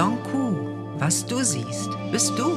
Blanc 0.00 0.22
Coup. 0.32 0.56
Was 0.98 1.26
du 1.26 1.44
siehst, 1.44 1.90
bist 2.10 2.32
du. 2.38 2.56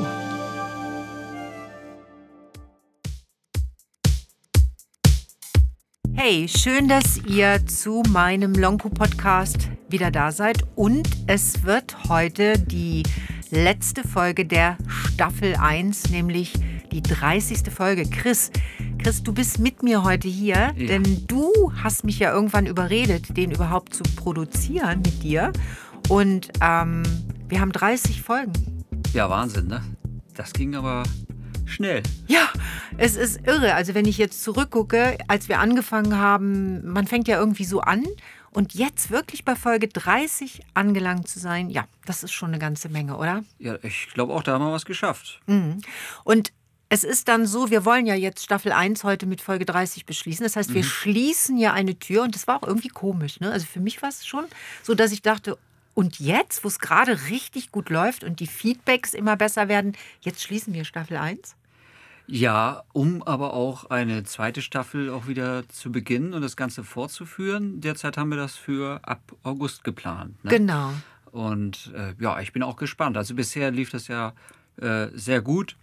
Hey, 6.14 6.48
schön, 6.48 6.88
dass 6.88 7.18
ihr 7.28 7.68
zu 7.68 8.02
meinem 8.08 8.54
Lonku 8.54 8.88
Podcast 8.88 9.70
wieder 9.90 10.10
da 10.10 10.32
seid 10.32 10.64
und 10.76 11.10
es 11.28 11.66
wird 11.66 12.08
heute 12.08 12.58
die 12.58 13.04
letzte 13.52 14.08
Folge 14.08 14.46
der 14.46 14.78
Staffel 14.88 15.58
1, 15.58 16.12
nämlich 16.12 16.54
die 16.94 17.02
30. 17.02 17.70
Folge. 17.74 18.06
Chris, 18.06 18.52
Chris, 19.00 19.22
du 19.22 19.34
bist 19.34 19.60
mit 19.60 19.84
mir 19.84 20.04
heute 20.06 20.30
hier, 20.30 20.72
ja. 20.78 20.88
denn 20.88 21.28
du 21.28 21.52
hast 21.84 22.06
mich 22.06 22.20
ja 22.20 22.32
irgendwann 22.32 22.68
überredet, 22.68 23.36
den 23.36 23.52
überhaupt 23.52 23.94
zu 23.94 24.04
produzieren 24.16 25.02
mit 25.02 25.24
dir. 25.24 25.52
Und 26.10 26.50
ähm, 26.62 27.04
wir 27.48 27.62
haben 27.62 27.72
30 27.72 28.22
Folgen. 28.22 28.54
Ja, 29.14 29.30
Wahnsinn, 29.30 29.68
ne? 29.68 29.82
Das 30.36 30.54
ging 30.54 30.76
aber 30.76 31.04
schnell. 31.66 32.04
Ja, 32.28 32.50
es 32.98 33.16
ist 33.16 33.46
irre. 33.46 33.74
Also 33.76 33.94
wenn 33.94 34.06
ich 34.06 34.18
jetzt 34.18 34.44
zurückgucke, 34.44 35.18
als 35.28 35.50
wir 35.50 35.60
angefangen 35.60 36.18
haben, 36.18 36.92
man 36.92 37.08
fängt 37.08 37.28
ja 37.28 37.38
irgendwie 37.38 37.66
so 37.66 37.82
an. 37.82 38.06
Und 38.52 38.76
jetzt 38.76 39.10
wirklich 39.10 39.46
bei 39.46 39.56
Folge 39.56 39.88
30 39.88 40.62
angelangt 40.76 41.28
zu 41.28 41.40
sein, 41.40 41.72
ja, 41.72 41.86
das 42.06 42.24
ist 42.24 42.34
schon 42.34 42.50
eine 42.50 42.60
ganze 42.60 42.88
Menge, 42.88 43.18
oder? 43.18 43.44
Ja, 43.58 43.78
ich 43.82 44.10
glaube 44.14 44.32
auch, 44.32 44.44
da 44.44 44.54
haben 44.54 44.66
wir 44.66 44.72
was 44.72 44.86
geschafft. 44.86 45.42
Mhm. 45.48 45.82
Und 46.24 46.54
es 46.90 47.04
ist 47.04 47.28
dann 47.28 47.48
so, 47.48 47.72
wir 47.72 47.86
wollen 47.86 48.06
ja 48.06 48.14
jetzt 48.14 48.44
Staffel 48.44 48.72
1 48.72 49.04
heute 49.04 49.26
mit 49.26 49.42
Folge 49.42 49.66
30 49.66 50.06
beschließen. 50.06 50.44
Das 50.44 50.56
heißt, 50.56 50.76
wir 50.76 50.84
mhm. 50.84 50.88
schließen 50.88 51.58
ja 51.58 51.74
eine 51.74 51.98
Tür 51.98 52.22
und 52.22 52.36
das 52.36 52.46
war 52.46 52.58
auch 52.58 52.68
irgendwie 52.68 52.90
komisch. 52.90 53.40
Ne? 53.40 53.52
Also 53.52 53.66
für 53.66 53.80
mich 53.80 54.04
war 54.04 54.10
es 54.10 54.28
schon 54.28 54.46
so, 54.84 54.94
dass 54.94 55.12
ich 55.12 55.24
dachte, 55.24 55.58
und 55.94 56.20
jetzt, 56.20 56.64
wo 56.64 56.68
es 56.68 56.80
gerade 56.80 57.30
richtig 57.30 57.72
gut 57.72 57.90
läuft 57.90 58.24
und 58.24 58.40
die 58.40 58.48
Feedbacks 58.48 59.14
immer 59.14 59.36
besser 59.36 59.68
werden, 59.68 59.94
jetzt 60.22 60.42
schließen 60.42 60.74
wir 60.74 60.86
Staffel 60.86 61.18
1? 61.18 61.56
Ja, 62.26 62.84
um 62.94 63.22
aber 63.24 63.54
auch 63.54 63.86
eine 63.90 64.24
zweite 64.24 64.62
Staffel 64.62 65.10
auch 65.10 65.28
wieder 65.28 65.68
zu 65.68 65.92
beginnen 65.92 66.34
und 66.34 66.42
das 66.42 66.56
Ganze 66.56 66.84
fortzuführen. 66.84 67.82
Derzeit 67.82 68.18
haben 68.18 68.30
wir 68.30 68.38
das 68.38 68.56
für 68.56 69.02
ab 69.04 69.20
August 69.44 69.84
geplant. 69.84 70.42
Ne? 70.44 70.52
Genau. 70.52 70.94
Und 71.32 71.92
äh, 71.96 72.14
ja, 72.20 72.40
ich 72.40 72.54
bin 72.54 72.64
auch 72.64 72.78
gespannt. 72.78 73.18
Also 73.18 73.36
bisher 73.36 73.72
lief 73.72 73.90
das 73.90 74.08
ja 74.08 74.34
äh, 74.78 75.08
sehr 75.14 75.42
gut. 75.42 75.76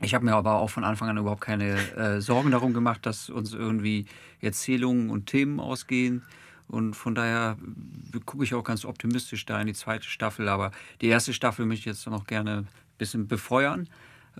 Ich 0.00 0.14
habe 0.14 0.24
mir 0.24 0.34
aber 0.34 0.54
auch 0.54 0.70
von 0.70 0.84
Anfang 0.84 1.08
an 1.08 1.18
überhaupt 1.18 1.42
keine 1.42 1.76
äh, 1.96 2.20
Sorgen 2.20 2.50
darum 2.50 2.72
gemacht, 2.72 3.04
dass 3.04 3.28
uns 3.30 3.52
irgendwie 3.52 4.06
Erzählungen 4.40 5.10
und 5.10 5.26
Themen 5.26 5.60
ausgehen. 5.60 6.22
Und 6.68 6.94
von 6.94 7.14
daher 7.14 7.56
gucke 8.24 8.44
ich 8.44 8.54
auch 8.54 8.64
ganz 8.64 8.84
optimistisch 8.84 9.46
da 9.46 9.60
in 9.60 9.66
die 9.66 9.74
zweite 9.74 10.06
Staffel. 10.06 10.48
Aber 10.48 10.70
die 11.00 11.08
erste 11.08 11.32
Staffel 11.32 11.66
möchte 11.66 11.80
ich 11.80 11.96
jetzt 11.96 12.06
noch 12.06 12.26
gerne 12.26 12.58
ein 12.58 12.68
bisschen 12.98 13.28
befeuern 13.28 13.88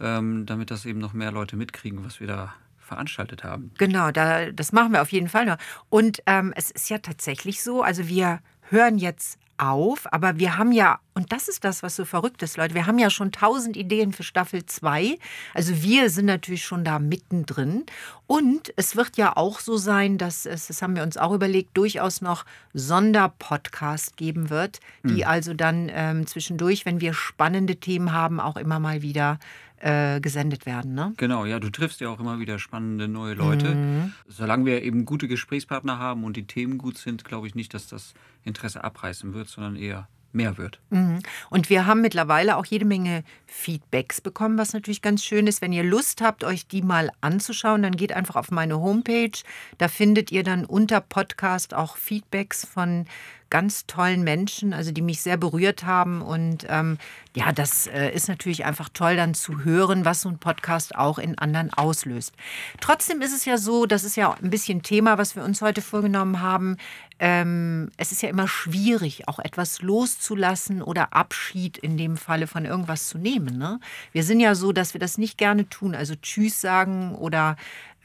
ähm, 0.00 0.46
damit 0.46 0.70
das 0.70 0.86
eben 0.86 0.98
noch 0.98 1.12
mehr 1.12 1.32
Leute 1.32 1.56
mitkriegen, 1.56 2.04
was 2.04 2.20
wir 2.20 2.26
da 2.26 2.54
veranstaltet 2.78 3.44
haben. 3.44 3.70
Genau, 3.78 4.10
da, 4.10 4.50
das 4.50 4.72
machen 4.72 4.92
wir 4.92 5.02
auf 5.02 5.12
jeden 5.12 5.28
Fall 5.28 5.46
noch. 5.46 5.56
Und 5.88 6.22
ähm, 6.26 6.52
es 6.56 6.70
ist 6.70 6.90
ja 6.90 6.98
tatsächlich 6.98 7.62
so, 7.62 7.82
also 7.82 8.08
wir 8.08 8.40
hören 8.68 8.98
jetzt 8.98 9.38
auf, 9.58 10.12
aber 10.12 10.38
wir 10.38 10.56
haben 10.58 10.72
ja, 10.72 10.98
und 11.14 11.32
das 11.32 11.48
ist 11.48 11.64
das, 11.64 11.82
was 11.82 11.96
so 11.96 12.04
verrückt 12.04 12.42
ist, 12.42 12.56
Leute, 12.56 12.74
wir 12.74 12.86
haben 12.86 12.98
ja 12.98 13.10
schon 13.10 13.32
tausend 13.32 13.76
Ideen 13.76 14.12
für 14.12 14.22
Staffel 14.22 14.66
2. 14.66 15.16
Also 15.54 15.82
wir 15.82 16.10
sind 16.10 16.26
natürlich 16.26 16.64
schon 16.64 16.84
da 16.84 16.98
mittendrin. 16.98 17.84
Und 18.26 18.72
es 18.76 18.96
wird 18.96 19.16
ja 19.16 19.36
auch 19.36 19.60
so 19.60 19.76
sein, 19.76 20.18
dass 20.18 20.46
es, 20.46 20.66
das 20.66 20.82
haben 20.82 20.96
wir 20.96 21.02
uns 21.02 21.16
auch 21.16 21.32
überlegt, 21.32 21.76
durchaus 21.76 22.20
noch 22.20 22.44
Sonderpodcast 22.72 24.16
geben 24.16 24.50
wird, 24.50 24.80
die 25.04 25.22
mhm. 25.22 25.28
also 25.28 25.54
dann 25.54 25.90
ähm, 25.92 26.26
zwischendurch, 26.26 26.84
wenn 26.86 27.00
wir 27.00 27.14
spannende 27.14 27.76
Themen 27.76 28.12
haben, 28.12 28.40
auch 28.40 28.56
immer 28.56 28.80
mal 28.80 29.02
wieder 29.02 29.38
äh, 29.78 30.20
gesendet 30.20 30.66
werden. 30.66 30.94
Ne? 30.94 31.14
Genau, 31.16 31.44
ja, 31.44 31.60
du 31.60 31.70
triffst 31.70 32.00
ja 32.00 32.08
auch 32.08 32.20
immer 32.20 32.38
wieder 32.38 32.58
spannende 32.58 33.08
neue 33.08 33.34
Leute. 33.34 33.74
Mhm. 33.74 34.12
Solange 34.28 34.66
wir 34.66 34.82
eben 34.82 35.04
gute 35.04 35.28
Gesprächspartner 35.28 35.98
haben 35.98 36.24
und 36.24 36.36
die 36.36 36.46
Themen 36.46 36.78
gut 36.78 36.98
sind, 36.98 37.24
glaube 37.24 37.46
ich 37.46 37.54
nicht, 37.54 37.74
dass 37.74 37.86
das 37.86 38.14
Interesse 38.44 38.84
abreißen 38.84 39.34
wird, 39.34 39.48
sondern 39.48 39.76
eher 39.76 40.08
mehr 40.34 40.58
wird. 40.58 40.80
Mhm. 40.90 41.20
Und 41.48 41.70
wir 41.70 41.86
haben 41.86 42.00
mittlerweile 42.00 42.56
auch 42.56 42.66
jede 42.66 42.84
Menge 42.84 43.24
Feedbacks 43.46 44.20
bekommen, 44.20 44.58
was 44.58 44.72
natürlich 44.72 45.00
ganz 45.00 45.24
schön 45.24 45.46
ist. 45.46 45.62
Wenn 45.62 45.72
ihr 45.72 45.84
Lust 45.84 46.20
habt, 46.20 46.44
euch 46.44 46.66
die 46.66 46.82
mal 46.82 47.10
anzuschauen, 47.20 47.82
dann 47.82 47.96
geht 47.96 48.12
einfach 48.12 48.36
auf 48.36 48.50
meine 48.50 48.80
Homepage. 48.80 49.38
Da 49.78 49.88
findet 49.88 50.32
ihr 50.32 50.42
dann 50.42 50.64
unter 50.64 51.00
Podcast 51.00 51.72
auch 51.74 51.96
Feedbacks 51.96 52.66
von 52.66 53.06
ganz 53.54 53.86
tollen 53.86 54.24
Menschen, 54.24 54.72
also 54.72 54.90
die 54.90 55.00
mich 55.00 55.20
sehr 55.20 55.36
berührt 55.36 55.84
haben. 55.84 56.22
Und 56.22 56.66
ähm, 56.68 56.98
ja, 57.36 57.52
das 57.52 57.86
äh, 57.86 58.10
ist 58.10 58.28
natürlich 58.28 58.64
einfach 58.64 58.88
toll, 58.92 59.14
dann 59.14 59.32
zu 59.32 59.62
hören, 59.62 60.04
was 60.04 60.22
so 60.22 60.28
ein 60.28 60.38
Podcast 60.38 60.96
auch 60.96 61.18
in 61.18 61.38
anderen 61.38 61.72
auslöst. 61.72 62.32
Trotzdem 62.80 63.22
ist 63.22 63.32
es 63.32 63.44
ja 63.44 63.56
so, 63.56 63.86
das 63.86 64.02
ist 64.02 64.16
ja 64.16 64.34
ein 64.42 64.50
bisschen 64.50 64.82
Thema, 64.82 65.18
was 65.18 65.36
wir 65.36 65.44
uns 65.44 65.62
heute 65.62 65.82
vorgenommen 65.82 66.40
haben. 66.40 66.78
Ähm, 67.20 67.92
es 67.96 68.10
ist 68.10 68.22
ja 68.22 68.28
immer 68.28 68.48
schwierig, 68.48 69.28
auch 69.28 69.38
etwas 69.38 69.82
loszulassen 69.82 70.82
oder 70.82 71.12
Abschied 71.12 71.78
in 71.78 71.96
dem 71.96 72.16
Falle 72.16 72.48
von 72.48 72.64
irgendwas 72.64 73.08
zu 73.08 73.18
nehmen. 73.18 73.56
Ne? 73.56 73.78
Wir 74.10 74.24
sind 74.24 74.40
ja 74.40 74.56
so, 74.56 74.72
dass 74.72 74.94
wir 74.94 74.98
das 74.98 75.16
nicht 75.16 75.38
gerne 75.38 75.68
tun, 75.68 75.94
also 75.94 76.16
Tschüss 76.20 76.60
sagen 76.60 77.14
oder 77.14 77.54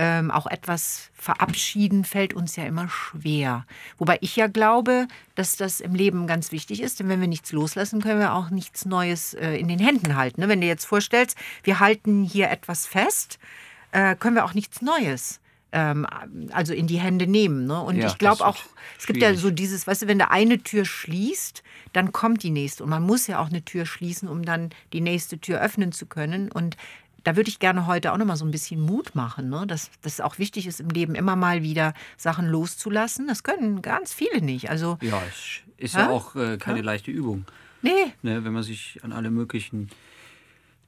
ähm, 0.02 0.32
auch 0.32 0.48
etwas 0.48 1.12
verabschieden 1.14 2.06
fällt 2.06 2.34
uns 2.34 2.56
ja 2.56 2.64
immer 2.64 2.88
schwer. 2.88 3.66
Wobei 3.98 4.18
ich 4.22 4.38
ja 4.38 4.48
glaube, 4.48 5.08
dass 5.36 5.58
das 5.58 5.82
im 5.82 5.94
Leben 5.94 6.26
ganz 6.26 6.54
wichtig 6.54 6.82
ist, 6.82 7.00
denn 7.00 7.10
wenn 7.10 7.20
wir 7.20 7.28
nichts 7.28 7.52
loslassen, 7.52 8.02
können 8.02 8.20
wir 8.20 8.34
auch 8.34 8.50
nichts 8.50 8.86
Neues 8.86 9.34
äh, 9.34 9.56
in 9.58 9.68
den 9.68 9.80
Händen 9.80 10.16
halten. 10.16 10.40
Ne? 10.40 10.48
Wenn 10.48 10.62
du 10.62 10.68
jetzt 10.68 10.86
vorstellst, 10.86 11.38
wir 11.64 11.82
halten 11.82 12.24
hier 12.24 12.50
etwas 12.50 12.86
fest, 12.86 13.40
äh, 13.92 14.16
können 14.16 14.36
wir 14.36 14.46
auch 14.46 14.54
nichts 14.54 14.82
Neues 14.82 15.42
ähm, 15.74 16.08
also 16.52 16.74
in 16.74 16.88
die 16.88 17.00
Hände 17.00 17.28
nehmen. 17.28 17.68
Ne? 17.68 17.82
Und 17.82 17.98
ja, 17.98 18.08
ich 18.08 18.18
glaube 18.18 18.46
auch, 18.46 18.58
es 18.98 19.06
gibt 19.06 19.22
ja 19.22 19.34
so 19.36 19.52
dieses, 19.52 19.86
weißt 19.86 20.04
du, 20.04 20.08
wenn 20.08 20.20
du 20.20 20.32
eine 20.32 20.60
Tür 20.60 20.86
schließt, 20.86 21.62
dann 21.92 22.14
kommt 22.14 22.44
die 22.44 22.52
nächste. 22.52 22.86
Und 22.86 22.90
man 22.90 23.04
muss 23.04 23.28
ja 23.28 23.40
auch 23.40 23.50
eine 23.50 23.64
Tür 23.64 23.86
schließen, 23.86 24.30
um 24.30 24.44
dann 24.44 24.70
die 24.94 25.02
nächste 25.02 25.40
Tür 25.40 25.60
öffnen 25.60 25.92
zu 25.92 26.06
können. 26.06 26.52
Und 26.52 26.78
da 27.24 27.36
würde 27.36 27.50
ich 27.50 27.60
gerne 27.60 27.88
heute 27.88 28.12
auch 28.14 28.18
noch 28.18 28.26
mal 28.26 28.36
so 28.36 28.46
ein 28.46 28.52
bisschen 28.52 28.82
Mut 28.82 29.16
machen, 29.16 29.50
ne? 29.50 29.66
dass 29.68 29.90
das 30.02 30.22
auch 30.22 30.40
wichtig 30.40 30.68
ist 30.68 30.80
im 30.80 30.90
Leben, 30.90 31.16
immer 31.16 31.36
mal 31.36 31.64
wieder 31.64 31.94
Sachen 32.18 32.48
loszulassen. 32.48 33.28
Das 33.28 33.44
können 33.44 33.82
ganz 33.82 34.14
viele 34.14 34.42
nicht. 34.42 34.70
Also, 34.70 34.98
ja, 35.02 35.22
ist 35.78 35.96
ja, 35.96 36.02
ja 36.02 36.10
auch 36.10 36.36
äh, 36.36 36.58
keine 36.58 36.80
ja? 36.80 36.86
leichte 36.86 37.12
Übung. 37.12 37.46
Nee. 37.82 38.14
Ne, 38.22 38.44
wenn 38.44 38.54
man 38.54 38.64
sich 38.64 39.00
an 39.04 39.14
alle 39.14 39.32
möglichen 39.32 39.90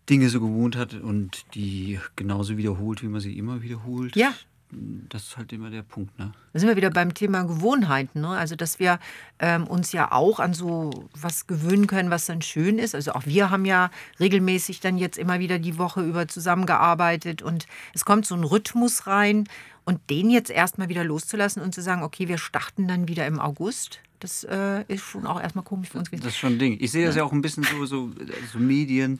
Dinge 0.10 0.30
so 0.30 0.42
gewohnt 0.42 0.76
hat 0.76 0.94
und 0.94 1.46
die 1.54 2.00
genauso 2.16 2.58
wiederholt, 2.58 3.02
wie 3.02 3.08
man 3.08 3.22
sie 3.22 3.38
immer 3.38 3.62
wiederholt. 3.62 4.16
Ja 4.16 4.34
das 4.72 5.24
ist 5.24 5.38
halt 5.38 5.52
immer 5.54 5.70
der 5.70 5.84
Punkt. 5.84 6.18
Ne? 6.18 6.32
Da 6.54 6.60
sind 6.60 6.70
wir 6.70 6.76
wieder 6.76 6.90
beim 6.90 7.14
Thema 7.14 7.44
Gewohnheiten. 7.44 8.22
Ne? 8.22 8.30
Also, 8.30 8.56
dass 8.56 8.80
wir 8.80 9.00
ähm, 9.40 9.68
uns 9.68 9.92
ja 9.92 10.12
auch 10.12 10.40
an 10.40 10.54
so 10.54 11.10
was 11.20 11.48
gewöhnen 11.48 11.88
können, 11.88 12.10
was 12.10 12.26
dann 12.26 12.42
schön 12.42 12.78
ist. 12.80 12.96
Also, 12.96 13.14
auch 13.14 13.26
wir 13.26 13.50
haben 13.50 13.66
ja 13.66 13.92
regelmäßig 14.20 14.80
dann 14.80 14.98
jetzt 14.98 15.18
immer 15.18 15.40
wieder 15.40 15.60
die 15.60 15.78
Woche 15.78 16.02
über 16.02 16.28
zusammengearbeitet 16.28 17.42
und 17.42 17.68
es 17.94 18.06
kommt 18.06 18.26
so 18.26 18.36
ein 18.36 18.44
Rhythmus 18.44 19.08
rein. 19.08 19.46
Und 19.84 20.12
den 20.12 20.30
jetzt 20.30 20.52
erstmal 20.52 20.90
wieder 20.90 21.04
loszulassen 21.04 21.62
und 21.62 21.74
zu 21.74 21.82
sagen, 21.82 22.04
okay, 22.04 22.28
wir 22.28 22.38
starten 22.38 22.88
dann 22.88 23.08
wieder 23.08 23.26
im 23.26 23.40
August, 23.40 24.00
das 24.20 24.44
äh, 24.44 24.84
ist 24.88 25.02
schon 25.04 25.26
auch 25.26 25.42
erstmal 25.42 25.66
komisch 25.66 25.90
für 25.90 25.98
uns 25.98 26.12
gewesen. 26.12 26.24
Das 26.24 26.34
ist 26.34 26.40
schon 26.40 26.54
ein 26.54 26.60
Ding. 26.60 26.78
Ich 26.80 26.92
sehe 26.92 27.08
das 27.08 27.16
ja 27.16 27.24
auch 27.24 27.32
ein 27.32 27.42
bisschen 27.42 27.64
so, 27.64 27.86
so, 27.86 28.12
so 28.54 28.60
Medien. 28.60 29.20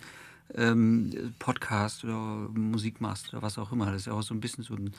Ähm, 0.56 1.34
Podcast 1.40 2.04
oder 2.04 2.50
Musikmaster 2.54 3.38
oder 3.38 3.42
was 3.42 3.58
auch 3.58 3.72
immer. 3.72 3.88
Das 3.88 4.02
ist 4.02 4.08
ja 4.08 4.14
auch 4.14 4.24
so 4.24 4.34
ein 4.34 4.40
bisschen 4.40 4.64
so 4.64 4.76
ein 4.76 4.92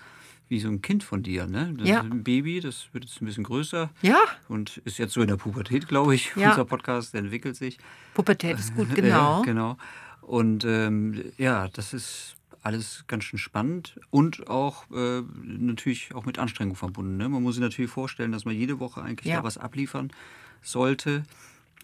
wie 0.52 0.60
so 0.60 0.68
ein 0.68 0.82
Kind 0.82 1.02
von 1.02 1.22
dir. 1.22 1.46
Ne? 1.46 1.74
Das 1.78 1.88
ja. 1.88 2.00
ist 2.00 2.12
ein 2.12 2.22
Baby, 2.22 2.60
das 2.60 2.88
wird 2.92 3.04
jetzt 3.04 3.22
ein 3.22 3.24
bisschen 3.24 3.44
größer. 3.44 3.88
Ja. 4.02 4.20
Und 4.48 4.76
ist 4.84 4.98
jetzt 4.98 5.14
so 5.14 5.22
in 5.22 5.28
der 5.28 5.36
Pubertät, 5.36 5.88
glaube 5.88 6.14
ich. 6.14 6.36
Ja. 6.36 6.50
Unser 6.50 6.66
Podcast 6.66 7.14
entwickelt 7.14 7.56
sich. 7.56 7.78
Pubertät 8.12 8.58
ist 8.58 8.76
gut, 8.76 8.88
genau. 8.94 9.38
Ja, 9.38 9.42
genau. 9.44 9.76
Und 10.20 10.66
ähm, 10.66 11.24
ja, 11.38 11.68
das 11.68 11.94
ist 11.94 12.36
alles 12.62 13.04
ganz 13.08 13.24
schön 13.24 13.38
spannend 13.38 13.98
und 14.10 14.48
auch 14.48 14.84
äh, 14.90 15.22
natürlich 15.42 16.14
auch 16.14 16.26
mit 16.26 16.38
Anstrengung 16.38 16.76
verbunden. 16.76 17.16
Ne? 17.16 17.28
Man 17.30 17.42
muss 17.42 17.54
sich 17.54 17.62
natürlich 17.62 17.90
vorstellen, 17.90 18.30
dass 18.30 18.44
man 18.44 18.54
jede 18.54 18.78
Woche 18.78 19.02
eigentlich 19.02 19.32
ja. 19.32 19.38
da 19.38 19.44
was 19.44 19.56
abliefern 19.56 20.12
sollte. 20.60 21.24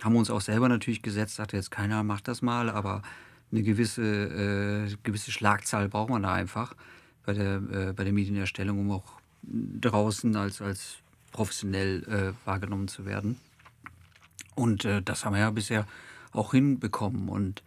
Haben 0.03 0.13
wir 0.13 0.21
uns 0.21 0.31
auch 0.31 0.43
selber 0.43 0.69
natürlich 0.69 1.03
gesetzt, 1.03 1.37
sagte 1.37 1.57
jetzt 1.57 1.71
keiner 1.71 2.05
macht 2.05 2.29
das 2.29 2.43
mal, 2.43 2.71
aber 2.71 3.03
eine 3.51 3.63
gewisse, 3.63 4.03
äh, 4.03 4.97
gewisse 5.03 5.31
Schlagzahl 5.31 5.89
braucht 5.89 6.11
man 6.11 6.23
da 6.23 6.33
einfach 6.33 6.75
bei 7.25 7.33
der, 7.33 7.57
äh, 7.57 7.93
bei 7.93 8.05
der 8.05 8.13
Medienerstellung, 8.13 8.79
um 8.79 8.91
auch 8.91 9.21
draußen 9.43 10.35
als, 10.37 10.61
als 10.61 10.97
professionell 11.33 12.05
äh, 12.05 12.47
wahrgenommen 12.47 12.89
zu 12.89 13.07
werden. 13.07 13.37
Und 14.55 14.85
äh, 14.85 15.03
das 15.03 15.25
haben 15.25 15.35
wir 15.35 15.41
ja 15.41 15.51
bisher 15.51 15.87
auch 16.33 16.53
hinbekommen. 16.53 17.29
Und 17.29 17.63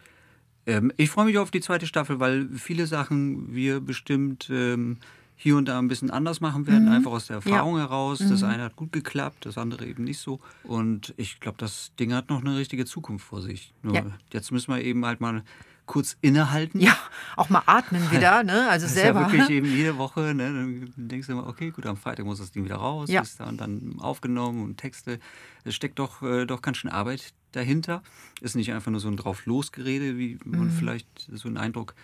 ähm, 0.66 0.92
ich 0.98 1.10
freue 1.10 1.26
mich 1.26 1.38
auf 1.38 1.52
die 1.52 1.62
zweite 1.62 1.88
Staffel, 1.88 2.20
weil 2.20 2.50
viele 2.50 2.86
Sachen 2.86 3.54
wir 3.54 3.80
bestimmt 3.80 4.50
ähm, 4.52 4.98
hier 5.42 5.58
und 5.58 5.68
da 5.68 5.80
ein 5.80 5.88
bisschen 5.88 6.12
anders 6.12 6.40
machen 6.40 6.68
werden, 6.68 6.86
mhm. 6.86 6.92
einfach 6.92 7.12
aus 7.14 7.26
der 7.26 7.38
Erfahrung 7.38 7.78
ja. 7.78 7.86
heraus. 7.86 8.20
Das 8.20 8.42
mhm. 8.42 8.48
eine 8.48 8.64
hat 8.64 8.76
gut 8.76 8.92
geklappt, 8.92 9.48
das 9.48 9.58
andere 9.58 9.88
eben 9.88 10.04
nicht 10.04 10.20
so. 10.20 10.40
Und 10.64 11.16
ich 11.18 11.40
glaube, 11.40 11.58
das 11.58 11.94
Ding 12.00 12.14
hat 12.14 12.30
noch 12.30 12.42
eine 12.42 12.56
richtige 12.56 12.86
Zukunft 12.86 13.26
vor 13.26 13.42
sich. 13.42 13.74
Nur 13.82 13.96
ja. 13.96 14.06
jetzt 14.32 14.52
müssen 14.52 14.72
wir 14.72 14.84
eben 14.84 15.04
halt 15.04 15.20
mal 15.20 15.42
kurz 15.88 16.16
innehalten. 16.22 16.80
Ja, 16.80 16.96
auch 17.38 17.50
mal 17.50 17.64
atmen 17.66 18.12
wieder, 18.12 18.44
ne? 18.44 18.70
Also 18.70 18.86
das 18.86 18.94
selber. 18.94 19.22
Ist 19.22 19.26
ja 19.26 19.32
wirklich 19.32 19.50
eben 19.50 19.66
jede 19.76 19.98
Woche, 19.98 20.36
ne? 20.36 20.54
Dann 20.54 20.94
denkst 20.96 21.26
du 21.26 21.34
immer, 21.34 21.48
okay, 21.48 21.72
gut, 21.72 21.88
am 21.88 21.98
Freitag 21.98 22.28
muss 22.28 22.38
das 22.38 22.52
Ding 22.52 22.64
wieder 22.64 22.76
raus, 22.76 23.10
ja. 23.10 23.22
ist 23.22 23.40
dann, 23.40 23.58
dann 23.58 23.96
aufgenommen 24.00 24.64
und 24.64 24.78
Texte. 24.78 25.20
Es 25.64 25.74
steckt 25.74 25.98
doch, 25.98 26.22
äh, 26.22 26.46
doch 26.46 26.62
ganz 26.62 26.78
schön 26.78 26.92
Arbeit 26.92 27.34
dahinter. 27.52 28.04
Ist 28.42 28.56
nicht 28.56 28.72
einfach 28.74 28.92
nur 28.92 29.00
so 29.00 29.08
ein 29.08 29.18
drauf 29.18 29.48
losgerede, 29.48 30.20
wie 30.20 30.38
man 30.46 30.66
mhm. 30.66 30.72
vielleicht 30.72 31.08
so 31.34 31.48
einen 31.48 31.58
Eindruck 31.58 31.96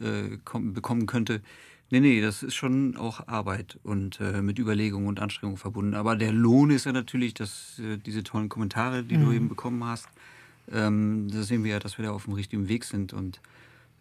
äh, 0.00 0.38
bekommen 0.54 1.04
könnte. 1.04 1.42
Nee, 1.90 2.00
nee, 2.00 2.20
das 2.20 2.42
ist 2.42 2.54
schon 2.54 2.96
auch 2.96 3.28
Arbeit 3.28 3.78
und 3.84 4.20
äh, 4.20 4.42
mit 4.42 4.58
Überlegung 4.58 5.06
und 5.06 5.20
Anstrengung 5.20 5.56
verbunden. 5.56 5.94
Aber 5.94 6.16
der 6.16 6.32
Lohn 6.32 6.70
ist 6.70 6.84
ja 6.84 6.92
natürlich, 6.92 7.34
dass 7.34 7.78
äh, 7.78 7.96
diese 7.98 8.24
tollen 8.24 8.48
Kommentare, 8.48 9.04
die 9.04 9.16
mhm. 9.16 9.24
du 9.24 9.32
eben 9.32 9.48
bekommen 9.48 9.84
hast, 9.84 10.08
ähm, 10.72 11.28
da 11.30 11.42
sehen 11.42 11.62
wir 11.62 11.72
ja, 11.72 11.78
dass 11.78 11.96
wir 11.96 12.04
da 12.04 12.10
auf 12.10 12.24
dem 12.24 12.34
richtigen 12.34 12.68
Weg 12.68 12.84
sind 12.84 13.12
und 13.12 13.40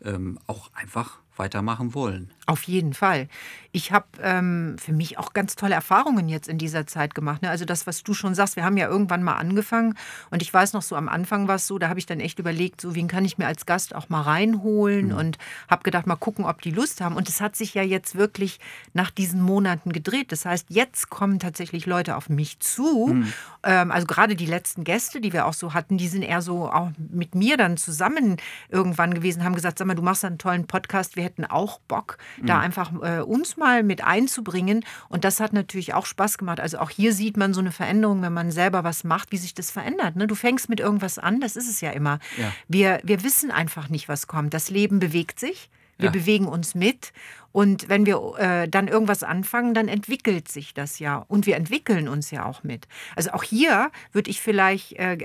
ähm, 0.04 0.40
auch 0.48 0.72
einfach 0.74 1.20
weitermachen 1.38 1.94
wollen. 1.94 2.32
Auf 2.48 2.64
jeden 2.64 2.94
Fall. 2.94 3.28
Ich 3.72 3.92
habe 3.92 4.06
ähm, 4.22 4.76
für 4.78 4.94
mich 4.94 5.18
auch 5.18 5.34
ganz 5.34 5.56
tolle 5.56 5.74
Erfahrungen 5.74 6.30
jetzt 6.30 6.48
in 6.48 6.60
dieser 6.60 6.86
Zeit 6.86 7.16
gemacht. 7.16 7.42
Ne? 7.42 7.50
Also 7.50 7.66
das, 7.66 7.88
was 7.88 8.04
du 8.04 8.14
schon 8.14 8.36
sagst, 8.36 8.56
wir 8.56 8.64
haben 8.64 8.78
ja 8.78 8.88
irgendwann 8.88 9.24
mal 9.24 9.34
angefangen 9.34 9.96
und 10.30 10.44
ich 10.44 10.54
weiß 10.54 10.74
noch 10.74 10.84
so 10.84 10.96
am 10.96 11.10
Anfang 11.10 11.48
war 11.48 11.56
es 11.56 11.66
so, 11.66 11.80
da 11.80 11.90
habe 11.90 12.00
ich 12.00 12.06
dann 12.06 12.20
echt 12.20 12.38
überlegt, 12.38 12.82
so 12.82 12.94
wen 12.94 13.08
kann 13.08 13.26
ich 13.26 13.40
mir 13.40 13.48
als 13.48 13.66
Gast 13.66 13.96
auch 13.96 14.10
mal 14.10 14.22
reinholen 14.22 15.08
mhm. 15.08 15.18
und 15.18 15.38
habe 15.68 15.84
gedacht, 15.84 16.06
mal 16.06 16.16
gucken, 16.16 16.46
ob 16.46 16.62
die 16.62 16.72
Lust 16.72 17.02
haben. 17.02 17.16
Und 17.16 17.28
es 17.28 17.42
hat 17.42 17.56
sich 17.56 17.74
ja 17.74 17.82
jetzt 17.82 18.16
wirklich 18.16 18.60
nach 18.94 19.10
diesen 19.10 19.42
Monaten 19.42 19.92
gedreht. 19.92 20.32
Das 20.32 20.46
heißt, 20.46 20.68
jetzt 20.70 21.10
kommen 21.10 21.40
tatsächlich 21.40 21.88
Leute 21.88 22.16
auf 22.16 22.30
mich 22.30 22.60
zu. 22.60 23.08
Mhm. 23.08 23.34
Ähm, 23.64 23.92
also 23.92 24.06
gerade 24.06 24.36
die 24.36 24.46
letzten 24.46 24.84
Gäste, 24.84 25.20
die 25.20 25.34
wir 25.34 25.48
auch 25.48 25.54
so 25.54 25.74
hatten, 25.74 25.98
die 25.98 26.08
sind 26.08 26.22
eher 26.22 26.44
so 26.44 26.70
auch 26.70 26.92
mit 26.98 27.34
mir 27.34 27.58
dann 27.58 27.76
zusammen 27.76 28.38
irgendwann 28.70 29.16
gewesen, 29.16 29.44
haben 29.44 29.56
gesagt, 29.56 29.80
sag 29.80 29.88
mal, 29.88 29.96
du 29.96 30.04
machst 30.04 30.24
einen 30.24 30.38
tollen 30.38 30.68
Podcast, 30.68 31.16
wir 31.16 31.25
hätten 31.26 31.44
auch 31.44 31.80
Bock, 31.80 32.18
mhm. 32.40 32.46
da 32.46 32.60
einfach 32.60 32.92
äh, 33.02 33.22
uns 33.22 33.58
mal 33.58 33.84
mit 33.84 34.04
einzubringen. 34.04 34.86
Und 35.10 35.26
das 35.26 35.40
hat 35.40 35.52
natürlich 35.52 35.94
auch 35.94 36.06
Spaß 36.06 36.38
gemacht. 36.38 36.60
Also 36.60 36.80
auch 36.80 36.90
hier 36.90 37.14
sieht 37.14 37.36
man 37.36 37.54
so 37.54 37.60
eine 37.60 37.72
Veränderung, 37.72 38.22
wenn 38.22 38.34
man 38.34 38.52
selber 38.52 38.84
was 38.84 39.04
macht, 39.04 39.32
wie 39.32 39.38
sich 39.38 39.54
das 39.54 39.72
verändert. 39.72 40.16
Ne? 40.16 40.28
Du 40.28 40.36
fängst 40.36 40.70
mit 40.70 40.80
irgendwas 40.80 41.20
an, 41.20 41.42
das 41.42 41.56
ist 41.56 41.70
es 41.70 41.82
ja 41.82 41.92
immer. 41.92 42.20
Ja. 42.38 42.54
Wir, 42.68 43.00
wir 43.04 43.24
wissen 43.24 43.52
einfach 43.52 43.90
nicht, 43.90 44.08
was 44.08 44.28
kommt. 44.28 44.54
Das 44.54 44.70
Leben 44.70 45.00
bewegt 45.00 45.40
sich. 45.40 45.70
Wir 45.98 46.08
ja. 46.08 46.12
bewegen 46.12 46.48
uns 46.48 46.76
mit 46.76 47.14
und 47.56 47.88
wenn 47.88 48.06
wir 48.06 48.34
äh, 48.38 48.68
dann 48.68 48.90
irgendwas 48.90 49.24
anfangen, 49.24 49.74
dann 49.74 49.88
entwickelt 49.88 50.50
sich 50.50 50.74
das 50.74 51.00
ja. 51.00 51.24
Und 51.30 51.46
wir 51.46 51.56
entwickeln 51.56 52.10
uns 52.10 52.30
ja 52.30 52.44
auch 52.44 52.64
mit. 52.64 52.86
Also 53.16 53.32
auch 53.32 53.44
hier 53.44 53.92
würde 54.12 54.30
ich 54.30 54.42
vielleicht 54.42 54.92
äh, 55.00 55.16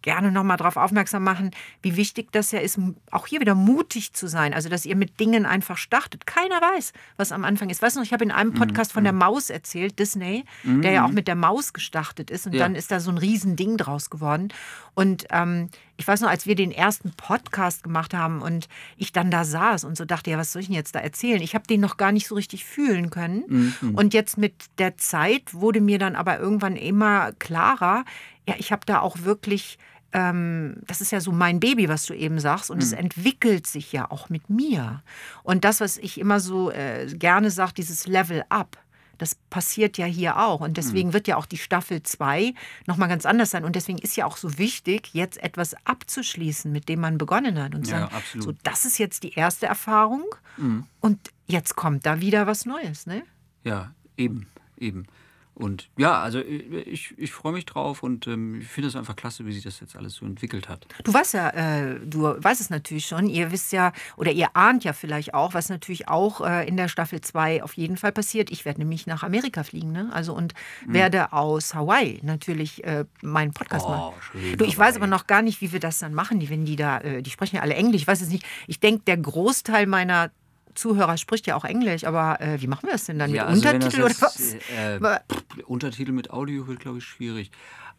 gerne 0.00 0.30
nochmal 0.30 0.56
darauf 0.56 0.76
aufmerksam 0.76 1.24
machen, 1.24 1.50
wie 1.82 1.96
wichtig 1.96 2.30
das 2.30 2.52
ja 2.52 2.60
ist, 2.60 2.78
auch 3.10 3.26
hier 3.26 3.40
wieder 3.40 3.56
mutig 3.56 4.12
zu 4.12 4.28
sein. 4.28 4.54
Also 4.54 4.68
dass 4.68 4.86
ihr 4.86 4.94
mit 4.94 5.18
Dingen 5.18 5.46
einfach 5.46 5.76
startet. 5.76 6.28
Keiner 6.28 6.60
weiß, 6.60 6.92
was 7.16 7.32
am 7.32 7.42
Anfang 7.42 7.70
ist. 7.70 7.82
Weißt 7.82 7.96
du 7.96 8.00
noch, 8.00 8.06
ich 8.06 8.12
habe 8.12 8.22
in 8.22 8.30
einem 8.30 8.50
mhm, 8.50 8.54
Podcast 8.54 8.92
von 8.92 9.02
der 9.02 9.12
mhm. 9.12 9.18
Maus 9.18 9.50
erzählt, 9.50 9.98
Disney, 9.98 10.44
der 10.62 10.92
ja 10.92 11.04
auch 11.04 11.08
mhm. 11.08 11.14
mit 11.14 11.26
der 11.26 11.34
Maus 11.34 11.72
gestartet 11.72 12.30
ist. 12.30 12.46
Und 12.46 12.52
ja. 12.52 12.60
dann 12.60 12.76
ist 12.76 12.92
da 12.92 13.00
so 13.00 13.10
ein 13.10 13.18
Riesending 13.18 13.78
draus 13.78 14.10
geworden. 14.10 14.52
Und 14.94 15.24
ähm, 15.30 15.70
ich 15.96 16.06
weiß 16.06 16.20
noch, 16.20 16.28
als 16.28 16.46
wir 16.46 16.54
den 16.54 16.70
ersten 16.70 17.12
Podcast 17.12 17.82
gemacht 17.82 18.14
haben 18.14 18.42
und 18.42 18.68
ich 18.96 19.12
dann 19.12 19.30
da 19.30 19.44
saß 19.44 19.84
und 19.84 19.96
so 19.96 20.04
dachte, 20.04 20.30
ja, 20.30 20.38
was 20.38 20.52
soll 20.52 20.60
ich 20.60 20.68
denn 20.68 20.76
jetzt 20.76 20.94
da 20.94 21.00
erzählen? 21.00 21.40
Ich 21.40 21.54
habe 21.54 21.63
habe 21.64 21.74
den 21.74 21.80
noch 21.80 21.96
gar 21.96 22.12
nicht 22.12 22.26
so 22.26 22.34
richtig 22.34 22.64
fühlen 22.64 23.10
können. 23.10 23.74
Mhm. 23.80 23.94
Und 23.94 24.14
jetzt 24.14 24.38
mit 24.38 24.54
der 24.78 24.96
Zeit 24.96 25.54
wurde 25.54 25.80
mir 25.80 25.98
dann 25.98 26.14
aber 26.14 26.38
irgendwann 26.38 26.76
immer 26.76 27.32
klarer, 27.32 28.04
ja, 28.46 28.54
ich 28.58 28.72
habe 28.72 28.82
da 28.86 29.00
auch 29.00 29.20
wirklich 29.22 29.78
ähm, 30.12 30.76
das 30.86 31.00
ist 31.00 31.10
ja 31.10 31.20
so 31.20 31.32
mein 31.32 31.58
Baby, 31.58 31.88
was 31.88 32.06
du 32.06 32.14
eben 32.14 32.38
sagst, 32.38 32.70
und 32.70 32.76
mhm. 32.76 32.82
es 32.84 32.92
entwickelt 32.92 33.66
sich 33.66 33.92
ja 33.92 34.08
auch 34.10 34.28
mit 34.28 34.48
mir. 34.48 35.02
Und 35.42 35.64
das, 35.64 35.80
was 35.80 35.98
ich 35.98 36.20
immer 36.20 36.38
so 36.38 36.70
äh, 36.70 37.06
gerne 37.12 37.50
sage, 37.50 37.72
dieses 37.76 38.06
Level 38.06 38.44
Up, 38.48 38.78
das 39.18 39.36
passiert 39.50 39.98
ja 39.98 40.06
hier 40.06 40.38
auch. 40.38 40.60
Und 40.60 40.76
deswegen 40.76 41.08
mhm. 41.08 41.12
wird 41.14 41.28
ja 41.28 41.36
auch 41.36 41.46
die 41.46 41.58
Staffel 41.58 42.02
2 42.02 42.54
nochmal 42.86 43.08
ganz 43.08 43.26
anders 43.26 43.50
sein. 43.50 43.64
Und 43.64 43.76
deswegen 43.76 43.98
ist 43.98 44.16
ja 44.16 44.26
auch 44.26 44.36
so 44.36 44.58
wichtig, 44.58 45.10
jetzt 45.12 45.42
etwas 45.42 45.74
abzuschließen, 45.84 46.70
mit 46.70 46.88
dem 46.88 47.00
man 47.00 47.18
begonnen 47.18 47.62
hat. 47.62 47.74
Und 47.74 47.86
sagen, 47.86 48.08
ja, 48.12 48.40
so, 48.40 48.52
das 48.62 48.84
ist 48.84 48.98
jetzt 48.98 49.22
die 49.22 49.32
erste 49.34 49.66
Erfahrung. 49.66 50.24
Mhm. 50.56 50.86
Und 51.00 51.18
jetzt 51.46 51.76
kommt 51.76 52.06
da 52.06 52.20
wieder 52.20 52.46
was 52.46 52.66
Neues, 52.66 53.06
ne? 53.06 53.22
Ja, 53.62 53.92
eben, 54.16 54.46
eben. 54.78 55.06
Und 55.54 55.88
ja, 55.96 56.20
also 56.20 56.40
ich, 56.40 57.14
ich 57.16 57.32
freue 57.32 57.52
mich 57.52 57.64
drauf 57.64 58.02
und 58.02 58.26
ähm, 58.26 58.60
ich 58.60 58.66
finde 58.66 58.88
es 58.88 58.96
einfach 58.96 59.14
klasse, 59.14 59.46
wie 59.46 59.52
sich 59.52 59.62
das 59.62 59.78
jetzt 59.80 59.94
alles 59.94 60.14
so 60.14 60.26
entwickelt 60.26 60.68
hat. 60.68 60.86
Du 61.04 61.14
weißt 61.14 61.34
ja, 61.34 61.50
äh, 61.50 62.00
du 62.04 62.22
weißt 62.22 62.60
es 62.60 62.70
natürlich 62.70 63.06
schon, 63.06 63.28
ihr 63.28 63.52
wisst 63.52 63.72
ja, 63.72 63.92
oder 64.16 64.32
ihr 64.32 64.48
ahnt 64.54 64.82
ja 64.82 64.92
vielleicht 64.92 65.32
auch, 65.32 65.54
was 65.54 65.68
natürlich 65.68 66.08
auch 66.08 66.40
äh, 66.40 66.66
in 66.66 66.76
der 66.76 66.88
Staffel 66.88 67.20
2 67.20 67.62
auf 67.62 67.74
jeden 67.74 67.96
Fall 67.96 68.10
passiert. 68.10 68.50
Ich 68.50 68.64
werde 68.64 68.80
nämlich 68.80 69.06
nach 69.06 69.22
Amerika 69.22 69.62
fliegen, 69.62 69.92
ne? 69.92 70.10
Also 70.12 70.34
und 70.34 70.54
mhm. 70.86 70.94
werde 70.94 71.32
aus 71.32 71.74
Hawaii 71.74 72.18
natürlich 72.22 72.82
äh, 72.82 73.04
meinen 73.22 73.52
Podcast 73.52 73.86
oh, 73.86 73.90
machen. 73.90 74.14
Du, 74.58 74.64
ich 74.64 74.76
weiß 74.76 74.96
aber 74.96 75.06
noch 75.06 75.28
gar 75.28 75.42
nicht, 75.42 75.60
wie 75.60 75.72
wir 75.72 75.80
das 75.80 75.98
dann 75.98 76.14
machen, 76.14 76.40
die, 76.40 76.50
wenn 76.50 76.64
die 76.64 76.76
da, 76.76 76.98
äh, 76.98 77.22
die 77.22 77.30
sprechen 77.30 77.56
ja 77.56 77.62
alle 77.62 77.74
Englisch, 77.74 78.02
ich 78.02 78.08
weiß 78.08 78.20
es 78.22 78.28
nicht. 78.28 78.44
Ich 78.66 78.80
denke, 78.80 79.02
der 79.06 79.18
Großteil 79.18 79.86
meiner 79.86 80.30
Zuhörer 80.74 81.16
spricht 81.16 81.46
ja 81.46 81.56
auch 81.56 81.64
Englisch, 81.64 82.04
aber 82.04 82.40
äh, 82.40 82.60
wie 82.60 82.66
machen 82.66 82.86
wir 82.86 82.92
das 82.92 83.06
denn 83.06 83.18
dann? 83.18 83.32
Ja, 83.32 83.44
mit 83.44 83.64
also 83.64 83.68
Untertitel 83.68 84.02
oder 84.02 84.14
was? 84.20 84.54
Äh, 84.54 85.62
Untertitel 85.66 86.12
mit 86.12 86.30
Audio 86.30 86.66
wird, 86.66 86.80
glaube 86.80 86.98
ich, 86.98 87.04
schwierig. 87.04 87.50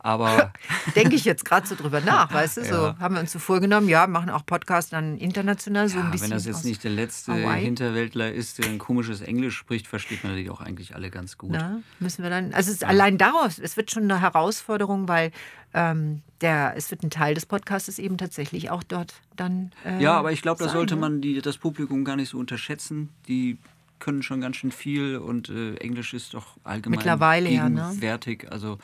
Aber. 0.05 0.53
Denke 0.95 1.15
ich 1.15 1.25
jetzt 1.25 1.45
gerade 1.45 1.65
so 1.65 1.73
drüber 1.73 1.99
nach, 1.99 2.31
weißt 2.33 2.57
du? 2.57 2.61
Ja. 2.61 2.67
So 2.67 2.99
haben 2.99 3.15
wir 3.15 3.21
uns 3.21 3.31
so 3.31 3.39
vorgenommen, 3.39 3.89
ja, 3.89 4.05
machen 4.05 4.29
auch 4.29 4.45
Podcasts 4.45 4.91
dann 4.91 5.17
international 5.17 5.89
so 5.89 5.97
ja, 5.97 6.03
ein 6.03 6.11
bisschen. 6.11 6.29
Wenn 6.29 6.37
das 6.37 6.45
jetzt 6.45 6.63
nicht 6.63 6.83
der 6.83 6.91
letzte 6.91 7.33
Hawaii. 7.33 7.65
Hinterwäldler 7.65 8.31
ist, 8.31 8.59
der 8.59 8.69
ein 8.69 8.77
komisches 8.77 9.21
Englisch 9.21 9.57
spricht, 9.57 9.87
versteht 9.87 10.23
man 10.23 10.33
natürlich 10.33 10.51
auch 10.51 10.61
eigentlich 10.61 10.93
alle 10.93 11.09
ganz 11.09 11.39
gut. 11.39 11.49
Na, 11.53 11.79
müssen 11.99 12.21
wir 12.21 12.29
dann. 12.29 12.53
Also 12.53 12.71
es 12.71 12.81
ja. 12.81 12.87
allein 12.87 13.17
daraus, 13.17 13.57
es 13.57 13.77
wird 13.77 13.89
schon 13.89 14.03
eine 14.03 14.21
Herausforderung, 14.21 15.07
weil 15.07 15.31
ähm, 15.73 16.21
der, 16.41 16.75
es 16.77 16.91
wird 16.91 17.01
ein 17.01 17.09
Teil 17.09 17.33
des 17.33 17.47
Podcasts 17.47 17.97
eben 17.97 18.19
tatsächlich 18.19 18.69
auch 18.69 18.83
dort 18.83 19.15
dann. 19.35 19.71
Äh, 19.83 20.03
ja, 20.03 20.13
aber 20.13 20.31
ich 20.31 20.43
glaube, 20.43 20.63
da 20.63 20.69
sollte 20.69 20.93
ne? 20.93 21.01
man 21.01 21.21
die, 21.21 21.41
das 21.41 21.57
Publikum 21.57 22.05
gar 22.05 22.15
nicht 22.15 22.29
so 22.29 22.37
unterschätzen. 22.37 23.09
Die 23.27 23.57
können 23.97 24.21
schon 24.21 24.39
ganz 24.39 24.57
schön 24.57 24.71
viel 24.71 25.17
und 25.17 25.49
äh, 25.49 25.77
Englisch 25.77 26.13
ist 26.13 26.35
doch 26.35 26.57
allgemein 26.63 26.97
Mittlerweile 26.97 27.49
gegenwärtig. 27.49 28.43
Ja, 28.43 28.49
ne? 28.49 28.51
Also 28.51 28.77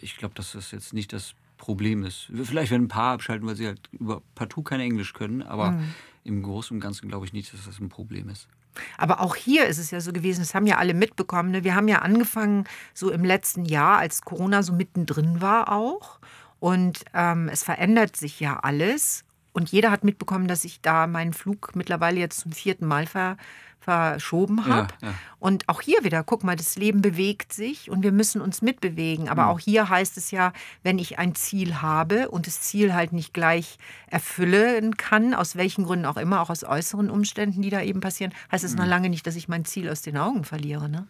ich 0.00 0.16
glaube, 0.16 0.34
dass 0.34 0.52
das 0.52 0.70
jetzt 0.70 0.92
nicht 0.92 1.12
das 1.12 1.34
Problem 1.58 2.04
ist. 2.04 2.30
Vielleicht 2.32 2.70
werden 2.70 2.84
ein 2.84 2.88
paar 2.88 3.14
abschalten, 3.14 3.46
weil 3.46 3.56
sie 3.56 3.66
halt 3.66 3.80
über 3.92 4.22
partout 4.34 4.62
kein 4.62 4.80
Englisch 4.80 5.12
können, 5.12 5.42
aber 5.42 5.72
mhm. 5.72 5.94
im 6.24 6.42
Großen 6.42 6.74
und 6.74 6.80
Ganzen 6.80 7.08
glaube 7.08 7.26
ich 7.26 7.32
nicht, 7.32 7.52
dass 7.52 7.66
das 7.66 7.80
ein 7.80 7.88
Problem 7.88 8.28
ist. 8.28 8.48
Aber 8.96 9.20
auch 9.20 9.34
hier 9.34 9.66
ist 9.66 9.78
es 9.78 9.90
ja 9.90 10.00
so 10.00 10.12
gewesen, 10.12 10.40
das 10.40 10.54
haben 10.54 10.66
ja 10.66 10.76
alle 10.76 10.94
mitbekommen. 10.94 11.50
Ne? 11.50 11.64
Wir 11.64 11.74
haben 11.74 11.88
ja 11.88 11.98
angefangen 11.98 12.64
so 12.94 13.10
im 13.10 13.24
letzten 13.24 13.64
Jahr, 13.64 13.98
als 13.98 14.22
Corona 14.22 14.62
so 14.62 14.72
mittendrin 14.72 15.40
war 15.40 15.72
auch. 15.72 16.20
Und 16.60 17.04
ähm, 17.14 17.48
es 17.48 17.62
verändert 17.62 18.16
sich 18.16 18.40
ja 18.40 18.58
alles. 18.60 19.24
Und 19.52 19.70
jeder 19.70 19.90
hat 19.90 20.04
mitbekommen, 20.04 20.48
dass 20.48 20.64
ich 20.64 20.80
da 20.80 21.06
meinen 21.06 21.32
Flug 21.32 21.74
mittlerweile 21.74 22.20
jetzt 22.20 22.40
zum 22.40 22.52
vierten 22.52 22.86
Mal 22.86 23.06
ver 23.06 23.36
verschoben 23.80 24.66
habe. 24.66 24.92
Ja, 25.00 25.08
ja. 25.08 25.14
Und 25.38 25.66
auch 25.68 25.80
hier 25.80 26.04
wieder, 26.04 26.22
guck 26.22 26.44
mal, 26.44 26.56
das 26.56 26.76
Leben 26.76 27.00
bewegt 27.00 27.54
sich 27.54 27.90
und 27.90 28.02
wir 28.02 28.12
müssen 28.12 28.42
uns 28.42 28.60
mitbewegen. 28.60 29.30
Aber 29.30 29.44
mhm. 29.44 29.48
auch 29.48 29.58
hier 29.60 29.88
heißt 29.88 30.18
es 30.18 30.30
ja, 30.30 30.52
wenn 30.82 30.98
ich 30.98 31.18
ein 31.18 31.34
Ziel 31.34 31.80
habe 31.80 32.28
und 32.28 32.46
das 32.46 32.60
Ziel 32.60 32.92
halt 32.92 33.12
nicht 33.12 33.32
gleich 33.32 33.78
erfüllen 34.08 34.98
kann, 34.98 35.32
aus 35.32 35.56
welchen 35.56 35.84
Gründen 35.84 36.04
auch 36.04 36.18
immer, 36.18 36.42
auch 36.42 36.50
aus 36.50 36.64
äußeren 36.64 37.08
Umständen, 37.08 37.62
die 37.62 37.70
da 37.70 37.80
eben 37.80 38.00
passieren, 38.00 38.34
heißt 38.52 38.64
es 38.64 38.72
mhm. 38.72 38.80
noch 38.80 38.86
lange 38.86 39.08
nicht, 39.08 39.26
dass 39.26 39.36
ich 39.36 39.48
mein 39.48 39.64
Ziel 39.64 39.88
aus 39.88 40.02
den 40.02 40.18
Augen 40.18 40.44
verliere. 40.44 40.90
Ne? 40.90 41.06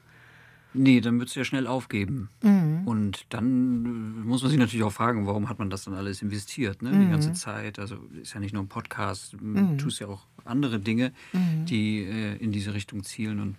Nee, 0.74 1.00
dann 1.00 1.18
wird 1.18 1.30
es 1.30 1.34
ja 1.34 1.44
schnell 1.44 1.66
aufgeben. 1.66 2.28
Mhm. 2.42 2.82
Und 2.86 3.26
dann 3.30 3.84
äh, 3.84 4.26
muss 4.26 4.42
man 4.42 4.50
sich 4.50 4.58
natürlich 4.58 4.84
auch 4.84 4.92
fragen, 4.92 5.26
warum 5.26 5.48
hat 5.48 5.58
man 5.58 5.70
das 5.70 5.84
dann 5.84 5.94
alles 5.94 6.22
investiert, 6.22 6.82
ne? 6.82 6.90
Mhm. 6.90 7.00
die 7.00 7.10
ganze 7.10 7.32
Zeit. 7.32 7.78
Also 7.78 7.96
ist 8.20 8.34
ja 8.34 8.40
nicht 8.40 8.52
nur 8.52 8.62
ein 8.62 8.68
Podcast, 8.68 9.32
du 9.32 9.38
mhm. 9.44 9.78
tust 9.78 10.00
ja 10.00 10.08
auch 10.08 10.26
andere 10.44 10.78
Dinge, 10.78 11.12
mhm. 11.32 11.64
die 11.64 12.02
äh, 12.02 12.36
in 12.36 12.52
diese 12.52 12.74
Richtung 12.74 13.02
zielen. 13.02 13.40
Und 13.40 13.56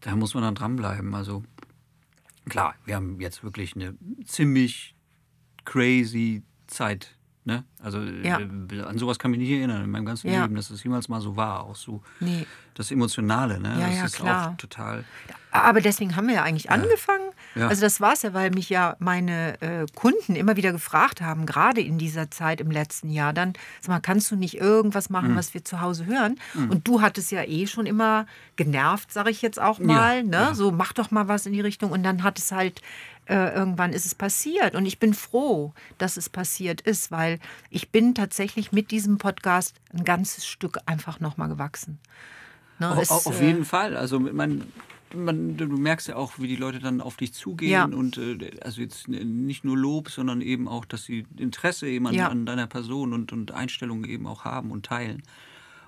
da 0.00 0.14
muss 0.16 0.34
man 0.34 0.42
dann 0.42 0.54
dranbleiben. 0.54 1.14
Also 1.14 1.42
klar, 2.48 2.74
wir 2.84 2.94
haben 2.94 3.20
jetzt 3.20 3.42
wirklich 3.42 3.74
eine 3.74 3.94
ziemlich 4.24 4.94
crazy 5.64 6.42
Zeit 6.66 7.16
Ne? 7.44 7.64
Also 7.82 8.00
ja. 8.00 8.38
Äh, 8.38 8.82
an 8.82 8.98
sowas 8.98 9.18
kann 9.18 9.32
ich 9.32 9.38
mich 9.38 9.48
nicht 9.48 9.58
erinnern 9.58 9.84
in 9.84 9.90
meinem 9.90 10.04
ganzen 10.04 10.30
ja. 10.30 10.42
Leben, 10.42 10.56
dass 10.56 10.68
das 10.68 10.84
jemals 10.84 11.08
mal 11.08 11.22
so 11.22 11.36
war. 11.36 11.64
Auch 11.64 11.76
so 11.76 12.02
nee. 12.20 12.46
das 12.74 12.90
Emotionale, 12.90 13.58
ne? 13.58 13.76
Ja, 13.80 13.86
das 13.86 13.96
ja, 13.96 14.04
ist 14.04 14.16
klar. 14.16 14.50
auch 14.50 14.56
total. 14.58 15.04
Aber 15.50 15.80
deswegen 15.80 16.16
haben 16.16 16.28
wir 16.28 16.34
ja 16.34 16.42
eigentlich 16.42 16.70
angefangen. 16.70 17.30
Also 17.56 17.82
das 17.82 18.00
war 18.00 18.12
es 18.12 18.22
ja, 18.22 18.32
weil 18.34 18.50
mich 18.50 18.70
ja 18.70 18.94
meine 19.00 19.60
äh, 19.60 19.86
Kunden 19.94 20.36
immer 20.36 20.56
wieder 20.56 20.70
gefragt 20.70 21.20
haben, 21.20 21.46
gerade 21.46 21.80
in 21.80 21.98
dieser 21.98 22.30
Zeit 22.30 22.60
im 22.60 22.70
letzten 22.70 23.10
Jahr, 23.10 23.32
dann, 23.32 23.54
sag 23.80 23.88
mal, 23.88 24.00
kannst 24.00 24.30
du 24.30 24.36
nicht 24.36 24.58
irgendwas 24.58 25.10
machen, 25.10 25.32
mhm. 25.32 25.36
was 25.36 25.52
wir 25.52 25.64
zu 25.64 25.80
Hause 25.80 26.06
hören? 26.06 26.38
Mhm. 26.54 26.70
Und 26.70 26.86
du 26.86 27.00
hattest 27.00 27.32
ja 27.32 27.42
eh 27.42 27.66
schon 27.66 27.86
immer 27.86 28.26
genervt, 28.54 29.12
sage 29.12 29.30
ich 29.30 29.42
jetzt 29.42 29.60
auch 29.60 29.80
mal, 29.80 30.22
ne? 30.22 30.54
So 30.54 30.70
mach 30.70 30.92
doch 30.92 31.10
mal 31.10 31.26
was 31.26 31.46
in 31.46 31.52
die 31.52 31.60
Richtung. 31.60 31.90
Und 31.90 32.04
dann 32.04 32.22
hat 32.22 32.38
es 32.38 32.52
halt 32.52 32.82
äh, 33.30 33.54
irgendwann 33.54 33.92
ist 33.92 34.06
es 34.06 34.14
passiert. 34.14 34.74
Und 34.74 34.84
ich 34.86 34.98
bin 34.98 35.14
froh, 35.14 35.72
dass 35.98 36.16
es 36.16 36.28
passiert 36.28 36.80
ist, 36.80 37.12
weil 37.12 37.38
ich 37.70 37.90
bin 37.90 38.14
tatsächlich 38.14 38.72
mit 38.72 38.90
diesem 38.90 39.18
Podcast 39.18 39.76
ein 39.94 40.04
ganzes 40.04 40.46
Stück 40.46 40.78
einfach 40.86 41.20
nochmal 41.20 41.48
gewachsen. 41.48 42.00
Ne, 42.80 42.98
es, 43.00 43.10
auf 43.10 43.40
jeden 43.40 43.62
äh, 43.62 43.64
Fall. 43.64 43.96
Also 43.96 44.18
man, 44.18 44.64
man, 45.14 45.56
du 45.56 45.66
merkst 45.66 46.08
ja 46.08 46.16
auch, 46.16 46.38
wie 46.38 46.48
die 46.48 46.56
Leute 46.56 46.80
dann 46.80 47.00
auf 47.00 47.16
dich 47.16 47.32
zugehen 47.32 47.70
ja. 47.70 47.84
und 47.84 48.18
äh, 48.18 48.50
also 48.62 48.80
jetzt 48.80 49.06
nicht 49.06 49.64
nur 49.64 49.76
Lob, 49.76 50.10
sondern 50.10 50.40
eben 50.40 50.66
auch, 50.66 50.84
dass 50.84 51.04
sie 51.04 51.24
Interesse 51.36 51.86
eben 51.88 52.08
an, 52.08 52.14
ja. 52.14 52.28
an 52.28 52.46
deiner 52.46 52.66
Person 52.66 53.12
und, 53.12 53.32
und 53.32 53.52
Einstellungen 53.52 54.04
eben 54.10 54.26
auch 54.26 54.44
haben 54.44 54.72
und 54.72 54.86
teilen. 54.86 55.22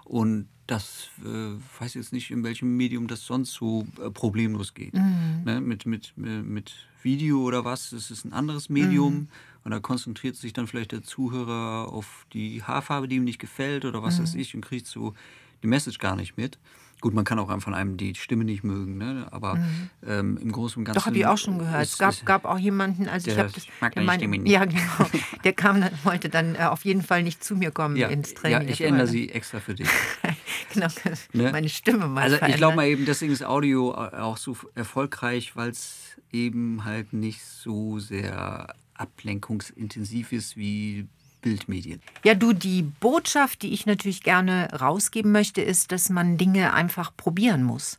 Und 0.04 0.48
das 0.72 1.10
äh, 1.24 1.80
weiß 1.80 1.94
jetzt 1.94 2.12
nicht, 2.12 2.30
in 2.30 2.42
welchem 2.44 2.76
Medium 2.76 3.06
das 3.06 3.26
sonst 3.26 3.52
so 3.52 3.86
äh, 4.02 4.10
problemlos 4.10 4.72
geht. 4.72 4.94
Mhm. 4.94 5.42
Ne? 5.44 5.60
Mit, 5.60 5.84
mit, 5.84 6.14
äh, 6.16 6.42
mit 6.42 6.72
Video 7.02 7.42
oder 7.42 7.64
was, 7.64 7.90
das 7.90 8.10
ist 8.10 8.24
ein 8.24 8.32
anderes 8.32 8.68
Medium. 8.68 9.14
Mhm. 9.14 9.28
Und 9.64 9.70
da 9.70 9.80
konzentriert 9.80 10.34
sich 10.34 10.52
dann 10.52 10.66
vielleicht 10.66 10.92
der 10.92 11.02
Zuhörer 11.02 11.92
auf 11.92 12.26
die 12.32 12.62
Haarfarbe, 12.62 13.06
die 13.06 13.16
ihm 13.16 13.24
nicht 13.24 13.38
gefällt 13.38 13.84
oder 13.84 14.02
was 14.02 14.18
mhm. 14.18 14.22
weiß 14.22 14.34
ich 14.34 14.54
und 14.54 14.62
kriegt 14.62 14.86
so 14.86 15.14
die 15.62 15.68
Message 15.68 15.98
gar 15.98 16.16
nicht 16.16 16.36
mit. 16.36 16.58
Gut, 17.02 17.14
man 17.14 17.24
kann 17.24 17.40
auch 17.40 17.60
von 17.60 17.74
einem 17.74 17.96
die 17.96 18.14
Stimme 18.14 18.44
nicht 18.44 18.62
mögen, 18.62 18.96
ne? 18.96 19.26
aber 19.32 19.56
mhm. 19.56 19.90
ähm, 20.06 20.38
im 20.40 20.52
Großen 20.52 20.78
und 20.78 20.84
Ganzen. 20.84 21.00
Doch, 21.00 21.06
habe 21.06 21.18
ich 21.18 21.26
auch 21.26 21.36
schon 21.36 21.58
gehört. 21.58 21.82
Es 21.82 21.98
gab, 21.98 22.14
gab 22.24 22.44
auch 22.44 22.60
jemanden, 22.60 23.08
also 23.08 23.28
ich 23.28 23.36
habe 23.36 23.50
das. 23.52 23.66
Mag 23.80 23.92
der, 23.94 24.04
mein, 24.04 24.20
Stimme 24.20 24.38
nicht. 24.38 24.52
Ja, 24.52 24.64
genau. 24.64 24.80
Der 25.44 25.52
kam 25.52 25.80
dann, 25.80 25.90
wollte 26.04 26.28
dann 26.28 26.54
äh, 26.54 26.60
auf 26.60 26.84
jeden 26.84 27.02
Fall 27.02 27.24
nicht 27.24 27.42
zu 27.42 27.56
mir 27.56 27.72
kommen 27.72 27.96
ja, 27.96 28.06
ins 28.06 28.34
Training. 28.34 28.68
Ja, 28.68 28.72
ich 28.72 28.80
ändere 28.82 29.08
sie 29.08 29.30
extra 29.30 29.58
für 29.58 29.74
dich. 29.74 29.88
genau, 30.72 30.86
ne? 31.32 31.50
meine 31.50 31.68
Stimme 31.68 32.06
mal. 32.06 32.22
Also 32.22 32.36
ich 32.46 32.54
glaube 32.54 32.76
mal 32.76 32.86
eben, 32.86 33.04
deswegen 33.04 33.32
ist 33.32 33.44
Audio 33.44 33.92
auch 33.92 34.36
so 34.36 34.56
erfolgreich, 34.76 35.56
weil 35.56 35.70
es 35.70 36.16
eben 36.30 36.84
halt 36.84 37.12
nicht 37.12 37.42
so 37.42 37.98
sehr 37.98 38.76
ablenkungsintensiv 38.94 40.30
ist 40.30 40.56
wie 40.56 41.08
Bildmedien. 41.42 42.00
Ja, 42.24 42.34
du, 42.34 42.52
die 42.52 42.82
Botschaft, 42.82 43.62
die 43.62 43.74
ich 43.74 43.84
natürlich 43.84 44.22
gerne 44.22 44.68
rausgeben 44.72 45.32
möchte, 45.32 45.60
ist, 45.60 45.92
dass 45.92 46.08
man 46.08 46.38
Dinge 46.38 46.72
einfach 46.72 47.14
probieren 47.16 47.62
muss. 47.62 47.96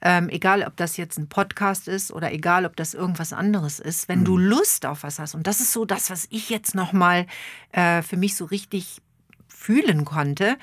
Ähm, 0.00 0.28
egal, 0.28 0.62
ob 0.62 0.76
das 0.76 0.96
jetzt 0.96 1.18
ein 1.18 1.28
Podcast 1.28 1.88
ist 1.88 2.12
oder 2.12 2.32
egal, 2.32 2.66
ob 2.66 2.76
das 2.76 2.94
irgendwas 2.94 3.32
anderes 3.32 3.80
ist, 3.80 4.08
wenn 4.08 4.20
mhm. 4.20 4.24
du 4.24 4.38
Lust 4.38 4.86
auf 4.86 5.02
was 5.02 5.18
hast, 5.18 5.34
und 5.34 5.46
das 5.46 5.60
ist 5.60 5.72
so 5.72 5.84
das, 5.84 6.10
was 6.10 6.26
ich 6.30 6.50
jetzt 6.50 6.74
nochmal 6.74 7.26
äh, 7.72 8.02
für 8.02 8.16
mich 8.16 8.36
so 8.36 8.44
richtig 8.44 9.00
fühlen 9.48 10.04
konnte, 10.04 10.58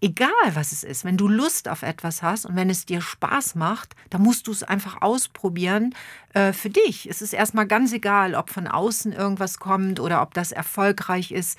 egal 0.00 0.30
was 0.54 0.72
es 0.72 0.84
ist, 0.84 1.04
wenn 1.04 1.16
du 1.16 1.28
Lust 1.28 1.68
auf 1.68 1.82
etwas 1.82 2.22
hast 2.22 2.46
und 2.46 2.56
wenn 2.56 2.70
es 2.70 2.86
dir 2.86 3.00
Spaß 3.00 3.54
macht, 3.54 3.94
dann 4.10 4.22
musst 4.22 4.46
du 4.46 4.52
es 4.52 4.62
einfach 4.62 5.02
ausprobieren 5.02 5.94
äh, 6.34 6.52
für 6.52 6.70
dich. 6.70 7.08
Es 7.08 7.22
ist 7.22 7.32
erstmal 7.32 7.66
ganz 7.66 7.92
egal, 7.92 8.34
ob 8.34 8.50
von 8.50 8.66
außen 8.66 9.12
irgendwas 9.12 9.58
kommt 9.58 10.00
oder 10.00 10.22
ob 10.22 10.34
das 10.34 10.52
erfolgreich 10.52 11.32
ist 11.32 11.58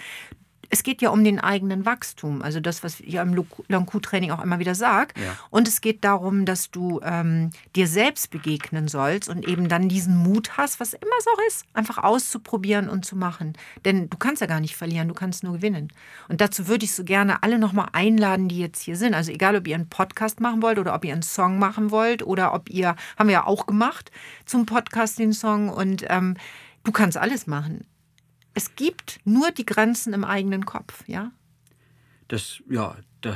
es 0.70 0.84
geht 0.84 1.02
ja 1.02 1.10
um 1.10 1.24
den 1.24 1.40
eigenen 1.40 1.86
Wachstum, 1.86 2.42
also 2.42 2.60
das, 2.60 2.84
was 2.84 3.00
ich 3.00 3.16
im 3.16 3.46
Long-Q-Training 3.68 4.32
auch 4.32 4.44
immer 4.44 4.60
wieder 4.60 4.76
sage. 4.76 5.14
Ja. 5.18 5.38
Und 5.50 5.68
es 5.68 5.82
geht 5.82 6.04
darum, 6.04 6.46
dass 6.46 6.72
du 6.72 7.00
ähm, 7.04 7.52
dir 7.76 7.88
selbst 7.88 8.32
begegnen 8.32 8.88
sollst 8.88 9.30
und 9.30 9.48
eben 9.48 9.70
dann 9.70 9.88
diesen 9.88 10.18
Mut 10.18 10.58
hast, 10.58 10.80
was 10.80 10.94
immer 10.94 11.06
so 11.24 11.30
ist, 11.48 11.66
einfach 11.74 12.00
auszuprobieren 12.00 12.90
und 12.90 13.06
zu 13.06 13.16
machen. 13.16 13.54
Denn 13.86 14.10
du 14.10 14.18
kannst 14.18 14.42
ja 14.42 14.48
gar 14.48 14.60
nicht 14.60 14.76
verlieren, 14.76 15.08
du 15.08 15.14
kannst 15.14 15.44
nur 15.44 15.54
gewinnen. 15.54 15.92
Und 16.28 16.42
dazu 16.42 16.68
würde 16.68 16.86
ich 16.86 16.94
so 16.94 17.04
gerne 17.04 17.44
alle 17.44 17.60
nochmal 17.60 17.88
einladen, 17.94 18.50
die 18.50 18.60
jetzt 18.60 18.82
hier 18.82 18.98
sind. 18.98 19.14
Also 19.14 19.32
egal, 19.32 19.56
ob 19.56 19.68
ihr 19.68 19.76
einen 19.76 19.90
Podcast 19.90 20.42
machen 20.42 20.62
wollt 20.62 20.80
oder 20.80 20.94
ob 20.94 21.06
ihr 21.06 21.14
einen 21.14 21.22
Song 21.22 21.60
machen 21.60 21.92
wollt 21.92 22.24
oder 22.24 22.54
ob 22.54 22.70
ihr, 22.70 22.96
haben 23.18 23.28
wir 23.28 23.34
ja 23.34 23.46
auch 23.46 23.68
gemacht, 23.68 24.12
zum 24.46 24.66
Podcast 24.66 25.18
den 25.20 25.34
Song 25.34 25.70
und 25.70 26.06
ähm, 26.10 26.36
du 26.84 26.92
kannst 26.92 27.18
alles 27.18 27.48
machen 27.48 27.86
es 28.58 28.76
gibt 28.76 29.20
nur 29.24 29.52
die 29.52 29.68
Grenzen 29.68 30.14
im 30.14 30.24
eigenen 30.24 30.66
Kopf, 30.66 31.04
ja? 31.08 31.32
Das, 32.28 32.64
ja, 32.68 32.98
das, 33.22 33.36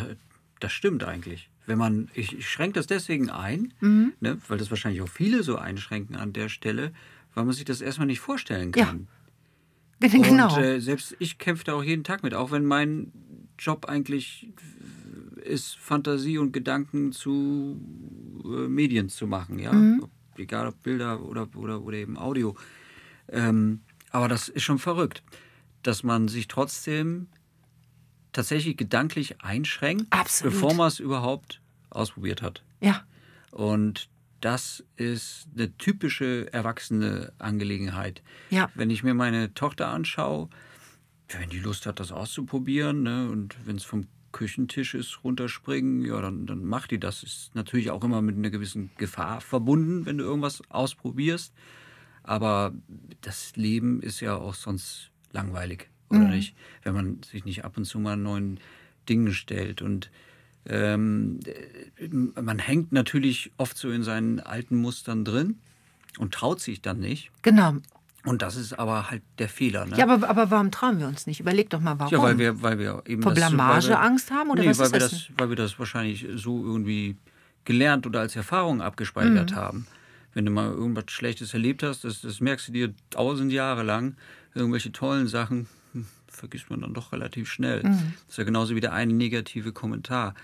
das 0.59 0.71
stimmt 0.71 1.03
eigentlich. 1.03 1.51
Wenn 1.67 1.77
man, 1.77 2.09
ich, 2.15 2.35
ich 2.35 2.49
schränke 2.49 2.79
das 2.79 2.87
deswegen 2.87 3.29
ein, 3.29 3.71
mhm. 3.81 4.13
ne, 4.19 4.39
weil 4.47 4.57
das 4.57 4.71
wahrscheinlich 4.71 5.03
auch 5.03 5.07
viele 5.07 5.43
so 5.43 5.57
einschränken 5.57 6.15
an 6.15 6.33
der 6.33 6.49
Stelle, 6.49 6.91
weil 7.35 7.45
man 7.45 7.53
sich 7.53 7.65
das 7.65 7.81
erstmal 7.81 8.07
nicht 8.07 8.19
vorstellen 8.19 8.71
kann. 8.71 9.07
Ja. 10.01 10.09
Genau. 10.09 10.55
Und 10.55 10.63
äh, 10.63 10.81
selbst 10.81 11.15
ich 11.19 11.37
kämpfe 11.37 11.65
da 11.65 11.73
auch 11.75 11.83
jeden 11.83 12.03
Tag 12.03 12.23
mit, 12.23 12.33
auch 12.33 12.49
wenn 12.49 12.65
mein 12.65 13.11
Job 13.59 13.85
eigentlich 13.85 14.49
ist, 15.43 15.77
Fantasie 15.77 16.39
und 16.39 16.51
Gedanken 16.51 17.11
zu 17.11 17.79
äh, 18.43 18.67
Medien 18.67 19.09
zu 19.09 19.27
machen, 19.27 19.59
ja. 19.59 19.71
Mhm. 19.71 20.07
Egal 20.37 20.69
ob 20.69 20.81
Bilder 20.81 21.23
oder, 21.23 21.47
oder, 21.55 21.83
oder 21.83 21.97
eben 21.97 22.17
Audio. 22.17 22.55
Ähm, 23.29 23.81
aber 24.11 24.27
das 24.27 24.49
ist 24.49 24.63
schon 24.63 24.79
verrückt, 24.79 25.23
dass 25.83 26.03
man 26.03 26.27
sich 26.27 26.47
trotzdem 26.47 27.27
tatsächlich 28.33 28.77
gedanklich 28.77 29.41
einschränkt, 29.41 30.07
Absolut. 30.11 30.53
bevor 30.53 30.73
man 30.73 30.87
es 30.87 30.99
überhaupt 30.99 31.61
ausprobiert 31.89 32.41
hat. 32.41 32.63
Ja. 32.79 33.03
Und 33.51 34.09
das 34.39 34.83
ist 34.95 35.47
eine 35.55 35.75
typische 35.77 36.51
erwachsene 36.51 37.33
Angelegenheit. 37.37 38.23
Ja. 38.49 38.69
Wenn 38.75 38.89
ich 38.89 39.03
mir 39.03 39.13
meine 39.13 39.53
Tochter 39.53 39.89
anschaue, 39.89 40.49
wenn 41.29 41.49
die 41.49 41.59
Lust 41.59 41.85
hat, 41.85 41.99
das 41.99 42.11
auszuprobieren, 42.11 43.03
ne, 43.03 43.29
und 43.29 43.55
wenn 43.65 43.75
es 43.75 43.83
vom 43.83 44.07
Küchentisch 44.31 44.95
ist, 44.95 45.23
runterspringen, 45.23 46.05
ja, 46.05 46.21
dann, 46.21 46.45
dann 46.45 46.63
macht 46.65 46.91
die 46.91 46.99
das. 46.99 47.23
Ist 47.23 47.53
natürlich 47.53 47.91
auch 47.91 48.03
immer 48.03 48.21
mit 48.21 48.37
einer 48.37 48.49
gewissen 48.49 48.89
Gefahr 48.97 49.41
verbunden, 49.41 50.05
wenn 50.05 50.17
du 50.17 50.23
irgendwas 50.23 50.61
ausprobierst. 50.69 51.53
Aber 52.23 52.73
das 53.21 53.55
Leben 53.55 54.01
ist 54.01 54.19
ja 54.19 54.35
auch 54.35 54.53
sonst 54.53 55.11
langweilig, 55.31 55.89
oder 56.09 56.19
mhm. 56.19 56.29
nicht? 56.31 56.55
Wenn 56.83 56.93
man 56.93 57.23
sich 57.23 57.45
nicht 57.45 57.65
ab 57.65 57.77
und 57.77 57.85
zu 57.85 57.99
mal 57.99 58.17
neuen 58.17 58.59
Dingen 59.09 59.33
stellt. 59.33 59.81
Und 59.81 60.11
ähm, 60.65 61.39
man 62.39 62.59
hängt 62.59 62.91
natürlich 62.91 63.51
oft 63.57 63.77
so 63.77 63.89
in 63.89 64.03
seinen 64.03 64.39
alten 64.39 64.75
Mustern 64.75 65.25
drin 65.25 65.59
und 66.19 66.33
traut 66.33 66.59
sich 66.59 66.81
dann 66.81 66.99
nicht. 66.99 67.31
Genau. 67.41 67.75
Und 68.23 68.43
das 68.43 68.55
ist 68.55 68.77
aber 68.77 69.09
halt 69.09 69.23
der 69.39 69.49
Fehler. 69.49 69.87
Ne? 69.87 69.97
Ja, 69.97 70.07
aber, 70.07 70.29
aber 70.29 70.51
warum 70.51 70.69
trauen 70.69 70.99
wir 70.99 71.07
uns 71.07 71.25
nicht? 71.25 71.39
Überleg 71.39 71.71
doch 71.71 71.79
mal, 71.79 71.97
warum. 71.97 72.13
Ja, 72.13 72.21
weil 72.21 72.37
wir, 72.37 72.61
weil 72.61 72.77
wir 72.77 73.01
eben. 73.07 73.23
Vor 73.23 73.33
Blamage 73.33 73.97
Angst 73.97 74.29
haben? 74.29 74.51
Oder 74.51 74.61
nee, 74.61 74.69
was 74.69 74.79
weil, 74.79 74.91
wir 74.91 74.99
das, 74.99 75.11
das, 75.11 75.27
weil 75.37 75.49
wir 75.49 75.55
das 75.55 75.79
wahrscheinlich 75.79 76.27
so 76.35 76.63
irgendwie 76.63 77.17
gelernt 77.65 78.05
oder 78.05 78.19
als 78.19 78.35
Erfahrung 78.35 78.81
abgespeichert 78.81 79.51
mhm. 79.51 79.55
haben 79.55 79.87
wenn 80.33 80.45
du 80.45 80.51
mal 80.51 80.71
irgendwas 80.71 81.05
Schlechtes 81.07 81.53
erlebt 81.53 81.83
hast, 81.83 82.03
das, 82.03 82.21
das 82.21 82.39
merkst 82.39 82.69
du 82.69 82.71
dir 82.71 82.93
tausend 83.09 83.51
Jahre 83.51 83.83
lang, 83.83 84.15
irgendwelche 84.53 84.91
tollen 84.91 85.27
Sachen 85.27 85.67
hm, 85.93 86.05
vergisst 86.27 86.69
man 86.69 86.81
dann 86.81 86.93
doch 86.93 87.11
relativ 87.11 87.49
schnell. 87.49 87.83
Mhm. 87.83 88.13
Das 88.25 88.29
ist 88.29 88.37
ja 88.37 88.43
genauso 88.43 88.75
wie 88.75 88.81
der 88.81 88.93
eine 88.93 89.13
negative 89.13 89.71
Kommentar. 89.71 90.35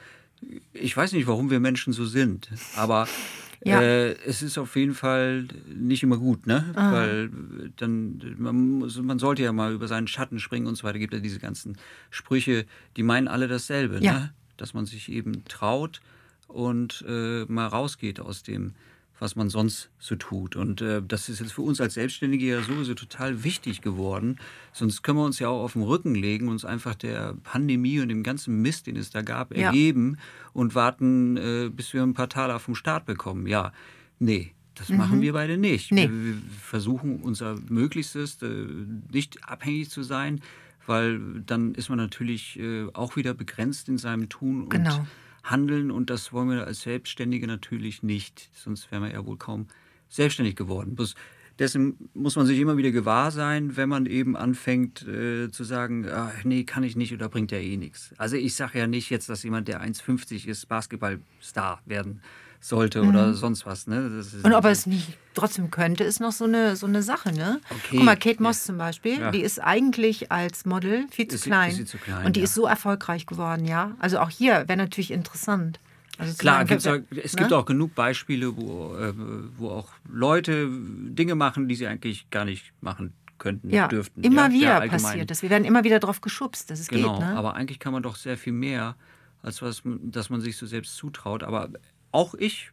Ich 0.74 0.96
weiß 0.96 1.14
nicht, 1.14 1.28
warum 1.28 1.50
wir 1.50 1.60
Menschen 1.60 1.94
so 1.94 2.06
sind, 2.06 2.50
aber 2.76 3.08
ja. 3.64 3.82
äh, 3.82 4.12
es 4.26 4.42
ist 4.42 4.58
auf 4.58 4.76
jeden 4.76 4.94
Fall 4.94 5.48
nicht 5.68 6.04
immer 6.04 6.18
gut, 6.18 6.46
ne? 6.46 6.72
Ah. 6.76 6.92
Weil 6.92 7.30
dann, 7.78 8.22
man, 8.38 8.80
man, 8.80 9.20
sollte 9.20 9.44
ja 9.44 9.52
mal 9.52 9.74
über 9.74 9.88
seinen 9.88 10.08
Schatten 10.08 10.40
springen 10.40 10.68
und 10.68 10.76
so 10.76 10.84
weiter. 10.84 11.00
Gibt 11.00 11.14
ja 11.14 11.20
diese 11.20 11.40
ganzen 11.40 11.78
Sprüche, 12.12 12.66
die 12.98 13.04
meinen 13.04 13.28
alle 13.28 13.48
dasselbe, 13.48 14.00
ja. 14.00 14.14
ne? 14.14 14.34
Dass 14.58 14.74
man 14.74 14.86
sich 14.86 15.12
eben 15.12 15.44
traut 15.46 16.02
und 16.48 17.04
äh, 17.08 17.46
mal 17.46 17.68
rausgeht 17.68 18.20
aus 18.20 18.44
dem 18.44 18.74
was 19.20 19.36
man 19.36 19.50
sonst 19.50 19.90
so 20.00 20.16
tut. 20.16 20.56
Und 20.56 20.82
äh, 20.82 21.02
das 21.06 21.30
ist 21.30 21.40
jetzt 21.40 21.54
für 21.54 21.62
uns 21.62 21.82
als 21.82 21.96
Selbstständige 21.96 22.46
ja 22.46 22.62
sowieso 22.62 22.94
total 22.94 23.44
wichtig 23.44 23.82
geworden. 23.82 24.38
Sonst 24.74 25.02
können 25.02 25.18
wir 25.18 25.26
uns 25.26 25.40
ja 25.40 25.50
auch 25.50 25.64
auf 25.64 25.74
den 25.74 25.82
Rücken 25.82 26.14
legen, 26.14 26.50
uns 26.50 26.66
einfach 26.66 26.96
der 26.96 27.36
Pandemie 27.44 28.00
und 28.00 28.10
dem 28.10 28.24
ganzen 28.24 28.62
Mist, 28.62 28.88
den 28.88 28.96
es 28.96 29.10
da 29.10 29.22
gab, 29.22 29.56
ja. 29.56 29.68
ergeben 29.68 30.18
und 30.54 30.76
warten, 30.76 31.38
äh, 31.38 31.70
bis 31.70 31.94
wir 31.94 32.04
ein 32.04 32.14
paar 32.14 32.30
Taler 32.30 32.60
vom 32.60 32.76
Staat 32.76 33.06
bekommen. 33.06 33.48
Ja, 33.48 33.72
nee. 34.20 34.54
Das 34.76 34.90
mhm. 34.90 34.98
machen 34.98 35.22
wir 35.22 35.34
beide 35.34 35.58
nicht. 35.58 35.92
Nee. 35.92 36.04
Wir, 36.04 36.26
wir, 36.26 36.36
versuchen 36.62 37.22
unser 37.22 37.56
Möglichstes, 37.68 38.42
äh, 38.44 38.68
nicht 39.12 39.44
abhängig 39.44 39.90
zu 39.90 40.04
sein, 40.04 40.42
weil 40.86 41.20
dann 41.46 41.74
ist 41.74 41.90
man 41.90 41.98
natürlich 41.98 42.60
äh, 42.60 42.88
auch 42.94 43.16
wieder 43.16 43.34
begrenzt 43.34 43.90
in 43.90 43.98
seinem 43.98 44.30
Tun. 44.30 44.70
Genau. 44.70 45.00
Und 45.00 45.08
handeln 45.50 45.92
und 45.92 46.10
das 46.10 46.34
wollen 46.34 46.50
wir 46.50 46.66
als 46.66 46.82
Selbstständige 46.82 47.48
natürlich 47.48 48.04
nicht, 48.04 48.50
sonst 48.54 48.92
wären 48.92 49.04
wir 49.04 49.12
ja 49.12 49.26
wohl 49.26 49.38
kaum 49.38 49.68
selbstständig 50.10 50.56
geworden. 50.56 50.96
Bloß 50.96 51.16
dessen 51.60 52.10
muss 52.14 52.36
man 52.36 52.46
sich 52.46 52.60
immer 52.60 52.78
wieder 52.78 52.92
gewahr 52.92 53.32
sein, 53.32 53.78
wenn 53.78 53.90
man 53.90 54.06
eben 54.06 54.36
anfängt 54.36 55.08
äh, 55.08 55.50
zu 55.50 55.64
sagen, 55.64 56.08
ach, 56.10 56.44
nee, 56.44 56.64
kann 56.64 56.84
ich 56.84 56.96
nicht 56.96 57.14
oder 57.14 57.30
bringt 57.30 57.52
ja 57.52 57.58
eh 57.58 57.78
nichts. 57.78 58.14
Also 58.18 58.36
ich 58.36 58.56
sage 58.56 58.80
ja 58.80 58.88
nicht 58.88 59.10
jetzt, 59.10 59.30
dass 59.30 59.44
jemand, 59.44 59.68
der 59.68 59.82
1,50 59.82 60.48
ist, 60.48 60.68
Basketballstar 60.68 61.82
werden 61.86 62.22
sollte 62.60 63.02
mhm. 63.04 63.10
oder 63.10 63.34
sonst 63.34 63.66
was. 63.66 63.88
Ne? 63.88 64.24
und 64.44 64.54
ob 64.54 64.66
er 64.66 64.72
es 64.72 64.86
nicht 64.86 65.18
trotzdem 65.34 65.72
könnte, 65.72 66.04
ist 66.04 66.20
noch 66.20 66.32
so 66.32 66.46
eine, 66.46 66.76
so 66.76 66.88
eine 66.88 67.04
Sache. 67.04 67.32
Ne? 67.32 67.62
Okay. 67.70 67.98
Guck 67.98 68.04
mal, 68.04 68.16
Kate 68.16 68.42
Moss 68.42 68.62
ja. 68.62 68.66
zum 68.68 68.78
Beispiel, 68.78 69.20
ja. 69.20 69.32
die 69.32 69.42
ist 69.42 69.60
eigentlich 69.60 70.32
als 70.32 70.66
Model 70.66 71.06
viel 71.10 71.28
zu, 71.28 71.36
ist 71.36 71.44
klein, 71.44 71.72
sie, 71.72 71.86
zu 71.86 71.98
klein. 71.98 72.26
Und 72.26 72.36
die 72.36 72.42
ja. 72.42 72.46
ist 72.46 72.54
so 72.54 72.66
erfolgreich 72.66 73.26
geworden, 73.26 73.66
ja. 73.66 73.96
Also 74.00 74.20
auch 74.20 74.30
hier 74.30 74.68
wäre 74.68 74.78
natürlich 74.78 75.12
interessant. 75.12 75.80
Also 76.18 76.36
Klar, 76.36 76.66
gibt's 76.66 76.88
auch, 76.88 76.98
es 77.24 77.34
ne? 77.34 77.42
gibt 77.42 77.54
auch 77.54 77.66
genug 77.66 77.94
Beispiele, 77.94 78.58
wo, 78.58 78.96
äh, 78.96 79.14
wo 79.58 79.70
auch 79.70 79.90
Leute 80.10 80.68
Dinge 80.70 81.36
machen, 81.36 81.68
die 81.68 81.76
sie 81.76 81.86
eigentlich 81.86 82.30
gar 82.32 82.44
nicht 82.44 82.74
machen 82.82 83.14
könnten, 83.38 83.70
ja, 83.70 83.88
dürften. 83.88 84.24
Immer 84.24 84.50
ja, 84.50 84.54
wieder 84.54 84.88
passiert 84.88 85.30
das. 85.30 85.44
Wir 85.44 85.50
werden 85.50 85.64
immer 85.64 85.84
wieder 85.84 86.00
darauf 86.00 86.22
geschubst, 86.22 86.72
dass 86.72 86.80
es 86.80 86.88
genau, 86.88 87.20
geht. 87.20 87.28
Ne? 87.28 87.38
Aber 87.38 87.56
eigentlich 87.56 87.80
kann 87.80 87.94
man 87.94 88.02
doch 88.02 88.16
sehr 88.16 88.38
viel 88.38 88.54
mehr, 88.54 88.96
als 89.44 89.62
was, 89.62 89.84
dass 89.86 90.32
man 90.32 90.42
sich 90.42 90.58
so 90.58 90.66
selbst 90.66 90.96
zutraut. 90.96 91.44
Aber 91.44 91.70
auch 92.18 92.34
ich 92.34 92.72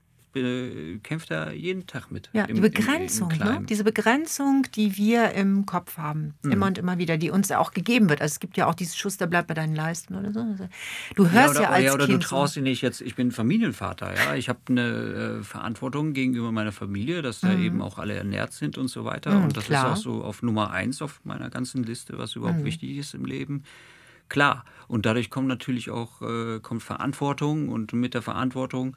kämpft 1.02 1.30
da 1.30 1.52
jeden 1.52 1.86
Tag 1.86 2.10
mit. 2.10 2.28
Ja, 2.32 2.44
im, 2.46 2.56
die 2.56 2.60
Begrenzung, 2.60 3.30
im, 3.30 3.40
im 3.40 3.46
ne? 3.46 3.66
diese 3.68 3.84
Begrenzung, 3.84 4.66
die 4.74 4.96
wir 4.96 5.30
im 5.30 5.64
Kopf 5.64 5.96
haben, 5.96 6.34
mhm. 6.42 6.50
immer 6.50 6.66
und 6.66 6.78
immer 6.78 6.98
wieder, 6.98 7.16
die 7.16 7.30
uns 7.30 7.52
auch 7.52 7.70
gegeben 7.70 8.08
wird. 8.08 8.20
Also 8.20 8.32
es 8.32 8.40
gibt 8.40 8.56
ja 8.56 8.66
auch 8.66 8.74
dieses 8.74 8.96
Schuss, 8.96 9.16
der 9.16 9.26
bleibt 9.28 9.46
bei 9.46 9.54
deinen 9.54 9.76
Leisten 9.76 10.16
oder 10.16 10.32
so. 10.32 10.44
Du 11.14 11.30
hörst 11.30 11.54
ja, 11.54 11.60
oder, 11.60 11.60
ja 11.60 11.68
als 11.68 11.84
ja, 11.84 11.94
oder 11.94 12.06
kind 12.06 12.22
du 12.22 12.26
traust 12.26 12.54
so. 12.54 12.60
dich 12.60 12.68
nicht 12.68 12.82
jetzt, 12.82 13.00
ich 13.00 13.14
bin 13.14 13.30
Familienvater, 13.30 14.12
ja, 14.12 14.34
ich 14.34 14.48
habe 14.48 14.58
eine 14.68 15.38
äh, 15.40 15.42
Verantwortung 15.44 16.14
gegenüber 16.14 16.50
meiner 16.50 16.72
Familie, 16.72 17.22
dass 17.22 17.40
da 17.40 17.48
mhm. 17.48 17.62
eben 17.62 17.82
auch 17.82 17.98
alle 17.98 18.14
ernährt 18.14 18.52
sind 18.52 18.76
und 18.76 18.88
so 18.88 19.04
weiter. 19.04 19.36
Mhm, 19.36 19.44
und 19.44 19.56
das 19.56 19.66
klar. 19.66 19.92
ist 19.92 19.92
auch 19.92 20.02
so 20.02 20.24
auf 20.24 20.42
Nummer 20.42 20.70
eins 20.70 21.00
auf 21.00 21.20
meiner 21.22 21.48
ganzen 21.48 21.84
Liste, 21.84 22.18
was 22.18 22.34
überhaupt 22.34 22.58
mhm. 22.58 22.64
wichtig 22.64 22.96
ist 22.96 23.14
im 23.14 23.24
Leben. 23.24 23.62
Klar, 24.28 24.64
und 24.88 25.06
dadurch 25.06 25.30
kommt 25.30 25.46
natürlich 25.48 25.90
auch 25.90 26.22
äh, 26.22 26.58
kommt 26.60 26.82
Verantwortung 26.82 27.68
und 27.68 27.92
mit 27.92 28.14
der 28.14 28.22
Verantwortung 28.22 28.96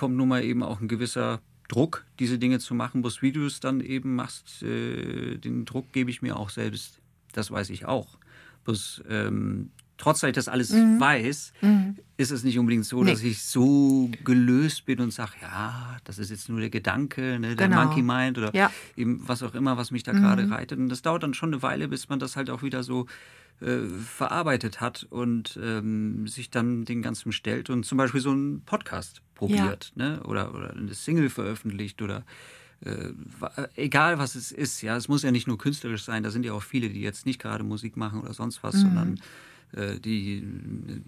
kommt 0.00 0.16
nun 0.16 0.28
mal 0.28 0.42
eben 0.42 0.62
auch 0.62 0.80
ein 0.80 0.88
gewisser 0.88 1.42
Druck, 1.68 2.06
diese 2.18 2.38
Dinge 2.38 2.58
zu 2.58 2.74
machen. 2.74 3.02
Bloß 3.02 3.20
wie 3.20 3.32
du 3.32 3.44
es 3.44 3.60
dann 3.60 3.82
eben 3.82 4.14
machst, 4.14 4.62
äh, 4.62 5.36
den 5.36 5.66
Druck 5.66 5.92
gebe 5.92 6.10
ich 6.10 6.22
mir 6.22 6.38
auch 6.38 6.48
selbst. 6.48 7.02
Das 7.34 7.50
weiß 7.50 7.68
ich 7.68 7.84
auch. 7.84 8.16
Bloß 8.64 9.02
ähm, 9.10 9.72
trotz 9.98 10.20
dass 10.20 10.28
ich 10.28 10.34
das 10.34 10.48
alles 10.48 10.72
mhm. 10.72 10.98
weiß, 10.98 11.52
mhm. 11.60 11.96
ist 12.16 12.30
es 12.30 12.44
nicht 12.44 12.58
unbedingt 12.58 12.86
so, 12.86 13.04
nee. 13.04 13.10
dass 13.10 13.22
ich 13.22 13.42
so 13.42 14.10
gelöst 14.24 14.86
bin 14.86 15.00
und 15.00 15.12
sage, 15.12 15.32
ja, 15.42 15.98
das 16.04 16.18
ist 16.18 16.30
jetzt 16.30 16.48
nur 16.48 16.60
der 16.60 16.70
Gedanke, 16.70 17.38
ne, 17.38 17.54
der 17.54 17.68
genau. 17.68 17.84
Monkey 17.84 18.00
Mind 18.00 18.38
oder 18.38 18.54
ja. 18.54 18.72
eben 18.96 19.20
was 19.28 19.42
auch 19.42 19.54
immer, 19.54 19.76
was 19.76 19.90
mich 19.90 20.02
da 20.02 20.14
mhm. 20.14 20.22
gerade 20.22 20.50
reitet. 20.50 20.78
Und 20.78 20.88
das 20.88 21.02
dauert 21.02 21.24
dann 21.24 21.34
schon 21.34 21.52
eine 21.52 21.62
Weile, 21.62 21.88
bis 21.88 22.08
man 22.08 22.18
das 22.18 22.36
halt 22.36 22.48
auch 22.48 22.62
wieder 22.62 22.82
so 22.82 23.04
äh, 23.60 23.86
verarbeitet 23.86 24.80
hat 24.80 25.06
und 25.10 25.58
ähm, 25.62 26.26
sich 26.26 26.50
dann 26.50 26.84
den 26.84 27.02
ganzen 27.02 27.32
stellt 27.32 27.70
und 27.70 27.84
zum 27.84 27.98
Beispiel 27.98 28.20
so 28.20 28.30
einen 28.30 28.62
Podcast 28.62 29.22
probiert 29.34 29.92
ja. 29.96 30.10
ne? 30.10 30.22
oder, 30.24 30.54
oder 30.54 30.70
eine 30.70 30.94
Single 30.94 31.30
veröffentlicht 31.30 32.00
oder 32.02 32.24
äh, 32.84 33.10
egal 33.76 34.18
was 34.18 34.34
es 34.34 34.52
ist. 34.52 34.80
Ja, 34.82 34.96
es 34.96 35.08
muss 35.08 35.22
ja 35.22 35.30
nicht 35.30 35.46
nur 35.46 35.58
künstlerisch 35.58 36.04
sein, 36.04 36.22
da 36.22 36.30
sind 36.30 36.44
ja 36.44 36.52
auch 36.52 36.62
viele, 36.62 36.88
die 36.88 37.00
jetzt 37.00 37.26
nicht 37.26 37.40
gerade 37.40 37.64
Musik 37.64 37.96
machen 37.96 38.20
oder 38.20 38.32
sonst 38.32 38.62
was, 38.62 38.76
mhm. 38.76 38.80
sondern 38.80 39.20
äh, 39.72 40.00
die 40.00 40.42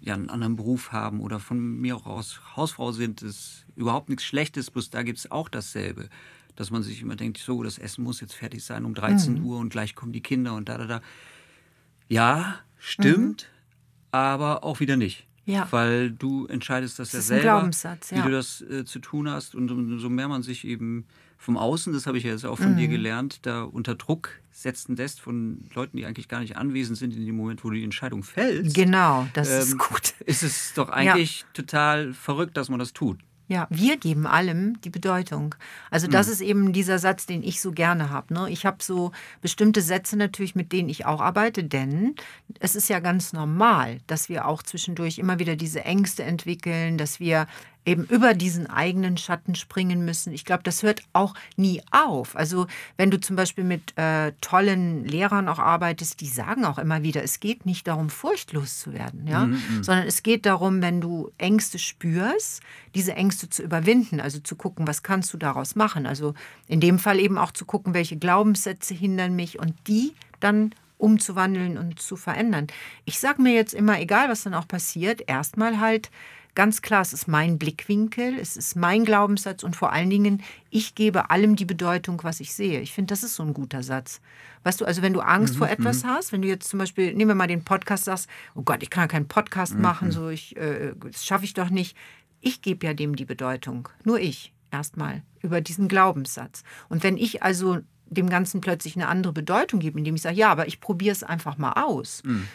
ja 0.00 0.14
einen 0.14 0.30
anderen 0.30 0.56
Beruf 0.56 0.92
haben 0.92 1.20
oder 1.20 1.40
von 1.40 1.80
mir 1.80 1.96
auch 1.96 2.06
aus 2.06 2.40
Hausfrau 2.56 2.92
sind, 2.92 3.22
ist 3.22 3.64
überhaupt 3.76 4.08
nichts 4.08 4.24
Schlechtes, 4.24 4.70
bloß 4.70 4.90
da 4.90 5.02
gibt 5.02 5.18
es 5.18 5.30
auch 5.30 5.48
dasselbe. 5.48 6.08
Dass 6.54 6.70
man 6.70 6.82
sich 6.82 7.00
immer 7.00 7.16
denkt, 7.16 7.38
so, 7.38 7.62
das 7.62 7.78
Essen 7.78 8.04
muss 8.04 8.20
jetzt 8.20 8.34
fertig 8.34 8.62
sein 8.62 8.84
um 8.84 8.92
13 8.92 9.38
mhm. 9.38 9.46
Uhr 9.46 9.58
und 9.58 9.70
gleich 9.70 9.94
kommen 9.94 10.12
die 10.12 10.20
Kinder 10.20 10.54
und 10.54 10.68
da, 10.68 10.76
da, 10.76 10.86
da. 10.86 11.00
Ja, 12.12 12.60
stimmt, 12.78 13.48
mhm. 13.48 14.08
aber 14.12 14.64
auch 14.64 14.80
wieder 14.80 14.96
nicht. 14.96 15.26
Ja. 15.44 15.66
Weil 15.70 16.10
du 16.10 16.46
entscheidest 16.46 16.98
das, 16.98 17.10
das 17.10 17.28
ja 17.28 17.38
selber, 17.38 17.70
ja. 17.70 18.10
wie 18.10 18.22
du 18.22 18.30
das 18.30 18.60
äh, 18.60 18.84
zu 18.84 19.00
tun 19.00 19.28
hast. 19.28 19.54
Und 19.54 19.70
umso 19.70 20.08
mehr 20.08 20.28
man 20.28 20.42
sich 20.42 20.64
eben 20.64 21.06
vom 21.36 21.56
Außen, 21.56 21.92
das 21.92 22.06
habe 22.06 22.18
ich 22.18 22.24
ja 22.24 22.30
jetzt 22.30 22.44
auch 22.44 22.58
von 22.58 22.74
mhm. 22.74 22.76
dir 22.76 22.88
gelernt, 22.88 23.40
da 23.46 23.64
unter 23.64 23.96
Druck 23.96 24.30
setzen 24.52 24.94
lässt 24.94 25.20
von 25.20 25.64
Leuten, 25.74 25.96
die 25.96 26.06
eigentlich 26.06 26.28
gar 26.28 26.40
nicht 26.40 26.56
anwesend 26.56 26.98
sind 26.98 27.16
in 27.16 27.26
dem 27.26 27.36
Moment, 27.36 27.64
wo 27.64 27.70
du 27.70 27.76
die 27.76 27.82
Entscheidung 27.82 28.22
fällst. 28.22 28.76
Genau, 28.76 29.26
das 29.32 29.50
ähm, 29.50 29.58
ist 29.58 29.78
gut. 29.78 30.14
Ist 30.26 30.42
es 30.42 30.74
doch 30.74 30.90
eigentlich 30.90 31.40
ja. 31.40 31.46
total 31.54 32.12
verrückt, 32.12 32.56
dass 32.56 32.68
man 32.68 32.78
das 32.78 32.92
tut. 32.92 33.18
Ja, 33.48 33.66
wir 33.70 33.96
geben 33.96 34.26
allem 34.26 34.80
die 34.80 34.90
Bedeutung. 34.90 35.54
Also 35.90 36.06
das 36.06 36.26
mhm. 36.26 36.32
ist 36.32 36.40
eben 36.40 36.72
dieser 36.72 36.98
Satz, 36.98 37.26
den 37.26 37.42
ich 37.42 37.60
so 37.60 37.72
gerne 37.72 38.10
habe. 38.10 38.32
Ne? 38.32 38.48
Ich 38.50 38.64
habe 38.64 38.78
so 38.80 39.12
bestimmte 39.40 39.82
Sätze 39.82 40.16
natürlich, 40.16 40.54
mit 40.54 40.72
denen 40.72 40.88
ich 40.88 41.04
auch 41.06 41.20
arbeite, 41.20 41.64
denn 41.64 42.14
es 42.60 42.74
ist 42.74 42.88
ja 42.88 43.00
ganz 43.00 43.32
normal, 43.32 44.00
dass 44.06 44.28
wir 44.28 44.46
auch 44.46 44.62
zwischendurch 44.62 45.18
immer 45.18 45.38
wieder 45.38 45.56
diese 45.56 45.84
Ängste 45.84 46.22
entwickeln, 46.22 46.98
dass 46.98 47.20
wir 47.20 47.46
eben 47.84 48.04
über 48.04 48.34
diesen 48.34 48.68
eigenen 48.68 49.16
Schatten 49.16 49.54
springen 49.54 50.04
müssen. 50.04 50.32
Ich 50.32 50.44
glaube, 50.44 50.62
das 50.62 50.82
hört 50.82 51.02
auch 51.12 51.34
nie 51.56 51.82
auf. 51.90 52.36
Also 52.36 52.66
wenn 52.96 53.10
du 53.10 53.20
zum 53.20 53.34
Beispiel 53.34 53.64
mit 53.64 53.96
äh, 53.98 54.32
tollen 54.40 55.04
Lehrern 55.04 55.48
auch 55.48 55.58
arbeitest, 55.58 56.20
die 56.20 56.28
sagen 56.28 56.64
auch 56.64 56.78
immer 56.78 57.02
wieder, 57.02 57.22
es 57.22 57.40
geht 57.40 57.66
nicht 57.66 57.88
darum, 57.88 58.08
furchtlos 58.08 58.78
zu 58.78 58.92
werden, 58.92 59.26
ja? 59.26 59.46
Mhm, 59.46 59.52
mhm. 59.52 59.82
sondern 59.82 60.06
es 60.06 60.22
geht 60.22 60.46
darum, 60.46 60.80
wenn 60.80 61.00
du 61.00 61.30
Ängste 61.38 61.78
spürst, 61.78 62.62
diese 62.94 63.14
Ängste 63.14 63.48
zu 63.48 63.62
überwinden, 63.62 64.20
also 64.20 64.38
zu 64.38 64.54
gucken, 64.54 64.86
was 64.86 65.02
kannst 65.02 65.32
du 65.34 65.38
daraus 65.38 65.74
machen. 65.74 66.06
Also 66.06 66.34
in 66.68 66.80
dem 66.80 66.98
Fall 66.98 67.18
eben 67.18 67.38
auch 67.38 67.50
zu 67.50 67.64
gucken, 67.64 67.94
welche 67.94 68.16
Glaubenssätze 68.16 68.94
hindern 68.94 69.34
mich 69.34 69.58
und 69.58 69.74
die 69.88 70.12
dann 70.38 70.72
umzuwandeln 70.98 71.78
und 71.78 72.00
zu 72.00 72.16
verändern. 72.16 72.68
Ich 73.04 73.18
sage 73.18 73.42
mir 73.42 73.52
jetzt 73.52 73.74
immer, 73.74 74.00
egal 74.00 74.28
was 74.28 74.44
dann 74.44 74.54
auch 74.54 74.68
passiert, 74.68 75.28
erstmal 75.28 75.80
halt 75.80 76.10
Ganz 76.54 76.82
klar, 76.82 77.00
es 77.00 77.14
ist 77.14 77.28
mein 77.28 77.58
Blickwinkel, 77.58 78.38
es 78.38 78.58
ist 78.58 78.76
mein 78.76 79.06
Glaubenssatz 79.06 79.62
und 79.62 79.74
vor 79.74 79.90
allen 79.90 80.10
Dingen, 80.10 80.42
ich 80.68 80.94
gebe 80.94 81.30
allem 81.30 81.56
die 81.56 81.64
Bedeutung, 81.64 82.22
was 82.24 82.40
ich 82.40 82.52
sehe. 82.52 82.80
Ich 82.80 82.92
finde, 82.92 83.12
das 83.12 83.22
ist 83.22 83.36
so 83.36 83.42
ein 83.42 83.54
guter 83.54 83.82
Satz. 83.82 84.20
Weißt 84.62 84.78
du, 84.80 84.84
also 84.84 85.00
wenn 85.00 85.14
du 85.14 85.20
Angst 85.20 85.54
mhm, 85.54 85.58
vor 85.58 85.68
etwas 85.70 86.02
mhm. 86.02 86.08
hast, 86.08 86.30
wenn 86.32 86.42
du 86.42 86.48
jetzt 86.48 86.68
zum 86.68 86.78
Beispiel, 86.78 87.14
nehmen 87.14 87.30
wir 87.30 87.34
mal 87.34 87.46
den 87.46 87.64
Podcast, 87.64 88.04
sagst, 88.04 88.28
oh 88.54 88.62
Gott, 88.62 88.82
ich 88.82 88.90
kann 88.90 89.04
ja 89.04 89.08
keinen 89.08 89.28
Podcast 89.28 89.76
mhm. 89.76 89.80
machen, 89.80 90.10
so 90.10 90.28
ich, 90.28 90.54
äh, 90.58 90.92
das 91.00 91.24
schaffe 91.24 91.46
ich 91.46 91.54
doch 91.54 91.70
nicht. 91.70 91.96
Ich 92.42 92.60
gebe 92.60 92.86
ja 92.86 92.92
dem 92.92 93.16
die 93.16 93.24
Bedeutung, 93.24 93.88
nur 94.04 94.20
ich 94.20 94.52
erstmal 94.70 95.22
über 95.40 95.62
diesen 95.62 95.88
Glaubenssatz. 95.88 96.64
Und 96.90 97.02
wenn 97.02 97.16
ich 97.16 97.42
also 97.42 97.78
dem 98.06 98.28
Ganzen 98.28 98.60
plötzlich 98.60 98.94
eine 98.96 99.08
andere 99.08 99.32
Bedeutung 99.32 99.80
gebe, 99.80 99.98
indem 99.98 100.16
ich 100.16 100.22
sage, 100.22 100.36
ja, 100.36 100.50
aber 100.50 100.66
ich 100.66 100.80
probiere 100.80 101.12
es 101.12 101.22
einfach 101.22 101.56
mal 101.56 101.72
aus. 101.82 102.22
Mhm 102.26 102.46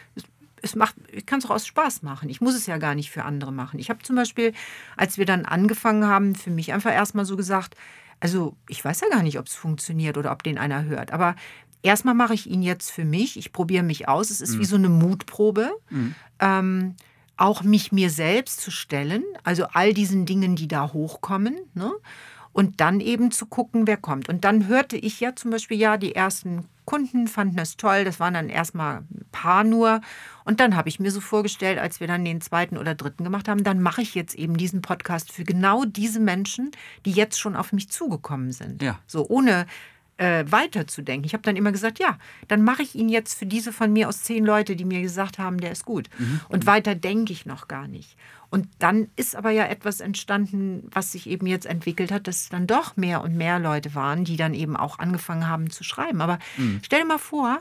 es 0.62 0.76
macht, 0.76 0.96
ich 1.12 1.26
kann 1.26 1.40
es 1.40 1.46
auch 1.46 1.52
aus 1.52 1.68
Spaß 1.68 2.02
machen. 2.02 2.30
Ich 2.30 2.42
muss 2.42 2.56
es 2.56 2.66
ja 2.66 2.78
gar 2.78 2.96
nicht 2.96 3.12
für 3.12 3.24
andere 3.24 3.52
machen. 3.52 3.80
Ich 3.80 3.90
habe 3.90 4.04
zum 4.04 4.16
Beispiel, 4.16 4.54
als 4.96 5.18
wir 5.18 5.26
dann 5.26 5.46
angefangen 5.46 6.06
haben, 6.06 6.36
für 6.36 6.50
mich 6.50 6.74
einfach 6.74 6.92
erstmal 6.92 7.26
so 7.26 7.36
gesagt, 7.38 7.76
also 8.20 8.56
ich 8.68 8.84
weiß 8.84 9.02
ja 9.02 9.10
gar 9.10 9.24
nicht, 9.24 9.40
ob 9.40 9.46
es 9.46 9.54
funktioniert 9.54 10.18
oder 10.18 10.32
ob 10.32 10.44
den 10.44 10.58
einer 10.58 10.86
hört. 10.86 11.12
Aber 11.12 11.36
erstmal 11.84 12.16
mache 12.16 12.34
ich 12.34 12.48
ihn 12.48 12.64
jetzt 12.64 12.92
für 12.92 13.06
mich. 13.06 13.38
Ich 13.38 13.52
probiere 13.52 13.84
mich 13.84 14.08
aus. 14.08 14.30
Es 14.30 14.42
ist 14.42 14.56
mhm. 14.56 14.60
wie 14.60 14.66
so 14.66 14.76
eine 14.76 14.90
Mutprobe. 14.90 15.72
Mhm. 15.90 16.16
Ähm, 16.40 16.96
auch 17.38 17.62
mich 17.62 17.92
mir 17.92 18.10
selbst 18.10 18.62
zu 18.62 18.72
stellen, 18.72 19.24
also 19.44 19.66
all 19.72 19.94
diesen 19.94 20.26
Dingen, 20.26 20.56
die 20.56 20.68
da 20.68 20.92
hochkommen. 20.92 21.56
Ne? 21.76 21.94
Und 22.58 22.82
dann 22.82 23.02
eben 23.02 23.30
zu 23.30 23.46
gucken, 23.46 23.86
wer 23.86 23.98
kommt. 23.98 24.30
Und 24.30 24.44
dann 24.44 24.66
hörte 24.66 24.98
ich 24.98 25.20
ja 25.20 25.36
zum 25.36 25.52
Beispiel, 25.52 25.78
ja, 25.78 25.96
die 25.98 26.16
ersten 26.16 26.66
Kunden 26.86 27.28
fanden 27.28 27.60
es 27.60 27.78
toll. 27.78 28.04
Das 28.04 28.20
waren 28.20 28.34
dann 28.34 28.50
erstmal 28.50 29.02
ein 29.12 29.26
paar 29.32 29.64
nur. 29.64 30.02
Und 30.44 30.60
dann 30.60 30.76
habe 30.76 30.90
ich 30.90 31.00
mir 31.00 31.12
so 31.12 31.22
vorgestellt, 31.22 31.78
als 31.78 32.00
wir 32.00 32.08
dann 32.08 32.26
den 32.26 32.42
zweiten 32.42 32.80
oder 32.80 32.96
dritten 32.96 33.24
gemacht 33.24 33.48
haben, 33.48 33.64
dann 33.64 33.80
mache 33.80 34.02
ich 34.02 34.16
jetzt 34.16 34.34
eben 34.34 34.58
diesen 34.58 34.82
Podcast 34.82 35.32
für 35.32 35.44
genau 35.44 35.86
diese 35.86 36.20
Menschen, 36.20 36.72
die 37.06 37.12
jetzt 37.12 37.40
schon 37.40 37.56
auf 37.56 37.74
mich 37.74 37.92
zugekommen 37.92 38.52
sind. 38.52 38.82
Ja. 38.82 38.98
So 39.06 39.28
ohne 39.28 39.68
äh, 40.18 40.46
weiterzudenken. 40.50 41.26
Ich 41.26 41.34
habe 41.34 41.44
dann 41.44 41.56
immer 41.56 41.72
gesagt, 41.72 42.00
ja, 42.00 42.18
dann 42.48 42.64
mache 42.64 42.82
ich 42.82 42.96
ihn 42.96 43.10
jetzt 43.10 43.38
für 43.38 43.46
diese 43.46 43.72
von 43.72 43.94
mir 43.94 44.10
aus 44.10 44.24
zehn 44.24 44.44
Leute, 44.46 44.76
die 44.76 44.86
mir 44.86 45.02
gesagt 45.02 45.38
haben, 45.38 45.60
der 45.60 45.72
ist 45.72 45.86
gut. 45.86 46.10
Mhm. 46.18 46.42
Und 46.50 46.66
weiter 46.66 46.96
denke 46.96 47.34
ich 47.34 47.46
noch 47.46 47.68
gar 47.68 47.88
nicht. 47.88 48.18
Und 48.50 48.68
dann 48.80 49.10
ist 49.16 49.36
aber 49.36 49.52
ja 49.52 49.66
etwas 49.66 50.00
entstanden, 50.00 50.88
was 50.92 51.12
sich 51.12 51.28
eben 51.28 51.48
jetzt 51.48 51.66
entwickelt 51.66 52.12
hat, 52.12 52.28
dass 52.28 52.50
dann 52.50 52.66
doch 52.66 52.96
mehr 52.96 53.22
und 53.22 53.36
mehr 53.36 53.60
Leute 53.60 53.94
waren, 53.94 54.24
die 54.24 54.38
dann 54.38 54.54
eben 54.54 54.78
auch 54.78 55.00
angefangen 55.00 55.48
haben 55.48 55.70
zu 55.70 55.84
schreiben. 55.84 56.22
Aber 56.22 56.40
mhm. 56.56 56.80
stell 56.84 57.02
dir 57.02 57.08
mal 57.08 57.18
vor, 57.20 57.60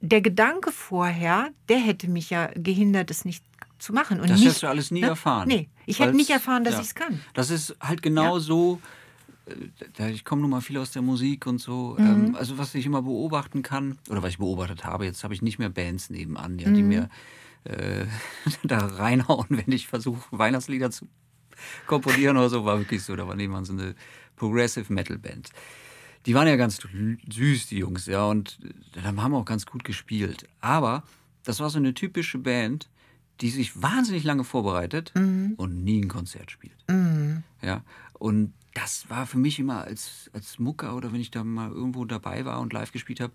der 0.00 0.20
Gedanke 0.20 0.72
vorher, 0.72 1.50
der 1.68 1.78
hätte 1.78 2.08
mich 2.08 2.30
ja 2.30 2.50
gehindert, 2.54 3.10
es 3.10 3.24
nicht 3.24 3.44
zu 3.78 3.92
machen. 3.92 4.20
Und 4.20 4.30
das 4.30 4.38
nicht, 4.38 4.46
hättest 4.46 4.62
du 4.62 4.68
alles 4.68 4.90
nie 4.92 5.00
ne? 5.00 5.08
erfahren. 5.08 5.48
Nee, 5.48 5.68
ich 5.86 5.98
hätte 5.98 6.14
nicht 6.14 6.30
erfahren, 6.30 6.64
dass 6.64 6.74
ja. 6.74 6.80
ich 6.80 6.86
es 6.86 6.94
kann. 6.94 7.20
Das 7.34 7.50
ist 7.50 7.76
halt 7.80 8.02
genau 8.02 8.36
ja. 8.36 8.40
so 8.40 8.80
ich 10.10 10.24
komme 10.24 10.42
nun 10.42 10.50
mal 10.50 10.60
viel 10.60 10.78
aus 10.78 10.92
der 10.92 11.02
Musik 11.02 11.46
und 11.46 11.58
so. 11.58 11.96
Mhm. 11.98 12.06
Ähm, 12.06 12.36
also 12.36 12.58
was 12.58 12.74
ich 12.74 12.86
immer 12.86 13.02
beobachten 13.02 13.62
kann, 13.62 13.98
oder 14.08 14.22
was 14.22 14.30
ich 14.30 14.38
beobachtet 14.38 14.84
habe, 14.84 15.04
jetzt 15.04 15.24
habe 15.24 15.34
ich 15.34 15.42
nicht 15.42 15.58
mehr 15.58 15.70
Bands 15.70 16.10
nebenan, 16.10 16.58
ja, 16.58 16.70
die 16.70 16.82
mhm. 16.82 16.88
mir 16.88 17.10
äh, 17.64 18.06
da 18.64 18.78
reinhauen, 18.78 19.46
wenn 19.50 19.72
ich 19.72 19.88
versuche, 19.88 20.20
Weihnachtslieder 20.30 20.90
zu 20.90 21.08
komponieren 21.86 22.36
oder 22.36 22.48
so, 22.48 22.64
war 22.64 22.78
wirklich 22.78 23.02
so. 23.02 23.14
Da 23.16 23.26
war 23.26 23.34
nebenan 23.34 23.64
so 23.64 23.72
eine 23.72 23.94
Progressive 24.36 24.92
Metal 24.92 25.18
Band. 25.18 25.50
Die 26.26 26.34
waren 26.34 26.46
ja 26.46 26.56
ganz 26.56 26.78
süß, 26.78 27.66
die 27.66 27.78
Jungs, 27.78 28.06
ja, 28.06 28.26
und 28.26 28.58
dann 28.92 29.20
haben 29.20 29.32
wir 29.32 29.38
auch 29.38 29.44
ganz 29.44 29.66
gut 29.66 29.82
gespielt. 29.82 30.48
Aber 30.60 31.02
das 31.44 31.58
war 31.58 31.68
so 31.68 31.78
eine 31.78 31.94
typische 31.94 32.38
Band, 32.38 32.88
die 33.40 33.50
sich 33.50 33.82
wahnsinnig 33.82 34.22
lange 34.22 34.44
vorbereitet 34.44 35.12
mhm. 35.16 35.54
und 35.56 35.82
nie 35.82 36.00
ein 36.00 36.08
Konzert 36.08 36.50
spielt. 36.52 36.76
Mhm. 36.88 37.42
Ja, 37.60 37.82
und 38.14 38.52
das 38.74 39.08
war 39.10 39.26
für 39.26 39.38
mich 39.38 39.58
immer 39.58 39.84
als, 39.84 40.30
als 40.32 40.58
Mucker 40.58 40.96
oder 40.96 41.12
wenn 41.12 41.20
ich 41.20 41.30
da 41.30 41.44
mal 41.44 41.70
irgendwo 41.70 42.04
dabei 42.04 42.44
war 42.44 42.60
und 42.60 42.72
live 42.72 42.92
gespielt 42.92 43.20
habe, 43.20 43.32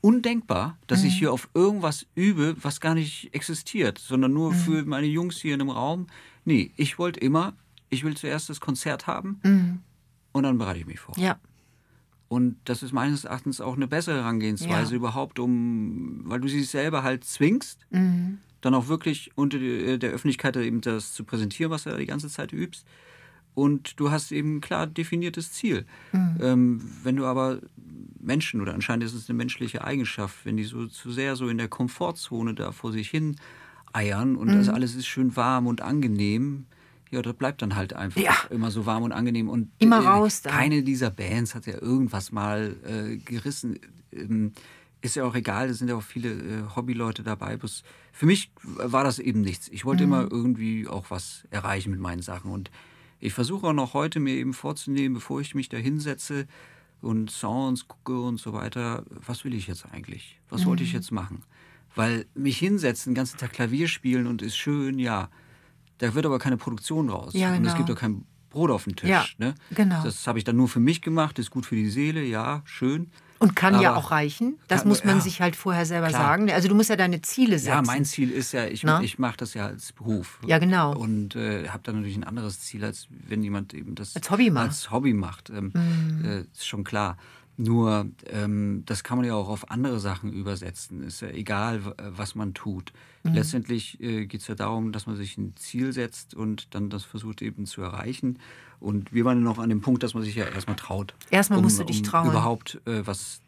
undenkbar, 0.00 0.78
dass 0.86 1.02
mhm. 1.02 1.08
ich 1.08 1.18
hier 1.18 1.32
auf 1.32 1.48
irgendwas 1.54 2.06
übe, 2.14 2.56
was 2.62 2.80
gar 2.80 2.94
nicht 2.94 3.34
existiert, 3.34 3.98
sondern 3.98 4.32
nur 4.32 4.52
mhm. 4.52 4.56
für 4.56 4.84
meine 4.84 5.06
Jungs 5.06 5.36
hier 5.36 5.52
in 5.52 5.58
dem 5.58 5.70
Raum. 5.70 6.06
Nee, 6.44 6.72
ich 6.76 6.98
wollte 6.98 7.20
immer, 7.20 7.54
ich 7.90 8.04
will 8.04 8.16
zuerst 8.16 8.48
das 8.48 8.60
Konzert 8.60 9.06
haben 9.06 9.40
mhm. 9.42 9.80
und 10.32 10.42
dann 10.42 10.58
bereite 10.58 10.80
ich 10.80 10.86
mich 10.86 11.00
vor. 11.00 11.16
Ja. 11.18 11.38
Und 12.28 12.56
das 12.64 12.82
ist 12.82 12.92
meines 12.92 13.24
Erachtens 13.24 13.60
auch 13.60 13.74
eine 13.74 13.88
bessere 13.88 14.18
Herangehensweise 14.18 14.92
ja. 14.92 14.96
überhaupt, 14.96 15.38
um, 15.38 16.22
weil 16.24 16.40
du 16.40 16.48
sie 16.48 16.62
selber 16.62 17.02
halt 17.02 17.24
zwingst, 17.24 17.86
mhm. 17.90 18.38
dann 18.60 18.72
auch 18.72 18.86
wirklich 18.86 19.32
unter 19.36 19.58
äh, 19.58 19.98
der 19.98 20.10
Öffentlichkeit 20.10 20.56
eben 20.56 20.80
das 20.80 21.12
zu 21.12 21.24
präsentieren, 21.24 21.72
was 21.72 21.84
du 21.84 21.96
die 21.96 22.06
ganze 22.06 22.28
Zeit 22.28 22.52
übst. 22.52 22.86
Und 23.54 23.98
du 23.98 24.10
hast 24.10 24.32
eben 24.32 24.56
ein 24.56 24.60
klar 24.60 24.86
definiertes 24.86 25.52
Ziel. 25.52 25.86
Mhm. 26.12 26.36
Ähm, 26.40 26.80
wenn 27.02 27.16
du 27.16 27.26
aber 27.26 27.60
Menschen, 28.20 28.60
oder 28.60 28.74
anscheinend 28.74 29.04
ist 29.04 29.14
es 29.14 29.28
eine 29.28 29.36
menschliche 29.36 29.84
Eigenschaft, 29.84 30.44
wenn 30.44 30.56
die 30.56 30.64
so 30.64 30.86
zu 30.86 31.10
sehr 31.10 31.36
so 31.36 31.48
in 31.48 31.58
der 31.58 31.68
Komfortzone 31.68 32.54
da 32.54 32.72
vor 32.72 32.92
sich 32.92 33.10
hin 33.10 33.36
eiern 33.92 34.36
und 34.36 34.48
mhm. 34.48 34.58
das 34.58 34.68
alles 34.68 34.94
ist 34.94 35.06
schön 35.06 35.34
warm 35.36 35.66
und 35.66 35.80
angenehm, 35.80 36.66
ja, 37.10 37.22
das 37.22 37.34
bleibt 37.34 37.60
dann 37.60 37.74
halt 37.74 37.92
einfach 37.92 38.20
ja. 38.20 38.34
immer 38.50 38.70
so 38.70 38.86
warm 38.86 39.02
und 39.02 39.12
angenehm. 39.12 39.48
Und 39.48 39.70
immer 39.78 40.02
äh, 40.02 40.06
raus 40.06 40.42
da. 40.42 40.50
Keine 40.50 40.82
dieser 40.82 41.10
Bands 41.10 41.54
hat 41.54 41.66
ja 41.66 41.80
irgendwas 41.80 42.30
mal 42.30 42.76
äh, 42.86 43.16
gerissen. 43.16 43.80
Ähm, 44.12 44.52
ist 45.02 45.16
ja 45.16 45.24
auch 45.24 45.34
egal, 45.34 45.70
es 45.70 45.78
sind 45.78 45.88
ja 45.88 45.96
auch 45.96 46.02
viele 46.02 46.30
äh, 46.30 46.62
Hobbyleute 46.76 47.22
dabei. 47.22 47.56
Bloß 47.56 47.82
für 48.12 48.26
mich 48.26 48.52
war 48.62 49.02
das 49.02 49.18
eben 49.18 49.40
nichts. 49.40 49.68
Ich 49.68 49.84
wollte 49.84 50.06
mhm. 50.06 50.12
immer 50.12 50.28
irgendwie 50.30 50.86
auch 50.86 51.10
was 51.10 51.48
erreichen 51.50 51.90
mit 51.90 52.00
meinen 52.00 52.22
Sachen. 52.22 52.52
Und 52.52 52.70
ich 53.20 53.32
versuche 53.32 53.66
auch 53.66 53.72
noch 53.72 53.94
heute 53.94 54.18
mir 54.18 54.34
eben 54.34 54.54
vorzunehmen, 54.54 55.14
bevor 55.14 55.40
ich 55.40 55.54
mich 55.54 55.68
da 55.68 55.76
hinsetze 55.76 56.46
und 57.02 57.30
Sounds 57.30 57.86
gucke 57.86 58.20
und 58.20 58.38
so 58.38 58.52
weiter, 58.52 59.04
was 59.10 59.44
will 59.44 59.54
ich 59.54 59.66
jetzt 59.66 59.86
eigentlich? 59.92 60.40
Was 60.48 60.62
mhm. 60.62 60.66
wollte 60.66 60.82
ich 60.82 60.92
mhm. 60.92 60.98
jetzt 60.98 61.12
machen? 61.12 61.42
Weil 61.94 62.26
mich 62.34 62.58
hinsetzen, 62.58 63.12
den 63.12 63.16
ganzen 63.16 63.38
Tag 63.38 63.52
Klavier 63.52 63.88
spielen 63.88 64.26
und 64.26 64.42
ist 64.42 64.56
schön, 64.56 64.98
ja. 64.98 65.28
Da 65.98 66.14
wird 66.14 66.24
aber 66.24 66.38
keine 66.38 66.56
Produktion 66.56 67.10
raus. 67.10 67.34
Ja, 67.34 67.48
genau. 67.48 67.58
Und 67.58 67.66
es 67.66 67.74
gibt 67.74 67.86
genau. 67.88 67.96
auch 67.96 68.00
kein 68.00 68.24
Brot 68.48 68.70
auf 68.70 68.84
dem 68.84 68.96
Tisch. 68.96 69.10
Ja, 69.10 69.24
ne? 69.38 69.54
genau. 69.70 70.02
Das 70.02 70.26
habe 70.26 70.38
ich 70.38 70.44
dann 70.44 70.56
nur 70.56 70.68
für 70.68 70.80
mich 70.80 71.02
gemacht, 71.02 71.38
ist 71.38 71.50
gut 71.50 71.66
für 71.66 71.76
die 71.76 71.90
Seele, 71.90 72.22
ja, 72.24 72.62
schön. 72.64 73.10
Und 73.40 73.56
kann 73.56 73.74
Aber 73.74 73.82
ja 73.82 73.96
auch 73.96 74.10
reichen. 74.10 74.58
Das 74.68 74.80
kann, 74.80 74.88
muss 74.88 75.02
man 75.02 75.16
ja, 75.16 75.22
sich 75.22 75.40
halt 75.40 75.56
vorher 75.56 75.86
selber 75.86 76.08
klar. 76.08 76.20
sagen. 76.20 76.50
Also 76.50 76.68
du 76.68 76.74
musst 76.74 76.90
ja 76.90 76.96
deine 76.96 77.22
Ziele 77.22 77.58
setzen. 77.58 77.70
Ja, 77.70 77.82
mein 77.82 78.04
Ziel 78.04 78.30
ist 78.30 78.52
ja, 78.52 78.66
ich, 78.66 78.84
ich 78.84 79.18
mache 79.18 79.38
das 79.38 79.54
ja 79.54 79.66
als 79.66 79.92
Beruf. 79.92 80.38
Ja, 80.46 80.58
genau. 80.58 80.94
Und 80.94 81.36
äh, 81.36 81.68
habe 81.68 81.82
dann 81.82 81.96
natürlich 81.96 82.18
ein 82.18 82.24
anderes 82.24 82.60
Ziel, 82.60 82.84
als 82.84 83.08
wenn 83.10 83.42
jemand 83.42 83.72
eben 83.72 83.94
das 83.94 84.14
als 84.14 84.30
Hobby 84.30 84.50
macht. 84.50 84.68
Als 84.68 84.90
Hobby 84.90 85.14
macht. 85.14 85.48
Ähm, 85.48 85.72
mhm. 85.72 86.24
äh, 86.24 86.40
ist 86.40 86.66
schon 86.66 86.84
klar. 86.84 87.16
Nur, 87.56 88.10
ähm, 88.26 88.84
das 88.86 89.04
kann 89.04 89.18
man 89.18 89.26
ja 89.26 89.34
auch 89.34 89.48
auf 89.48 89.70
andere 89.70 90.00
Sachen 90.00 90.32
übersetzen. 90.32 91.02
Ist 91.02 91.22
ja 91.22 91.28
egal, 91.28 91.94
was 91.98 92.34
man 92.34 92.54
tut. 92.54 92.92
Mhm. 93.22 93.34
Letztendlich 93.34 94.00
äh, 94.00 94.26
geht 94.26 94.42
es 94.42 94.48
ja 94.48 94.54
darum, 94.54 94.92
dass 94.92 95.06
man 95.06 95.16
sich 95.16 95.36
ein 95.36 95.54
Ziel 95.56 95.92
setzt 95.92 96.34
und 96.34 96.74
dann 96.74 96.88
das 96.90 97.04
versucht 97.04 97.42
eben 97.42 97.66
zu 97.66 97.82
erreichen. 97.82 98.38
Und 98.80 99.12
wir 99.12 99.24
waren 99.24 99.42
noch 99.42 99.58
an 99.58 99.68
dem 99.68 99.82
Punkt, 99.82 100.02
dass 100.02 100.14
man 100.14 100.22
sich 100.22 100.34
ja 100.34 100.46
erstmal 100.46 100.76
traut. 100.76 101.14
Erstmal 101.30 101.58
um, 101.58 101.64
musst 101.64 101.78
du 101.78 101.84
dich 101.84 101.98
um 101.98 102.04
trauen. 102.04 102.30
Überhaupt 102.30 102.80
äh, 102.86 103.06
was 103.06 103.40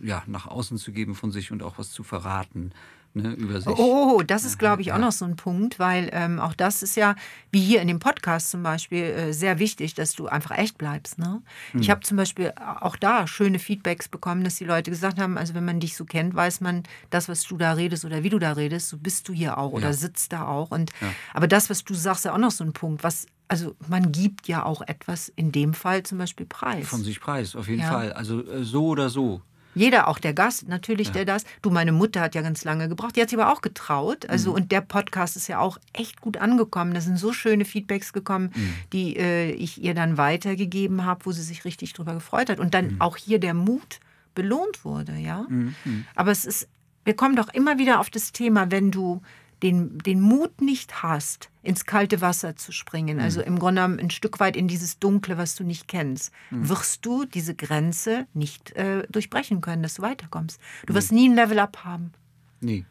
ja, 0.00 0.22
nach 0.26 0.46
außen 0.46 0.76
zu 0.76 0.92
geben 0.92 1.14
von 1.14 1.32
sich 1.32 1.50
und 1.50 1.62
auch 1.62 1.78
was 1.78 1.90
zu 1.90 2.02
verraten 2.02 2.72
ne, 3.16 3.32
über 3.32 3.60
sich. 3.60 3.68
Oh, 3.78 4.22
das 4.26 4.44
ist, 4.44 4.58
glaube 4.58 4.82
ich, 4.82 4.92
auch 4.92 4.98
noch 4.98 5.12
so 5.12 5.24
ein 5.24 5.36
Punkt, 5.36 5.78
weil 5.78 6.10
ähm, 6.12 6.38
auch 6.38 6.54
das 6.54 6.82
ist 6.82 6.96
ja, 6.96 7.16
wie 7.50 7.60
hier 7.60 7.80
in 7.80 7.88
dem 7.88 7.98
Podcast 7.98 8.50
zum 8.50 8.62
Beispiel, 8.62 9.04
äh, 9.04 9.32
sehr 9.32 9.58
wichtig, 9.58 9.94
dass 9.94 10.12
du 10.12 10.26
einfach 10.26 10.56
echt 10.56 10.78
bleibst. 10.78 11.18
Ne? 11.18 11.42
Hm. 11.72 11.80
Ich 11.80 11.90
habe 11.90 12.00
zum 12.00 12.16
Beispiel 12.16 12.52
auch 12.80 12.96
da 12.96 13.26
schöne 13.26 13.58
Feedbacks 13.58 14.08
bekommen, 14.08 14.44
dass 14.44 14.56
die 14.56 14.64
Leute 14.64 14.90
gesagt 14.90 15.18
haben, 15.18 15.38
also 15.38 15.54
wenn 15.54 15.64
man 15.64 15.80
dich 15.80 15.96
so 15.96 16.04
kennt, 16.04 16.34
weiß 16.34 16.60
man, 16.60 16.82
das, 17.10 17.28
was 17.28 17.42
du 17.42 17.56
da 17.56 17.72
redest 17.72 18.04
oder 18.04 18.22
wie 18.22 18.30
du 18.30 18.38
da 18.38 18.52
redest, 18.52 18.88
so 18.88 18.98
bist 18.98 19.28
du 19.28 19.32
hier 19.32 19.58
auch 19.58 19.72
oder 19.72 19.92
sitzt 19.92 20.32
da 20.32 20.46
auch. 20.46 20.70
Und, 20.70 20.90
ja. 21.00 21.08
Aber 21.34 21.48
das, 21.48 21.70
was 21.70 21.84
du 21.84 21.94
sagst, 21.94 22.20
ist 22.20 22.24
ja 22.26 22.34
auch 22.34 22.38
noch 22.38 22.50
so 22.50 22.64
ein 22.64 22.72
Punkt, 22.72 23.02
was 23.02 23.26
also 23.48 23.76
man 23.88 24.10
gibt 24.10 24.48
ja 24.48 24.64
auch 24.64 24.82
etwas, 24.82 25.28
in 25.28 25.52
dem 25.52 25.72
Fall 25.72 26.02
zum 26.02 26.18
Beispiel 26.18 26.46
Preis. 26.46 26.88
Von 26.88 27.04
sich 27.04 27.20
Preis, 27.20 27.54
auf 27.54 27.68
jeden 27.68 27.82
ja. 27.82 27.92
Fall. 27.92 28.12
Also 28.12 28.44
äh, 28.44 28.64
so 28.64 28.86
oder 28.86 29.08
so. 29.08 29.40
Jeder, 29.76 30.08
auch 30.08 30.18
der 30.18 30.32
Gast, 30.32 30.68
natürlich, 30.68 31.08
ja. 31.08 31.12
der 31.12 31.24
das. 31.26 31.44
Du, 31.60 31.70
meine 31.70 31.92
Mutter 31.92 32.22
hat 32.22 32.34
ja 32.34 32.40
ganz 32.40 32.64
lange 32.64 32.88
gebraucht. 32.88 33.14
Die 33.14 33.20
hat 33.20 33.28
sich 33.28 33.38
aber 33.38 33.52
auch 33.52 33.60
getraut. 33.60 34.28
Also, 34.28 34.50
mhm. 34.50 34.56
und 34.56 34.72
der 34.72 34.80
Podcast 34.80 35.36
ist 35.36 35.48
ja 35.48 35.58
auch 35.58 35.78
echt 35.92 36.22
gut 36.22 36.38
angekommen. 36.38 36.94
Da 36.94 37.02
sind 37.02 37.18
so 37.18 37.34
schöne 37.34 37.66
Feedbacks 37.66 38.14
gekommen, 38.14 38.50
mhm. 38.54 38.74
die 38.94 39.16
äh, 39.16 39.50
ich 39.50 39.82
ihr 39.82 39.92
dann 39.92 40.16
weitergegeben 40.16 41.04
habe, 41.04 41.26
wo 41.26 41.32
sie 41.32 41.42
sich 41.42 41.66
richtig 41.66 41.92
drüber 41.92 42.14
gefreut 42.14 42.48
hat. 42.48 42.58
Und 42.58 42.72
dann 42.72 42.94
mhm. 42.94 43.00
auch 43.02 43.18
hier 43.18 43.38
der 43.38 43.52
Mut 43.52 44.00
belohnt 44.34 44.84
wurde, 44.84 45.14
ja. 45.16 45.44
Mhm. 45.48 45.74
Aber 46.14 46.30
es 46.30 46.46
ist, 46.46 46.68
wir 47.04 47.14
kommen 47.14 47.36
doch 47.36 47.48
immer 47.52 47.76
wieder 47.76 48.00
auf 48.00 48.08
das 48.08 48.32
Thema, 48.32 48.70
wenn 48.70 48.90
du 48.90 49.20
den, 49.62 49.98
den 49.98 50.20
Mut 50.20 50.60
nicht 50.60 51.02
hast, 51.02 51.50
ins 51.62 51.86
kalte 51.86 52.20
Wasser 52.20 52.56
zu 52.56 52.72
springen, 52.72 53.20
also 53.20 53.40
mhm. 53.40 53.46
im 53.46 53.58
Grunde 53.58 53.82
genommen 53.82 54.00
ein 54.00 54.10
Stück 54.10 54.38
weit 54.38 54.56
in 54.56 54.68
dieses 54.68 54.98
Dunkle, 54.98 55.38
was 55.38 55.54
du 55.56 55.64
nicht 55.64 55.88
kennst, 55.88 56.32
mhm. 56.50 56.68
wirst 56.68 57.04
du 57.06 57.24
diese 57.24 57.54
Grenze 57.54 58.26
nicht 58.34 58.72
äh, 58.72 59.06
durchbrechen 59.08 59.60
können, 59.60 59.82
dass 59.82 59.94
du 59.94 60.02
weiterkommst. 60.02 60.60
Du 60.86 60.94
wirst 60.94 61.12
nie 61.12 61.28
ein 61.28 61.34
Level-Up 61.34 61.84
haben. 61.84 62.12
Nie. 62.60 62.84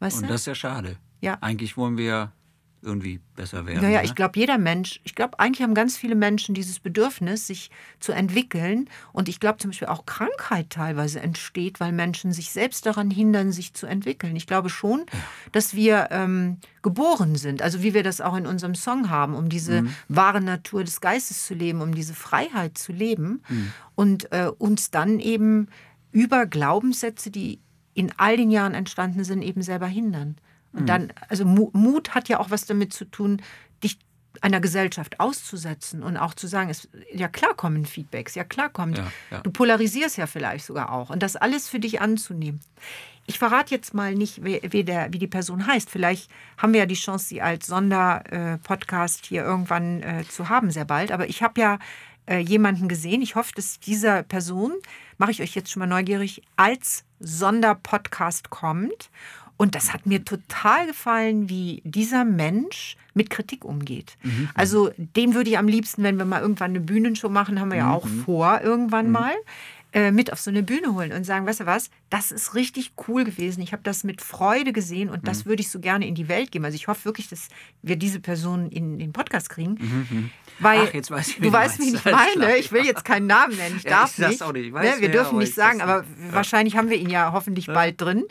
Weißt 0.00 0.18
Und 0.18 0.24
du? 0.24 0.28
das 0.28 0.42
ist 0.42 0.46
ja 0.46 0.54
schade. 0.54 0.96
Ja. 1.20 1.38
Eigentlich 1.40 1.76
wollen 1.76 1.96
wir 1.96 2.32
irgendwie 2.84 3.20
besser 3.34 3.66
werden. 3.66 3.82
Naja, 3.82 3.98
ne? 3.98 4.04
ich 4.04 4.14
glaube, 4.14 4.38
jeder 4.38 4.58
Mensch, 4.58 5.00
ich 5.04 5.14
glaube, 5.14 5.38
eigentlich 5.40 5.62
haben 5.62 5.74
ganz 5.74 5.96
viele 5.96 6.14
Menschen 6.14 6.54
dieses 6.54 6.78
Bedürfnis, 6.78 7.46
sich 7.46 7.70
zu 7.98 8.12
entwickeln. 8.12 8.88
Und 9.12 9.28
ich 9.28 9.40
glaube 9.40 9.58
zum 9.58 9.70
Beispiel 9.70 9.88
auch 9.88 10.06
Krankheit 10.06 10.70
teilweise 10.70 11.20
entsteht, 11.20 11.80
weil 11.80 11.92
Menschen 11.92 12.32
sich 12.32 12.50
selbst 12.50 12.86
daran 12.86 13.10
hindern, 13.10 13.50
sich 13.52 13.74
zu 13.74 13.86
entwickeln. 13.86 14.36
Ich 14.36 14.46
glaube 14.46 14.70
schon, 14.70 15.06
ja. 15.12 15.18
dass 15.52 15.74
wir 15.74 16.08
ähm, 16.10 16.58
geboren 16.82 17.36
sind, 17.36 17.62
also 17.62 17.82
wie 17.82 17.94
wir 17.94 18.02
das 18.02 18.20
auch 18.20 18.36
in 18.36 18.46
unserem 18.46 18.74
Song 18.74 19.10
haben, 19.10 19.34
um 19.34 19.48
diese 19.48 19.82
mhm. 19.82 19.94
wahre 20.08 20.40
Natur 20.40 20.84
des 20.84 21.00
Geistes 21.00 21.46
zu 21.46 21.54
leben, 21.54 21.80
um 21.80 21.94
diese 21.94 22.14
Freiheit 22.14 22.78
zu 22.78 22.92
leben 22.92 23.42
mhm. 23.48 23.72
und 23.94 24.32
äh, 24.32 24.50
uns 24.58 24.90
dann 24.90 25.18
eben 25.18 25.68
über 26.12 26.46
Glaubenssätze, 26.46 27.30
die 27.30 27.60
in 27.94 28.12
all 28.16 28.36
den 28.36 28.50
Jahren 28.50 28.74
entstanden 28.74 29.24
sind, 29.24 29.42
eben 29.42 29.62
selber 29.62 29.86
hindern. 29.86 30.36
Und 30.74 30.82
mhm. 30.82 30.86
dann, 30.86 31.12
also 31.28 31.44
Mut 31.44 32.14
hat 32.14 32.28
ja 32.28 32.40
auch 32.40 32.50
was 32.50 32.66
damit 32.66 32.92
zu 32.92 33.04
tun, 33.04 33.40
dich 33.82 33.98
einer 34.40 34.60
Gesellschaft 34.60 35.20
auszusetzen 35.20 36.02
und 36.02 36.16
auch 36.16 36.34
zu 36.34 36.46
sagen, 36.46 36.68
es, 36.68 36.88
ja 37.12 37.28
klar 37.28 37.54
kommen 37.54 37.86
Feedbacks, 37.86 38.34
ja 38.34 38.44
klar 38.44 38.68
kommt, 38.68 38.98
ja, 38.98 39.06
ja. 39.30 39.40
du 39.40 39.50
polarisierst 39.50 40.18
ja 40.18 40.26
vielleicht 40.26 40.66
sogar 40.66 40.92
auch 40.92 41.10
und 41.10 41.22
das 41.22 41.36
alles 41.36 41.68
für 41.68 41.78
dich 41.78 42.00
anzunehmen. 42.00 42.60
Ich 43.26 43.38
verrate 43.38 43.74
jetzt 43.74 43.94
mal 43.94 44.14
nicht, 44.14 44.44
wie, 44.44 44.60
wie, 44.68 44.84
der, 44.84 45.12
wie 45.12 45.18
die 45.18 45.28
Person 45.28 45.66
heißt. 45.66 45.88
Vielleicht 45.88 46.30
haben 46.58 46.74
wir 46.74 46.80
ja 46.80 46.86
die 46.86 46.94
Chance, 46.94 47.26
sie 47.26 47.40
als 47.40 47.66
Sonderpodcast 47.66 49.24
hier 49.24 49.42
irgendwann 49.44 50.02
äh, 50.02 50.24
zu 50.28 50.50
haben, 50.50 50.70
sehr 50.70 50.84
bald. 50.84 51.10
Aber 51.10 51.26
ich 51.26 51.42
habe 51.42 51.58
ja 51.58 51.78
äh, 52.26 52.38
jemanden 52.38 52.86
gesehen. 52.86 53.22
Ich 53.22 53.34
hoffe, 53.34 53.52
dass 53.54 53.80
dieser 53.80 54.22
Person, 54.22 54.72
mache 55.16 55.30
ich 55.30 55.40
euch 55.40 55.54
jetzt 55.54 55.70
schon 55.70 55.80
mal 55.80 55.86
neugierig, 55.86 56.42
als 56.56 57.04
Sonderpodcast 57.18 58.50
kommt. 58.50 59.10
Und 59.56 59.74
das 59.74 59.92
hat 59.92 60.06
mir 60.06 60.24
total 60.24 60.86
gefallen, 60.86 61.48
wie 61.48 61.80
dieser 61.84 62.24
Mensch 62.24 62.96
mit 63.14 63.30
Kritik 63.30 63.64
umgeht. 63.64 64.16
Mhm. 64.22 64.48
Also 64.54 64.90
dem 64.96 65.34
würde 65.34 65.50
ich 65.50 65.58
am 65.58 65.68
liebsten, 65.68 66.02
wenn 66.02 66.16
wir 66.16 66.24
mal 66.24 66.40
irgendwann 66.40 66.70
eine 66.70 66.80
Bühnenshow 66.80 67.28
machen, 67.28 67.60
haben 67.60 67.70
wir 67.70 67.78
ja 67.78 67.92
auch 67.92 68.06
mhm. 68.06 68.24
vor 68.24 68.60
irgendwann 68.62 69.06
mhm. 69.06 69.12
mal, 69.12 69.34
äh, 69.94 70.10
mit 70.10 70.32
auf 70.32 70.40
so 70.40 70.50
eine 70.50 70.64
Bühne 70.64 70.92
holen 70.92 71.12
und 71.12 71.22
sagen, 71.22 71.46
weißt 71.46 71.60
du 71.60 71.66
was, 71.66 71.88
das 72.10 72.32
ist 72.32 72.56
richtig 72.56 72.94
cool 73.06 73.22
gewesen. 73.22 73.62
Ich 73.62 73.72
habe 73.72 73.84
das 73.84 74.02
mit 74.02 74.22
Freude 74.22 74.72
gesehen 74.72 75.08
und 75.08 75.28
das 75.28 75.44
mhm. 75.44 75.50
würde 75.50 75.60
ich 75.62 75.70
so 75.70 75.78
gerne 75.78 76.04
in 76.08 76.16
die 76.16 76.26
Welt 76.26 76.50
geben. 76.50 76.64
Also 76.64 76.74
ich 76.74 76.88
hoffe 76.88 77.04
wirklich, 77.04 77.28
dass 77.28 77.46
wir 77.80 77.94
diese 77.94 78.18
Person 78.18 78.70
in 78.70 78.98
den 78.98 79.12
Podcast 79.12 79.50
kriegen. 79.50 79.78
Mhm. 79.80 80.06
mhm. 80.10 80.30
Weil 80.58 80.86
Ach, 80.88 80.94
jetzt 80.94 81.12
weiß 81.12 81.28
ich, 81.28 81.36
du 81.38 81.52
weißt, 81.52 81.78
wie 81.78 81.94
ich 81.94 82.04
meine. 82.36 82.56
Ich 82.56 82.72
will 82.72 82.84
jetzt 82.84 83.04
keinen 83.04 83.28
Namen 83.28 83.56
nennen. 83.56 83.76
Ich 83.76 83.84
darf 83.84 84.18
ja, 84.18 84.26
ich 84.26 84.32
nicht. 84.32 84.42
Auch 84.42 84.52
nicht. 84.52 84.72
Weiß, 84.72 84.96
ne? 84.96 85.00
Wir 85.00 85.08
ja, 85.08 85.12
dürfen 85.12 85.38
nicht 85.38 85.54
sagen, 85.54 85.80
aber 85.80 85.98
ja. 85.98 86.32
wahrscheinlich 86.32 86.76
haben 86.76 86.90
wir 86.90 86.96
ihn 86.96 87.10
ja 87.10 87.32
hoffentlich 87.32 87.68
bald 87.68 88.00
drin. 88.00 88.24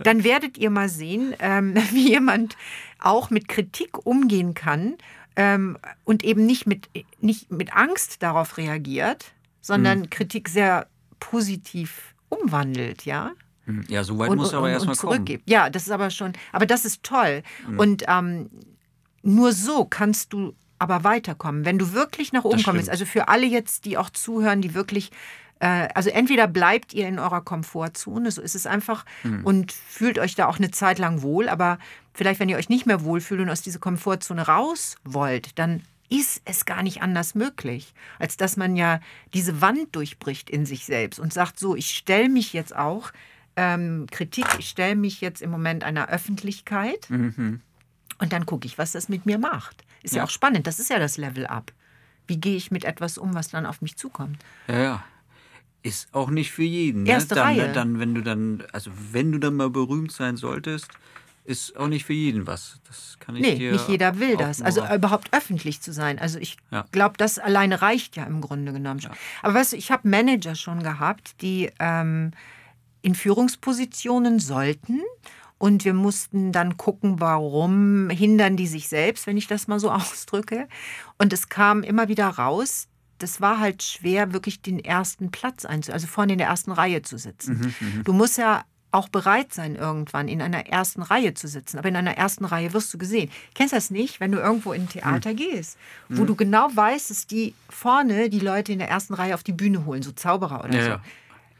Dann 0.00 0.24
werdet 0.24 0.58
ihr 0.58 0.70
mal 0.70 0.88
sehen, 0.88 1.32
ähm, 1.38 1.74
wie 1.92 2.08
jemand 2.08 2.56
auch 2.98 3.30
mit 3.30 3.46
Kritik 3.46 4.04
umgehen 4.04 4.54
kann 4.54 4.96
ähm, 5.36 5.78
und 6.02 6.24
eben 6.24 6.44
nicht 6.44 6.66
mit, 6.66 6.88
nicht 7.20 7.52
mit 7.52 7.74
Angst 7.76 8.22
darauf 8.22 8.56
reagiert, 8.56 9.32
sondern 9.60 10.00
mhm. 10.00 10.10
Kritik 10.10 10.48
sehr 10.48 10.88
positiv 11.30 12.14
umwandelt, 12.28 13.04
ja? 13.06 13.32
Hm. 13.64 13.84
Ja, 13.88 14.04
so 14.04 14.18
weit 14.18 14.30
und, 14.30 14.36
muss 14.36 14.52
aber 14.52 14.70
erstmal 14.70 14.96
kommen. 14.96 15.40
Ja, 15.46 15.70
das 15.70 15.84
ist 15.84 15.90
aber 15.90 16.10
schon, 16.10 16.34
aber 16.52 16.66
das 16.66 16.84
ist 16.84 17.02
toll. 17.02 17.42
Mhm. 17.66 17.78
Und 17.78 18.04
ähm, 18.08 18.50
nur 19.22 19.52
so 19.52 19.86
kannst 19.86 20.34
du 20.34 20.54
aber 20.78 21.02
weiterkommen. 21.02 21.64
Wenn 21.64 21.78
du 21.78 21.92
wirklich 21.92 22.32
nach 22.32 22.44
oben 22.44 22.62
kommst, 22.62 22.90
also 22.90 23.06
für 23.06 23.28
alle 23.28 23.46
jetzt, 23.46 23.86
die 23.86 23.96
auch 23.96 24.10
zuhören, 24.10 24.60
die 24.60 24.74
wirklich 24.74 25.12
äh, 25.60 25.88
also 25.94 26.10
entweder 26.10 26.46
bleibt 26.46 26.92
ihr 26.92 27.08
in 27.08 27.18
eurer 27.18 27.40
Komfortzone, 27.40 28.30
so 28.30 28.42
ist 28.42 28.54
es 28.54 28.66
einfach, 28.66 29.06
mhm. 29.22 29.44
und 29.44 29.72
fühlt 29.72 30.18
euch 30.18 30.34
da 30.34 30.46
auch 30.46 30.58
eine 30.58 30.70
Zeit 30.70 30.98
lang 30.98 31.22
wohl, 31.22 31.48
aber 31.48 31.78
vielleicht, 32.12 32.38
wenn 32.40 32.50
ihr 32.50 32.58
euch 32.58 32.68
nicht 32.68 32.84
mehr 32.84 33.02
wohlfühlt 33.02 33.40
und 33.40 33.48
aus 33.48 33.62
dieser 33.62 33.78
Komfortzone 33.78 34.42
raus 34.42 34.96
wollt, 35.04 35.58
dann 35.58 35.80
ist 36.10 36.42
es 36.44 36.64
gar 36.64 36.82
nicht 36.82 37.02
anders 37.02 37.34
möglich, 37.34 37.94
als 38.18 38.36
dass 38.36 38.56
man 38.56 38.76
ja 38.76 39.00
diese 39.32 39.60
Wand 39.60 39.94
durchbricht 39.96 40.50
in 40.50 40.66
sich 40.66 40.84
selbst 40.84 41.18
und 41.18 41.32
sagt, 41.32 41.58
so, 41.58 41.74
ich 41.74 41.90
stelle 41.90 42.28
mich 42.28 42.52
jetzt 42.52 42.74
auch 42.74 43.10
ähm, 43.56 44.06
Kritik, 44.10 44.46
ich 44.58 44.68
stelle 44.68 44.96
mich 44.96 45.20
jetzt 45.20 45.40
im 45.40 45.50
Moment 45.50 45.84
einer 45.84 46.08
Öffentlichkeit 46.08 47.08
mhm. 47.08 47.60
und 48.18 48.32
dann 48.32 48.46
gucke 48.46 48.66
ich, 48.66 48.78
was 48.78 48.92
das 48.92 49.08
mit 49.08 49.26
mir 49.26 49.38
macht. 49.38 49.84
Ist 50.02 50.14
ja. 50.14 50.18
ja 50.18 50.24
auch 50.24 50.30
spannend, 50.30 50.66
das 50.66 50.78
ist 50.78 50.90
ja 50.90 50.98
das 50.98 51.16
Level 51.16 51.46
up. 51.46 51.72
Wie 52.26 52.38
gehe 52.38 52.56
ich 52.56 52.70
mit 52.70 52.84
etwas 52.84 53.18
um, 53.18 53.34
was 53.34 53.48
dann 53.48 53.66
auf 53.66 53.82
mich 53.82 53.96
zukommt? 53.96 54.38
Ja, 54.68 54.78
ja. 54.78 55.04
Ist 55.82 56.14
auch 56.14 56.30
nicht 56.30 56.50
für 56.50 56.62
jeden. 56.62 57.02
Ne? 57.02 57.10
Erste 57.10 57.34
dann, 57.34 57.46
Reihe. 57.46 57.72
Dann, 57.72 58.00
wenn 58.00 58.14
du 58.14 58.22
dann, 58.22 58.64
also 58.72 58.90
wenn 59.12 59.32
du 59.32 59.38
dann 59.38 59.54
mal 59.54 59.68
berühmt 59.68 60.12
sein 60.12 60.38
solltest, 60.38 60.88
ist 61.44 61.76
auch 61.76 61.88
nicht 61.88 62.04
für 62.04 62.14
jeden 62.14 62.46
was. 62.46 62.80
Das 62.88 63.16
kann 63.20 63.36
ich 63.36 63.42
nee, 63.42 63.54
dir 63.56 63.72
nicht 63.72 63.88
jeder 63.88 64.18
will 64.18 64.36
das. 64.36 64.62
Also 64.62 64.84
überhaupt 64.86 65.28
öffentlich 65.32 65.80
zu 65.82 65.92
sein. 65.92 66.18
Also 66.18 66.38
ich 66.38 66.56
ja. 66.70 66.86
glaube, 66.90 67.16
das 67.18 67.38
alleine 67.38 67.82
reicht 67.82 68.16
ja 68.16 68.24
im 68.24 68.40
Grunde 68.40 68.72
genommen 68.72 69.00
schon. 69.00 69.12
Ja. 69.12 69.18
Aber 69.42 69.54
weißt 69.54 69.74
du, 69.74 69.76
ich 69.76 69.90
habe 69.90 70.08
Manager 70.08 70.54
schon 70.54 70.82
gehabt, 70.82 71.42
die 71.42 71.70
ähm, 71.78 72.32
in 73.02 73.14
Führungspositionen 73.14 74.38
sollten. 74.38 75.02
Und 75.58 75.84
wir 75.84 75.94
mussten 75.94 76.50
dann 76.50 76.76
gucken, 76.76 77.20
warum 77.20 78.10
hindern 78.10 78.56
die 78.56 78.66
sich 78.66 78.88
selbst, 78.88 79.26
wenn 79.26 79.36
ich 79.36 79.46
das 79.46 79.68
mal 79.68 79.78
so 79.78 79.90
ausdrücke. 79.92 80.66
Und 81.18 81.32
es 81.32 81.48
kam 81.48 81.82
immer 81.82 82.08
wieder 82.08 82.28
raus, 82.28 82.88
das 83.18 83.40
war 83.40 83.60
halt 83.60 83.82
schwer, 83.82 84.32
wirklich 84.32 84.62
den 84.62 84.78
ersten 84.78 85.30
Platz 85.30 85.64
einzunehmen, 85.64 85.94
also 85.94 86.06
vorne 86.06 86.32
in 86.32 86.38
der 86.38 86.48
ersten 86.48 86.72
Reihe 86.72 87.02
zu 87.02 87.16
sitzen. 87.16 87.74
Mhm, 87.80 87.98
mhm, 87.98 88.04
du 88.04 88.12
musst 88.12 88.38
ja 88.38 88.64
auch 88.94 89.08
bereit 89.08 89.52
sein, 89.52 89.74
irgendwann 89.74 90.28
in 90.28 90.40
einer 90.40 90.66
ersten 90.66 91.02
Reihe 91.02 91.34
zu 91.34 91.48
sitzen. 91.48 91.78
Aber 91.78 91.88
in 91.88 91.96
einer 91.96 92.16
ersten 92.16 92.44
Reihe 92.44 92.72
wirst 92.72 92.94
du 92.94 92.98
gesehen. 92.98 93.30
Kennst 93.54 93.72
du 93.72 93.76
das 93.76 93.90
nicht, 93.90 94.20
wenn 94.20 94.32
du 94.32 94.38
irgendwo 94.38 94.72
in 94.72 94.82
ein 94.82 94.88
Theater 94.88 95.32
mhm. 95.32 95.36
gehst, 95.36 95.76
wo 96.08 96.22
mhm. 96.22 96.26
du 96.28 96.34
genau 96.36 96.68
weißt, 96.74 97.10
dass 97.10 97.26
die 97.26 97.54
vorne 97.68 98.30
die 98.30 98.40
Leute 98.40 98.72
in 98.72 98.78
der 98.78 98.88
ersten 98.88 99.14
Reihe 99.14 99.34
auf 99.34 99.42
die 99.42 99.52
Bühne 99.52 99.84
holen, 99.84 100.02
so 100.02 100.12
Zauberer 100.12 100.64
oder 100.64 100.74
ja, 100.74 100.82
so. 100.82 100.90
Ja. 100.90 101.02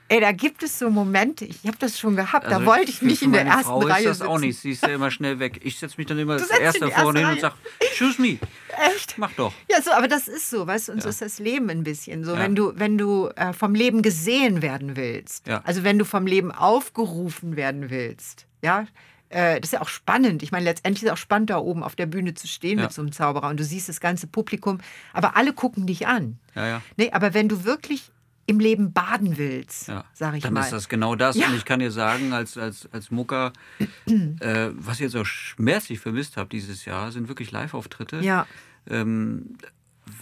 Ey, 0.08 0.20
da 0.20 0.32
gibt 0.32 0.62
es 0.62 0.78
so 0.78 0.90
Momente, 0.90 1.46
ich 1.46 1.64
habe 1.66 1.78
das 1.78 1.98
schon 1.98 2.14
gehabt, 2.14 2.44
also 2.46 2.60
da 2.60 2.66
wollte 2.66 2.90
ich 2.90 3.00
nicht 3.00 3.22
in 3.22 3.32
der 3.32 3.46
ersten 3.46 3.64
Frau 3.64 3.78
Reihe 3.80 4.10
ist 4.10 4.20
das 4.20 4.28
auch 4.28 4.38
nicht, 4.38 4.58
sie 4.58 4.72
ist 4.72 4.82
ja 4.82 4.90
immer 4.90 5.10
schnell 5.10 5.38
weg. 5.38 5.60
Ich 5.64 5.78
setze 5.78 5.94
mich 5.96 6.06
dann 6.06 6.18
immer 6.18 6.34
als 6.34 6.50
Erster 6.50 6.90
vorne 6.90 7.20
hin 7.20 7.28
und 7.30 7.40
sage, 7.40 7.54
choose 7.96 8.20
me. 8.20 8.38
Echt? 8.94 9.16
Mach 9.16 9.32
doch. 9.32 9.52
Ja, 9.70 9.80
so, 9.80 9.92
aber 9.92 10.06
das 10.06 10.28
ist 10.28 10.50
so, 10.50 10.66
weißt 10.66 10.88
du, 10.88 10.92
und 10.92 10.98
ja. 10.98 11.04
so 11.04 11.08
ist 11.08 11.22
das 11.22 11.38
Leben 11.38 11.70
ein 11.70 11.84
bisschen. 11.84 12.22
So, 12.22 12.34
ja. 12.34 12.38
wenn 12.38 12.54
du, 12.54 12.72
wenn 12.76 12.98
du 12.98 13.28
äh, 13.36 13.54
vom 13.54 13.74
Leben 13.74 14.02
gesehen 14.02 14.60
werden 14.60 14.94
willst, 14.96 15.46
ja. 15.46 15.62
also 15.64 15.84
wenn 15.84 15.98
du 15.98 16.04
vom 16.04 16.26
Leben 16.26 16.52
aufgerufen 16.52 17.56
werden 17.56 17.88
willst, 17.88 18.46
ja, 18.62 18.86
äh, 19.30 19.60
das 19.60 19.68
ist 19.68 19.72
ja 19.72 19.80
auch 19.80 19.88
spannend. 19.88 20.42
Ich 20.42 20.52
meine, 20.52 20.64
letztendlich 20.64 21.02
ist 21.02 21.08
es 21.08 21.12
auch 21.12 21.18
spannend, 21.18 21.50
da 21.50 21.58
oben 21.58 21.82
auf 21.82 21.96
der 21.96 22.06
Bühne 22.06 22.34
zu 22.34 22.46
stehen 22.46 22.80
mit 22.80 22.92
so 22.92 23.00
einem 23.00 23.12
Zauberer 23.12 23.48
und 23.48 23.58
du 23.58 23.64
siehst 23.64 23.88
das 23.88 24.00
ganze 24.00 24.26
Publikum, 24.26 24.78
aber 25.12 25.36
alle 25.36 25.52
gucken 25.52 25.86
dich 25.86 26.06
an. 26.06 26.38
Ja, 26.54 26.66
ja. 26.66 26.82
Nee, 26.96 27.10
aber 27.10 27.34
wenn 27.34 27.48
du 27.48 27.64
wirklich 27.64 28.12
im 28.46 28.60
Leben 28.60 28.92
baden 28.92 29.38
willst, 29.38 29.88
ja, 29.88 30.04
sage 30.12 30.36
ich 30.36 30.42
dann 30.42 30.52
mal. 30.52 30.60
Dann 30.60 30.66
ist 30.66 30.72
das 30.72 30.88
genau 30.88 31.14
das. 31.14 31.36
Ja. 31.36 31.48
Und 31.48 31.56
ich 31.56 31.64
kann 31.64 31.80
dir 31.80 31.90
sagen, 31.90 32.32
als, 32.32 32.58
als, 32.58 32.88
als 32.92 33.10
Mucker, 33.10 33.52
äh, 34.06 34.70
was 34.72 34.96
ich 34.96 35.02
jetzt 35.02 35.16
auch 35.16 35.26
schmerzlich 35.26 35.98
vermisst 36.00 36.36
habe 36.36 36.48
dieses 36.50 36.84
Jahr, 36.84 37.10
sind 37.12 37.28
wirklich 37.28 37.50
Live-Auftritte. 37.50 38.20
Ja. 38.20 38.46
Ähm, 38.88 39.56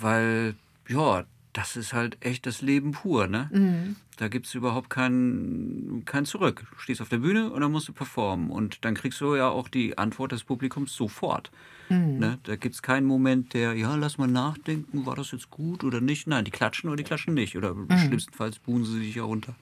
weil, 0.01 0.55
ja, 0.89 1.25
das 1.53 1.77
ist 1.77 1.93
halt 1.93 2.17
echt 2.21 2.47
das 2.47 2.63
Leben 2.63 2.93
pur. 2.93 3.27
Ne? 3.27 3.51
Mhm. 3.53 3.97
Da 4.17 4.29
gibt 4.29 4.47
es 4.47 4.55
überhaupt 4.55 4.89
kein, 4.89 6.03
kein 6.05 6.25
Zurück. 6.25 6.65
Du 6.71 6.79
stehst 6.79 7.01
auf 7.03 7.09
der 7.09 7.19
Bühne 7.19 7.51
und 7.51 7.61
dann 7.61 7.73
musst 7.73 7.89
du 7.89 7.93
performen. 7.93 8.51
Und 8.51 8.85
dann 8.85 8.95
kriegst 8.95 9.21
du 9.21 9.35
ja 9.35 9.49
auch 9.49 9.69
die 9.69 9.99
Antwort 9.99 10.33
des 10.33 10.45
Publikums 10.45 10.95
sofort. 10.95 11.51
Mhm. 11.92 12.18
Ne? 12.18 12.38
Da 12.42 12.57
gibt 12.57 12.74
es 12.74 12.83
keinen 12.83 13.07
Moment, 13.07 13.55
der, 13.55 13.74
ja, 13.74 13.94
lass 13.96 14.18
mal 14.18 14.28
nachdenken, 14.28 15.07
war 15.07 15.16
das 15.16 15.33
jetzt 15.33 15.50
gut 15.50 15.85
oder 15.85 16.00
nicht? 16.00 16.26
Nein, 16.26 16.44
die 16.44 16.50
klatschen 16.50 16.88
oder 16.88 16.96
die 16.96 17.05
klatschen 17.05 17.35
nicht. 17.35 17.57
Oder 17.57 17.74
mhm. 17.74 17.88
schlimmstenfalls 17.98 18.59
buhen 18.59 18.85
sie 18.85 18.98
sich 18.98 19.14
ja 19.14 19.24
runter. 19.24 19.55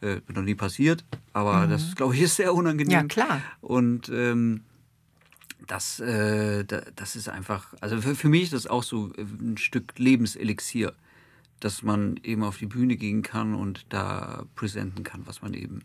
Äh, 0.00 0.20
noch 0.32 0.42
nie 0.42 0.54
passiert, 0.54 1.04
aber 1.32 1.66
mhm. 1.66 1.70
das, 1.70 1.96
glaube 1.96 2.14
ich, 2.14 2.22
ist 2.22 2.36
sehr 2.36 2.54
unangenehm. 2.54 2.92
Ja, 2.92 3.02
klar. 3.02 3.42
Und 3.60 4.08
ähm, 4.10 4.60
das, 5.66 5.98
äh, 5.98 6.64
das 6.64 7.16
ist 7.16 7.28
einfach, 7.28 7.74
also 7.80 8.00
für, 8.00 8.14
für 8.14 8.28
mich 8.28 8.44
ist 8.44 8.52
das 8.52 8.68
auch 8.68 8.84
so 8.84 9.12
ein 9.18 9.56
Stück 9.58 9.98
Lebenselixier, 9.98 10.92
dass 11.58 11.82
man 11.82 12.16
eben 12.22 12.44
auf 12.44 12.58
die 12.58 12.66
Bühne 12.66 12.96
gehen 12.96 13.22
kann 13.22 13.54
und 13.56 13.86
da 13.88 14.44
präsenten 14.54 15.02
kann, 15.02 15.26
was 15.26 15.42
man 15.42 15.52
eben 15.52 15.80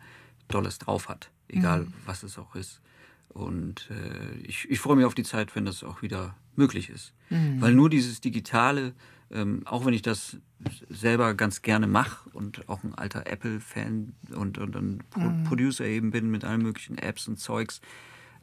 Dolles 0.47 0.77
drauf 0.77 1.09
hat, 1.09 1.31
egal 1.47 1.81
mhm. 1.81 1.93
was 2.05 2.21
es 2.21 2.37
auch 2.37 2.55
ist. 2.55 2.81
Und 3.29 3.89
äh, 3.89 4.37
ich, 4.43 4.69
ich 4.69 4.79
freue 4.79 4.95
mich 4.95 5.05
auf 5.05 5.15
die 5.15 5.23
Zeit, 5.23 5.55
wenn 5.55 5.65
das 5.65 5.83
auch 5.83 6.01
wieder 6.01 6.35
möglich 6.55 6.89
ist. 6.89 7.13
Mhm. 7.29 7.61
Weil 7.61 7.73
nur 7.73 7.89
dieses 7.89 8.21
Digitale, 8.21 8.93
ähm, 9.31 9.63
auch 9.65 9.85
wenn 9.85 9.93
ich 9.93 10.03
das 10.03 10.37
selber 10.89 11.33
ganz 11.33 11.61
gerne 11.61 11.87
mache 11.87 12.29
und 12.29 12.69
auch 12.69 12.83
ein 12.83 12.93
alter 12.93 13.27
Apple-Fan 13.27 14.13
und, 14.35 14.57
und 14.59 14.75
ein 14.75 15.03
Pro 15.09 15.21
mhm. 15.21 15.43
Producer 15.43 15.85
eben 15.85 16.11
bin 16.11 16.29
mit 16.29 16.43
allen 16.45 16.61
möglichen 16.61 16.97
Apps 16.97 17.27
und 17.27 17.39
Zeugs, 17.39 17.81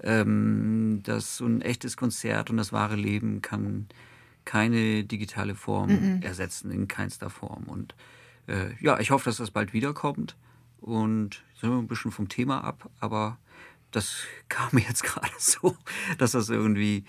ähm, 0.02 1.00
dass 1.04 1.36
so 1.36 1.46
ein 1.46 1.62
echtes 1.62 1.96
Konzert 1.96 2.50
und 2.50 2.56
das 2.56 2.72
wahre 2.72 2.96
Leben 2.96 3.42
kann 3.42 3.86
keine 4.44 5.04
digitale 5.04 5.54
Form 5.54 5.90
mhm. 5.90 6.22
ersetzen, 6.22 6.70
in 6.70 6.88
keinster 6.88 7.30
Form. 7.30 7.64
Und 7.64 7.94
äh, 8.48 8.74
ja, 8.80 8.98
ich 8.98 9.10
hoffe, 9.10 9.26
dass 9.26 9.36
das 9.36 9.50
bald 9.50 9.72
wiederkommt. 9.72 10.36
Und 10.80 11.42
sind 11.60 11.70
wir 11.70 11.78
ein 11.78 11.88
bisschen 11.88 12.10
vom 12.10 12.28
Thema 12.28 12.64
ab, 12.64 12.88
aber 13.00 13.38
das 13.90 14.24
kam 14.48 14.68
mir 14.72 14.80
jetzt 14.88 15.02
gerade 15.02 15.32
so, 15.38 15.76
dass 16.18 16.32
das 16.32 16.48
irgendwie 16.48 17.04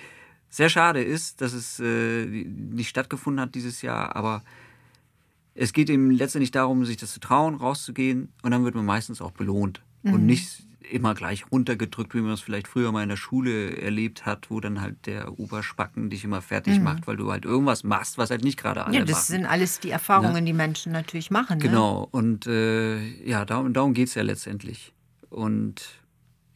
sehr 0.50 0.70
schade 0.70 1.02
ist, 1.02 1.42
dass 1.42 1.54
es 1.54 1.80
äh, 1.80 2.26
nicht 2.26 2.90
stattgefunden 2.90 3.42
hat 3.42 3.56
dieses 3.56 3.82
Jahr, 3.82 4.16
aber 4.16 4.44
es 5.56 5.74
geht 5.74 5.90
eben 5.90 6.12
letztendlich 6.12 6.52
darum, 6.52 6.86
sich 6.86 6.98
das 6.98 7.14
zu 7.14 7.20
trauen, 7.20 7.56
rauszugehen 7.56 8.30
und 8.42 8.52
dann 8.52 8.64
wird 8.64 8.76
man 8.76 8.86
meistens 8.86 9.22
auch 9.22 9.32
belohnt 9.32 9.82
mhm. 10.04 10.14
und 10.14 10.26
nicht 10.26 10.64
immer 10.92 11.14
gleich 11.14 11.46
runtergedrückt, 11.52 12.14
wie 12.14 12.22
man 12.22 12.34
es 12.34 12.42
vielleicht 12.42 12.68
früher 12.68 12.92
mal 12.92 13.04
in 13.04 13.10
der 13.10 13.16
Schule 13.16 13.78
erlebt 13.78 14.26
hat, 14.26 14.50
wo 14.50 14.60
dann 14.60 14.82
halt 14.82 15.06
der 15.06 15.40
Oberspacken 15.40 16.10
dich 16.10 16.24
immer 16.24 16.42
fertig 16.42 16.78
mhm. 16.78 16.84
macht, 16.84 17.08
weil 17.08 17.18
du 17.18 17.32
halt 17.32 17.46
irgendwas 17.46 17.84
machst, 17.84 18.18
was 18.18 18.30
halt 18.30 18.44
nicht 18.44 18.60
gerade 18.60 18.86
alle 18.86 18.98
Ja, 18.98 19.02
das 19.06 19.12
machen. 19.12 19.26
sind 19.26 19.46
alles 19.46 19.80
die 19.80 19.90
Erfahrungen, 19.90 20.34
ne? 20.34 20.44
die 20.44 20.54
Menschen 20.54 20.92
natürlich 20.92 21.32
machen. 21.32 21.60
Ne? 21.60 21.64
Genau, 21.64 22.08
und 22.12 22.46
äh, 22.48 23.00
ja, 23.26 23.46
darum, 23.46 23.74
darum 23.74 23.94
geht 23.94 24.10
es 24.10 24.16
ja 24.16 24.24
letztendlich. 24.24 24.94
Und 25.30 26.01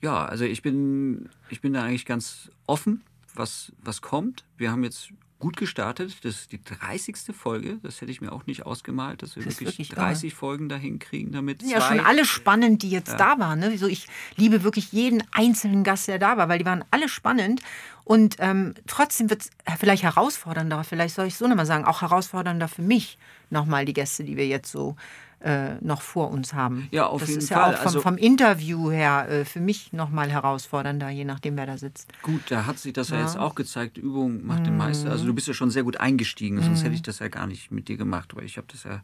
ja, 0.05 0.23
also 0.23 0.45
ich 0.45 0.61
bin, 0.61 1.29
ich 1.49 1.61
bin 1.61 1.73
da 1.73 1.83
eigentlich 1.83 2.05
ganz 2.05 2.51
offen, 2.67 3.01
was, 3.33 3.71
was 3.81 4.03
kommt. 4.03 4.45
Wir 4.55 4.71
haben 4.71 4.83
jetzt 4.83 5.09
gut 5.39 5.57
gestartet. 5.57 6.23
Das 6.23 6.35
ist 6.35 6.51
die 6.51 6.63
30. 6.63 7.35
Folge. 7.35 7.79
Das 7.81 8.01
hätte 8.01 8.11
ich 8.11 8.21
mir 8.21 8.31
auch 8.31 8.45
nicht 8.45 8.67
ausgemalt, 8.67 9.23
dass 9.23 9.35
wir 9.35 9.43
das 9.43 9.59
wirklich, 9.59 9.79
wirklich, 9.79 9.89
30 9.89 10.29
irre. 10.29 10.37
Folgen 10.37 10.69
dahin 10.69 10.99
kriegen 10.99 11.31
damit. 11.31 11.63
Ja, 11.63 11.81
schon 11.81 11.99
alle 11.99 12.23
spannend, 12.23 12.83
die 12.83 12.91
jetzt 12.91 13.13
ja. 13.13 13.17
da 13.17 13.39
waren. 13.39 13.59
Ne? 13.59 13.67
Also 13.67 13.87
ich 13.87 14.07
liebe 14.35 14.63
wirklich 14.63 14.91
jeden 14.91 15.23
einzelnen 15.31 15.83
Gast, 15.83 16.07
der 16.07 16.19
da 16.19 16.37
war, 16.37 16.49
weil 16.49 16.59
die 16.59 16.65
waren 16.65 16.85
alle 16.91 17.09
spannend. 17.09 17.61
Und 18.03 18.35
ähm, 18.37 18.75
trotzdem 18.85 19.31
wird 19.31 19.41
es 19.41 19.49
vielleicht 19.79 20.03
herausfordernder, 20.03 20.83
vielleicht 20.83 21.15
soll 21.15 21.25
ich 21.25 21.35
so 21.35 21.47
nochmal 21.47 21.65
sagen, 21.65 21.85
auch 21.85 22.03
herausfordernder 22.03 22.67
für 22.67 22.83
mich 22.83 23.17
nochmal 23.49 23.85
die 23.85 23.93
Gäste, 23.93 24.23
die 24.23 24.37
wir 24.37 24.45
jetzt 24.45 24.71
so 24.71 24.95
äh, 25.41 25.75
noch 25.81 26.01
vor 26.01 26.31
uns 26.31 26.53
haben. 26.53 26.87
Ja, 26.91 27.07
auf 27.07 27.21
das 27.21 27.29
jeden 27.29 27.41
ist 27.41 27.49
Fall. 27.49 27.71
ja 27.71 27.77
auch 27.77 27.77
vom, 27.77 27.87
also, 27.87 28.01
vom 28.01 28.17
Interview 28.17 28.91
her 28.91 29.27
äh, 29.29 29.45
für 29.45 29.59
mich 29.59 29.93
nochmal 29.93 30.29
herausfordernder, 30.29 31.09
je 31.09 31.25
nachdem, 31.25 31.57
wer 31.57 31.65
da 31.65 31.77
sitzt. 31.77 32.11
Gut, 32.21 32.41
da 32.49 32.65
hat 32.65 32.79
sich 32.79 32.93
das 32.93 33.09
ja, 33.09 33.17
ja 33.17 33.23
jetzt 33.23 33.37
auch 33.37 33.55
gezeigt. 33.55 33.97
Übung 33.97 34.45
macht 34.45 34.61
mm. 34.61 34.65
den 34.65 34.77
Meister. 34.77 35.11
Also 35.11 35.25
du 35.25 35.33
bist 35.33 35.47
ja 35.47 35.53
schon 35.53 35.71
sehr 35.71 35.83
gut 35.83 35.97
eingestiegen, 35.97 36.61
sonst 36.61 36.83
hätte 36.83 36.93
ich 36.93 37.01
mhm. 37.01 37.05
das 37.05 37.19
ja 37.19 37.27
gar 37.27 37.47
nicht 37.47 37.71
mit 37.71 37.87
dir 37.87 37.97
gemacht, 37.97 38.35
weil 38.35 38.45
ich 38.45 38.57
habe 38.57 38.67
das 38.71 38.83
ja 38.83 39.01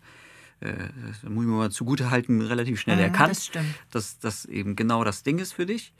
äh, 0.61 0.73
das 1.07 1.23
muss 1.23 1.43
ich 1.43 1.49
mir 1.49 1.57
mal 1.57 1.71
zugute 1.71 2.11
halten, 2.11 2.41
relativ 2.41 2.79
schnell 2.79 2.97
mhm, 2.97 3.03
erkannt, 3.03 3.51
das 3.55 3.65
dass 3.91 4.19
das 4.19 4.45
eben 4.45 4.75
genau 4.75 5.03
das 5.03 5.23
Ding 5.23 5.39
ist 5.39 5.53
für 5.53 5.65
dich. 5.65 5.93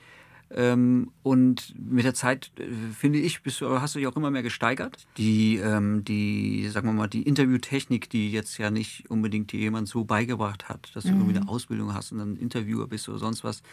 Ähm, 0.53 1.11
und 1.23 1.73
mit 1.79 2.03
der 2.03 2.13
Zeit, 2.13 2.51
äh, 2.59 2.65
finde 2.93 3.19
ich, 3.19 3.41
bist 3.41 3.61
du, 3.61 3.79
hast 3.79 3.95
du 3.95 3.99
dich 3.99 4.07
auch 4.07 4.15
immer 4.17 4.31
mehr 4.31 4.43
gesteigert. 4.43 5.07
Die, 5.17 5.57
ähm, 5.57 6.03
die, 6.03 6.67
sagen 6.67 6.87
wir 6.87 6.93
mal, 6.93 7.07
die 7.07 7.23
Interviewtechnik, 7.23 8.09
die 8.09 8.31
jetzt 8.31 8.57
ja 8.57 8.69
nicht 8.69 9.09
unbedingt 9.09 9.51
dir 9.51 9.59
jemand 9.59 9.87
so 9.87 10.03
beigebracht 10.03 10.67
hat, 10.67 10.91
dass 10.93 11.03
du 11.05 11.09
irgendwie 11.09 11.35
eine 11.35 11.45
mhm. 11.45 11.49
Ausbildung 11.49 11.93
hast 11.93 12.11
und 12.11 12.17
dann 12.17 12.35
Interviewer 12.35 12.87
bist 12.87 13.07
oder 13.07 13.19
sonst 13.19 13.43
was 13.43 13.63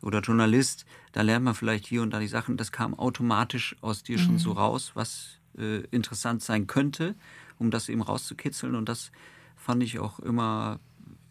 oder 0.00 0.20
Journalist, 0.20 0.86
da 1.10 1.22
lernt 1.22 1.44
man 1.44 1.54
vielleicht 1.54 1.86
hier 1.86 2.02
und 2.02 2.10
da 2.10 2.20
die 2.20 2.28
Sachen. 2.28 2.56
Das 2.56 2.70
kam 2.70 2.94
automatisch 2.94 3.74
aus 3.80 4.04
dir 4.04 4.18
mhm. 4.18 4.22
schon 4.22 4.38
so 4.38 4.52
raus, 4.52 4.92
was 4.94 5.40
äh, 5.58 5.80
interessant 5.90 6.42
sein 6.42 6.68
könnte, 6.68 7.16
um 7.58 7.72
das 7.72 7.88
eben 7.88 8.02
rauszukitzeln. 8.02 8.76
Und 8.76 8.88
das 8.88 9.10
fand 9.56 9.82
ich 9.82 9.98
auch 9.98 10.20
immer 10.20 10.78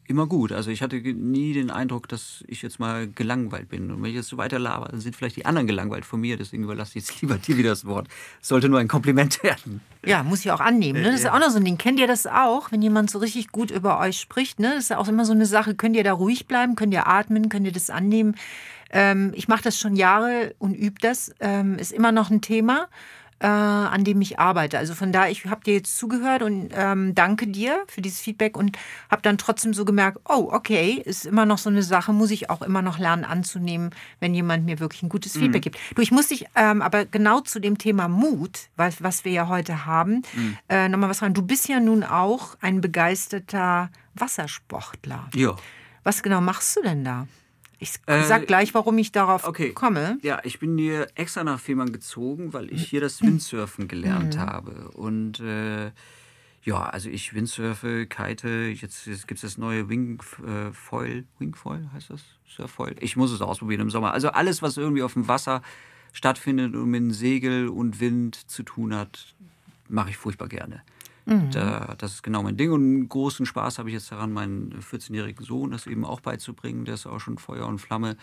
immer 0.08 0.28
gut. 0.28 0.52
Also 0.52 0.72
ich 0.72 0.82
hatte 0.82 0.98
nie 0.98 1.54
den 1.54 1.70
Eindruck, 1.70 2.08
dass 2.08 2.44
ich 2.48 2.62
jetzt 2.62 2.80
mal 2.80 3.08
gelangweilt 3.08 3.70
bin. 3.70 3.92
Und 3.92 4.02
wenn 4.02 4.10
ich 4.10 4.16
jetzt 4.16 4.30
so 4.30 4.38
weiter 4.38 4.60
laber, 4.60 4.88
dann 4.90 5.02
sind 5.02 5.16
vielleicht 5.16 5.36
die 5.36 5.46
anderen 5.46 5.68
gelangweilt 5.68 6.06
von 6.06 6.20
mir. 6.20 6.38
Deswegen 6.38 6.64
überlasse 6.64 6.98
ich 6.98 7.08
jetzt 7.08 7.22
lieber 7.22 7.38
dir 7.38 7.58
wieder 7.58 7.70
das 7.70 7.86
Wort. 7.86 8.08
sollte 8.42 8.70
nur 8.70 8.80
ein 8.80 8.88
Kompliment 8.88 9.44
werden. 9.44 9.82
Ja, 10.06 10.24
muss 10.24 10.40
ich 10.40 10.52
auch 10.52 10.60
annehmen. 10.60 11.02
Ne? 11.02 11.12
Das 11.12 11.22
ist 11.22 11.30
auch 11.30 11.40
noch 11.40 11.50
so 11.50 11.58
ein 11.58 11.66
Ding. 11.66 11.78
Kennt 11.78 12.00
ihr 12.00 12.08
das 12.08 12.26
auch, 12.26 12.72
wenn 12.72 12.82
jemand 12.82 13.10
so 13.10 13.20
richtig 13.20 13.52
gut 13.52 13.72
über 13.72 14.00
euch 14.00 14.20
spricht? 14.20 14.60
Ne? 14.60 14.72
Das 14.76 14.86
ist 14.86 14.90
ja 14.90 14.98
auch 14.98 15.08
immer 15.08 15.26
so 15.26 15.34
eine 15.34 15.46
Sache. 15.46 15.76
Könnt 15.76 15.96
ihr 15.96 16.04
da 16.04 16.14
ruhig 16.14 16.48
bleiben? 16.48 16.76
Könnt 16.76 16.94
ihr 16.94 17.08
atmen? 17.08 17.50
Könnt 17.50 17.66
ihr 17.66 17.74
das 17.74 17.90
annehmen? 17.90 18.36
Ähm, 18.92 19.34
ich 19.36 19.48
mache 19.48 19.64
das 19.64 19.78
schon 19.78 19.96
Jahre 19.96 20.56
und 20.60 20.74
übe 20.74 21.00
das. 21.02 21.34
Ähm, 21.40 21.78
ist 21.78 21.92
immer 21.92 22.12
noch 22.12 22.30
ein 22.30 22.42
Thema 22.42 22.88
äh, 23.40 23.48
an 23.48 24.04
dem 24.04 24.22
ich 24.22 24.40
arbeite. 24.40 24.78
Also 24.78 24.96
von 24.96 25.12
daher, 25.12 25.30
ich 25.32 25.46
habe 25.46 25.64
dir 25.64 25.76
jetzt 25.76 25.98
zugehört 25.98 26.42
und 26.42 26.72
ähm, 26.74 27.14
danke 27.14 27.48
dir 27.48 27.84
für 27.88 28.02
dieses 28.02 28.20
Feedback 28.20 28.58
und 28.58 28.78
habe 29.12 29.22
dann 29.22 29.38
trotzdem 29.38 29.74
so 29.74 29.86
gemerkt, 29.86 30.20
oh, 30.28 30.50
okay, 30.52 31.02
ist 31.04 31.26
immer 31.26 31.46
noch 31.46 31.58
so 31.58 31.70
eine 31.70 31.84
Sache, 31.84 32.14
muss 32.14 32.32
ich 32.32 32.50
auch 32.50 32.62
immer 32.62 32.82
noch 32.82 32.98
lernen 32.98 33.26
anzunehmen, 33.26 33.92
wenn 34.20 34.34
jemand 34.34 34.66
mir 34.66 34.80
wirklich 34.80 35.04
ein 35.04 35.10
gutes 35.10 35.34
Feedback 35.34 35.62
mhm. 35.62 35.72
gibt. 35.72 35.78
Du, 35.96 36.02
ich 36.02 36.12
muss 36.12 36.28
dich 36.28 36.48
ähm, 36.56 36.82
aber 36.82 37.06
genau 37.06 37.42
zu 37.42 37.60
dem 37.60 37.78
Thema 37.78 38.08
Mut, 38.08 38.70
was, 38.76 39.04
was 39.04 39.24
wir 39.24 39.32
ja 39.32 39.48
heute 39.48 39.86
haben, 39.86 40.24
mhm. 40.34 40.58
äh, 40.70 40.90
nochmal 40.90 41.10
was 41.10 41.20
fragen. 41.20 41.34
Du 41.34 41.44
bist 41.44 41.70
ja 41.70 41.80
nun 41.80 42.04
auch 42.04 42.58
ein 42.62 42.82
begeisterter 42.82 43.90
Wassersportler. 44.16 45.30
Ja. 45.36 45.56
Was 46.04 46.24
genau 46.24 46.42
machst 46.42 46.76
du 46.78 46.82
denn 46.82 47.04
da? 47.04 47.28
Ich 47.80 47.94
äh, 48.08 48.24
sag 48.24 48.48
gleich, 48.48 48.74
warum 48.74 48.98
ich 48.98 49.12
darauf 49.12 49.48
okay. 49.48 49.72
komme. 49.72 50.18
Ja, 50.22 50.40
ich 50.44 50.60
bin 50.60 50.78
hier 50.78 51.08
extra 51.16 51.44
nach 51.44 51.60
Fehmarn 51.60 51.92
gezogen, 51.92 52.54
weil 52.54 52.74
ich 52.74 52.88
hier 52.88 53.02
das 53.02 53.22
Windsurfen 53.22 53.88
gelernt 53.88 54.36
mhm. 54.36 54.40
habe. 54.40 54.90
Und 54.92 55.40
äh, 55.40 55.92
ja, 56.64 56.84
also 56.84 57.10
ich 57.10 57.34
windsurfe, 57.34 58.08
kite, 58.08 58.74
jetzt, 58.76 59.06
jetzt 59.06 59.28
gibt 59.28 59.38
es 59.38 59.42
das 59.54 59.58
neue 59.58 59.90
Wingfoil. 59.90 61.20
Äh, 61.20 61.24
Wingfoil 61.40 61.90
heißt 61.94 62.10
das? 62.10 62.24
Surffoil. 62.48 62.96
Ich 63.00 63.16
muss 63.16 63.32
es 63.32 63.42
ausprobieren 63.42 63.82
im 63.82 63.90
Sommer. 63.90 64.12
Also 64.12 64.30
alles, 64.30 64.62
was 64.62 64.78
irgendwie 64.78 65.04
auf 65.04 65.14
dem 65.14 65.28
Wasser 65.28 65.62
stattfindet 66.14 66.76
und 66.76 66.90
mit 66.90 67.14
Segel 67.14 67.70
und 67.70 68.00
Wind 68.00 68.50
zu 68.50 68.64
tun 68.64 68.96
hat, 68.96 69.36
mache 69.88 70.10
ich 70.10 70.18
furchtbar 70.18 70.48
gerne. 70.48 70.82
Mhm. 71.28 71.52
Da, 71.52 71.96
das 71.98 72.14
ist 72.14 72.24
genau 72.24 72.42
mein 72.42 72.56
Ding. 72.56 72.72
Und 72.72 72.82
einen 72.82 73.10
großen 73.10 73.46
Spaß 73.46 73.80
habe 73.80 73.90
ich 73.90 73.94
jetzt 73.94 74.12
daran, 74.12 74.32
meinen 74.32 74.80
14-jährigen 74.80 75.46
Sohn 75.46 75.72
das 75.72 75.86
eben 75.86 76.06
auch 76.06 76.22
beizubringen. 76.22 76.86
Der 76.86 76.94
ist 76.94 77.06
auch 77.06 77.20
schon 77.20 77.38
Feuer 77.38 77.68
und 77.68 77.80
Flamme. 77.80 78.16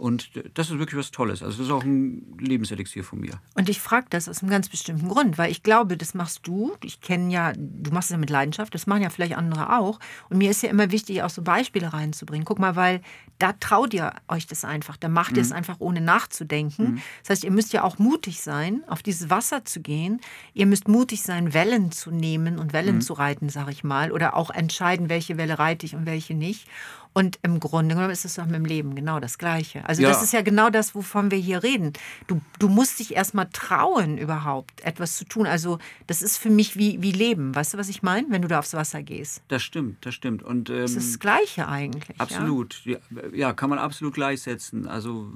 Und 0.00 0.30
das 0.54 0.70
ist 0.70 0.78
wirklich 0.78 0.98
was 0.98 1.10
Tolles. 1.10 1.42
Also 1.42 1.58
das 1.58 1.66
ist 1.66 1.72
auch 1.72 1.84
ein 1.84 2.34
Lebenselixier 2.38 3.04
von 3.04 3.20
mir. 3.20 3.38
Und 3.54 3.68
ich 3.68 3.80
frage 3.80 4.06
das 4.08 4.30
aus 4.30 4.40
einem 4.40 4.50
ganz 4.50 4.70
bestimmten 4.70 5.08
Grund, 5.08 5.36
weil 5.36 5.50
ich 5.50 5.62
glaube, 5.62 5.98
das 5.98 6.14
machst 6.14 6.46
du. 6.46 6.72
Ich 6.82 7.02
kenne 7.02 7.30
ja, 7.30 7.52
du 7.54 7.90
machst 7.90 8.08
es 8.08 8.14
ja 8.14 8.18
mit 8.18 8.30
Leidenschaft, 8.30 8.74
das 8.74 8.86
machen 8.86 9.02
ja 9.02 9.10
vielleicht 9.10 9.36
andere 9.36 9.78
auch. 9.78 10.00
Und 10.30 10.38
mir 10.38 10.50
ist 10.50 10.62
ja 10.62 10.70
immer 10.70 10.90
wichtig, 10.90 11.22
auch 11.22 11.28
so 11.28 11.42
Beispiele 11.42 11.92
reinzubringen. 11.92 12.46
Guck 12.46 12.58
mal, 12.58 12.76
weil 12.76 13.02
da 13.38 13.52
traut 13.52 13.92
ihr 13.92 14.14
euch 14.26 14.46
das 14.46 14.64
einfach. 14.64 14.96
Da 14.96 15.08
macht 15.08 15.36
ihr 15.36 15.42
es 15.42 15.50
mhm. 15.50 15.56
einfach 15.56 15.76
ohne 15.80 16.00
nachzudenken. 16.00 16.92
Mhm. 16.92 17.02
Das 17.20 17.30
heißt, 17.30 17.44
ihr 17.44 17.50
müsst 17.50 17.74
ja 17.74 17.84
auch 17.84 17.98
mutig 17.98 18.40
sein, 18.40 18.82
auf 18.86 19.02
dieses 19.02 19.28
Wasser 19.28 19.66
zu 19.66 19.80
gehen. 19.80 20.20
Ihr 20.54 20.64
müsst 20.64 20.88
mutig 20.88 21.22
sein, 21.22 21.52
Wellen 21.52 21.92
zu 21.92 22.10
nehmen 22.10 22.58
und 22.58 22.72
Wellen 22.72 22.96
mhm. 22.96 23.00
zu 23.02 23.12
reiten, 23.12 23.50
sag 23.50 23.68
ich 23.68 23.84
mal. 23.84 24.12
Oder 24.12 24.34
auch 24.34 24.50
entscheiden, 24.50 25.10
welche 25.10 25.36
Welle 25.36 25.58
reite 25.58 25.84
ich 25.84 25.94
und 25.94 26.06
welche 26.06 26.34
nicht. 26.34 26.66
Und 27.12 27.40
im 27.42 27.58
Grunde 27.58 27.94
genommen 27.94 28.12
ist 28.12 28.24
es 28.24 28.34
doch 28.34 28.46
mit 28.46 28.54
dem 28.54 28.64
Leben 28.64 28.94
genau 28.94 29.18
das 29.18 29.36
Gleiche. 29.36 29.84
Also 29.88 30.02
ja. 30.02 30.08
das 30.08 30.22
ist 30.22 30.32
ja 30.32 30.42
genau 30.42 30.70
das, 30.70 30.94
wovon 30.94 31.32
wir 31.32 31.38
hier 31.38 31.62
reden. 31.62 31.92
Du, 32.28 32.40
du 32.60 32.68
musst 32.68 33.00
dich 33.00 33.16
erstmal 33.16 33.48
trauen, 33.52 34.16
überhaupt 34.16 34.80
etwas 34.82 35.16
zu 35.16 35.24
tun. 35.24 35.46
Also 35.46 35.78
das 36.06 36.22
ist 36.22 36.38
für 36.38 36.50
mich 36.50 36.76
wie, 36.76 37.02
wie 37.02 37.10
Leben. 37.10 37.54
Weißt 37.54 37.74
du, 37.74 37.78
was 37.78 37.88
ich 37.88 38.02
meine, 38.02 38.28
wenn 38.30 38.42
du 38.42 38.48
da 38.48 38.60
aufs 38.60 38.74
Wasser 38.74 39.02
gehst? 39.02 39.42
Das 39.48 39.62
stimmt, 39.62 40.06
das 40.06 40.14
stimmt. 40.14 40.44
Und, 40.44 40.70
ähm, 40.70 40.82
das 40.82 40.92
ist 40.92 41.14
das 41.14 41.18
Gleiche 41.18 41.66
eigentlich. 41.66 42.20
Absolut. 42.20 42.80
Ja? 42.84 42.98
ja, 43.32 43.52
kann 43.54 43.70
man 43.70 43.80
absolut 43.80 44.14
gleichsetzen. 44.14 44.86
Also, 44.86 45.32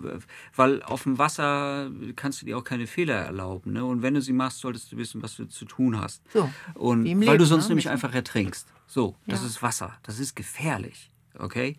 weil 0.54 0.80
auf 0.84 1.02
dem 1.02 1.18
Wasser 1.18 1.90
kannst 2.14 2.40
du 2.40 2.46
dir 2.46 2.56
auch 2.56 2.64
keine 2.64 2.86
Fehler 2.86 3.16
erlauben. 3.16 3.72
Ne? 3.72 3.84
Und 3.84 4.02
wenn 4.02 4.14
du 4.14 4.22
sie 4.22 4.32
machst, 4.32 4.60
solltest 4.60 4.92
du 4.92 4.96
wissen, 4.96 5.22
was 5.22 5.34
du 5.36 5.46
zu 5.46 5.64
tun 5.64 6.00
hast. 6.00 6.22
So, 6.32 6.48
Und 6.74 7.04
weil 7.04 7.18
Leben, 7.18 7.38
du 7.38 7.46
sonst 7.46 7.64
ne? 7.64 7.70
nämlich 7.70 7.88
einfach 7.88 8.14
ertrinkst. 8.14 8.68
So, 8.86 9.16
das 9.26 9.40
ja. 9.40 9.46
ist 9.46 9.62
Wasser. 9.62 9.98
Das 10.04 10.20
ist 10.20 10.36
gefährlich 10.36 11.10
okay? 11.38 11.76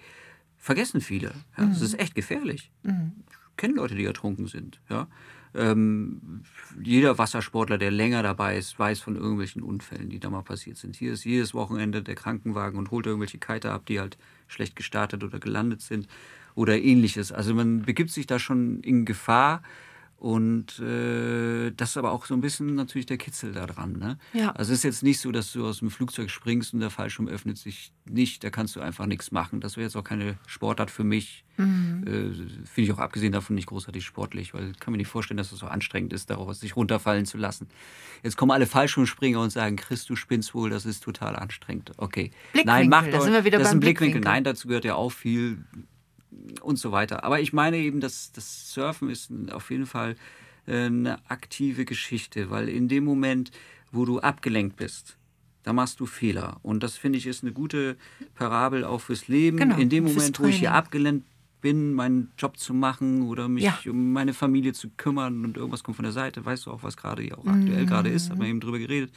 Vergessen 0.57 1.01
viele. 1.01 1.33
Ja? 1.57 1.65
Mhm. 1.65 1.69
Das 1.69 1.81
ist 1.81 1.99
echt 1.99 2.15
gefährlich. 2.15 2.71
Mhm. 2.83 3.11
Ich 3.51 3.57
kenne 3.57 3.75
Leute, 3.75 3.95
die 3.95 4.05
ertrunken 4.05 4.47
sind. 4.47 4.79
Ja? 4.89 5.07
Ähm, 5.53 6.41
jeder 6.81 7.17
Wassersportler, 7.17 7.77
der 7.77 7.91
länger 7.91 8.21
dabei 8.23 8.57
ist, 8.57 8.77
weiß 8.77 8.99
von 8.99 9.15
irgendwelchen 9.15 9.63
Unfällen, 9.63 10.09
die 10.09 10.19
da 10.19 10.29
mal 10.29 10.41
passiert 10.41 10.77
sind. 10.77 10.95
Hier 10.95 11.13
ist 11.13 11.23
jedes 11.23 11.53
Wochenende 11.53 12.03
der 12.03 12.15
Krankenwagen 12.15 12.77
und 12.77 12.91
holt 12.91 13.05
irgendwelche 13.05 13.37
Kiter 13.37 13.71
ab, 13.71 13.85
die 13.85 13.99
halt 13.99 14.17
schlecht 14.47 14.75
gestartet 14.75 15.23
oder 15.23 15.39
gelandet 15.39 15.81
sind 15.81 16.07
oder 16.55 16.77
ähnliches. 16.77 17.31
Also 17.31 17.53
man 17.53 17.83
begibt 17.83 18.11
sich 18.11 18.27
da 18.27 18.37
schon 18.37 18.81
in 18.81 19.05
Gefahr 19.05 19.61
und 20.25 20.79
äh, 20.79 21.69
das 21.77 21.91
ist 21.91 21.97
aber 21.97 22.11
auch 22.11 22.25
so 22.25 22.33
ein 22.33 22.41
bisschen 22.41 22.73
natürlich 22.73 23.05
der 23.05 23.19
Kitzel 23.19 23.51
daran. 23.51 23.99
Ne? 23.99 24.17
Ja. 24.33 24.53
Also 24.53 24.73
es 24.73 24.79
ist 24.79 24.83
jetzt 24.83 25.03
nicht 25.03 25.19
so, 25.19 25.31
dass 25.31 25.53
du 25.53 25.63
aus 25.67 25.77
dem 25.77 25.91
Flugzeug 25.91 26.31
springst 26.31 26.73
und 26.73 26.79
der 26.79 26.89
Fallschirm 26.89 27.27
öffnet 27.27 27.59
sich 27.59 27.91
nicht, 28.09 28.43
da 28.43 28.49
kannst 28.49 28.75
du 28.75 28.81
einfach 28.81 29.05
nichts 29.05 29.31
machen. 29.31 29.61
Das 29.61 29.77
wäre 29.77 29.85
jetzt 29.85 29.95
auch 29.95 30.03
keine 30.03 30.39
Sportart 30.47 30.89
für 30.89 31.03
mich. 31.03 31.43
Mhm. 31.57 32.03
Äh, 32.07 32.65
Finde 32.65 32.81
ich 32.81 32.91
auch 32.91 32.97
abgesehen 32.97 33.33
davon 33.33 33.53
nicht 33.55 33.67
großartig 33.67 34.03
sportlich, 34.03 34.55
weil 34.55 34.71
ich 34.71 34.79
kann 34.79 34.93
mir 34.93 34.97
nicht 34.97 35.09
vorstellen, 35.09 35.37
dass 35.37 35.51
es 35.51 35.59
so 35.59 35.67
anstrengend 35.67 36.11
ist, 36.11 36.31
darauf 36.31 36.51
sich 36.55 36.75
runterfallen 36.75 37.27
zu 37.27 37.37
lassen. 37.37 37.67
Jetzt 38.23 38.35
kommen 38.35 38.49
alle 38.49 38.65
Fallschirmspringer 38.65 39.39
und 39.39 39.51
sagen, 39.51 39.75
Chris, 39.75 40.05
du 40.05 40.15
spinnst 40.15 40.55
wohl, 40.55 40.71
das 40.71 40.87
ist 40.87 41.03
total 41.03 41.35
anstrengend. 41.35 41.91
Okay. 41.97 42.31
Nein, 42.65 42.89
macht 42.89 43.13
da 43.13 43.21
sind 43.21 43.33
wir 43.33 43.45
wieder 43.45 43.59
das 43.59 43.67
beim 43.67 43.73
ist 43.73 43.75
ein 43.75 43.79
Blickwinkel. 43.81 44.21
Nein, 44.21 44.43
dazu 44.43 44.69
gehört 44.69 44.85
ja 44.85 44.95
auch 44.95 45.11
viel 45.11 45.59
und 46.61 46.77
so 46.77 46.91
weiter. 46.91 47.23
Aber 47.23 47.39
ich 47.39 47.53
meine 47.53 47.77
eben, 47.77 47.99
dass 47.99 48.31
das 48.31 48.73
Surfen 48.73 49.09
ist 49.09 49.31
auf 49.51 49.71
jeden 49.71 49.85
Fall 49.85 50.15
äh, 50.67 50.85
eine 50.85 51.19
aktive 51.29 51.85
Geschichte, 51.85 52.49
weil 52.49 52.69
in 52.69 52.87
dem 52.87 53.03
Moment, 53.03 53.51
wo 53.91 54.05
du 54.05 54.19
abgelenkt 54.19 54.77
bist, 54.77 55.17
da 55.63 55.73
machst 55.73 55.99
du 55.99 56.05
Fehler. 56.05 56.59
Und 56.61 56.83
das 56.83 56.95
finde 56.95 57.17
ich 57.17 57.25
ist 57.25 57.43
eine 57.43 57.51
gute 57.51 57.97
Parabel 58.35 58.83
auch 58.83 59.01
fürs 59.01 59.27
Leben. 59.27 59.57
Genau, 59.57 59.77
in 59.77 59.89
dem 59.89 60.03
Moment, 60.03 60.39
wo 60.39 60.45
ich 60.45 60.59
hier 60.59 60.73
abgelenkt 60.73 61.25
bin, 61.61 61.93
meinen 61.93 62.31
Job 62.37 62.57
zu 62.57 62.75
machen 62.75 63.23
oder 63.23 63.47
mich 63.47 63.63
ja. 63.63 63.75
um 63.87 64.13
meine 64.13 64.35
Familie 64.35 64.73
zu 64.73 64.89
kümmern 64.97 65.43
und 65.43 65.57
irgendwas 65.57 65.83
kommt 65.83 65.95
von 65.95 66.03
der 66.03 66.11
Seite, 66.11 66.45
weißt 66.45 66.67
du 66.67 66.71
auch, 66.71 66.83
was 66.83 66.95
gerade 66.95 67.23
hier 67.23 67.39
auch 67.39 67.47
aktuell 67.47 67.81
mhm. 67.81 67.87
gerade 67.87 68.09
ist, 68.09 68.29
haben 68.29 68.39
wir 68.39 68.47
eben 68.47 68.59
drüber 68.59 68.77
geredet, 68.77 69.11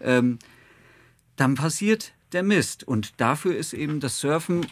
ähm, 0.00 0.38
dann 1.36 1.54
passiert 1.54 2.12
der 2.32 2.42
Mist. 2.42 2.86
Und 2.86 3.18
dafür 3.18 3.56
ist 3.56 3.72
eben 3.72 4.00
das 4.00 4.20
Surfen 4.20 4.66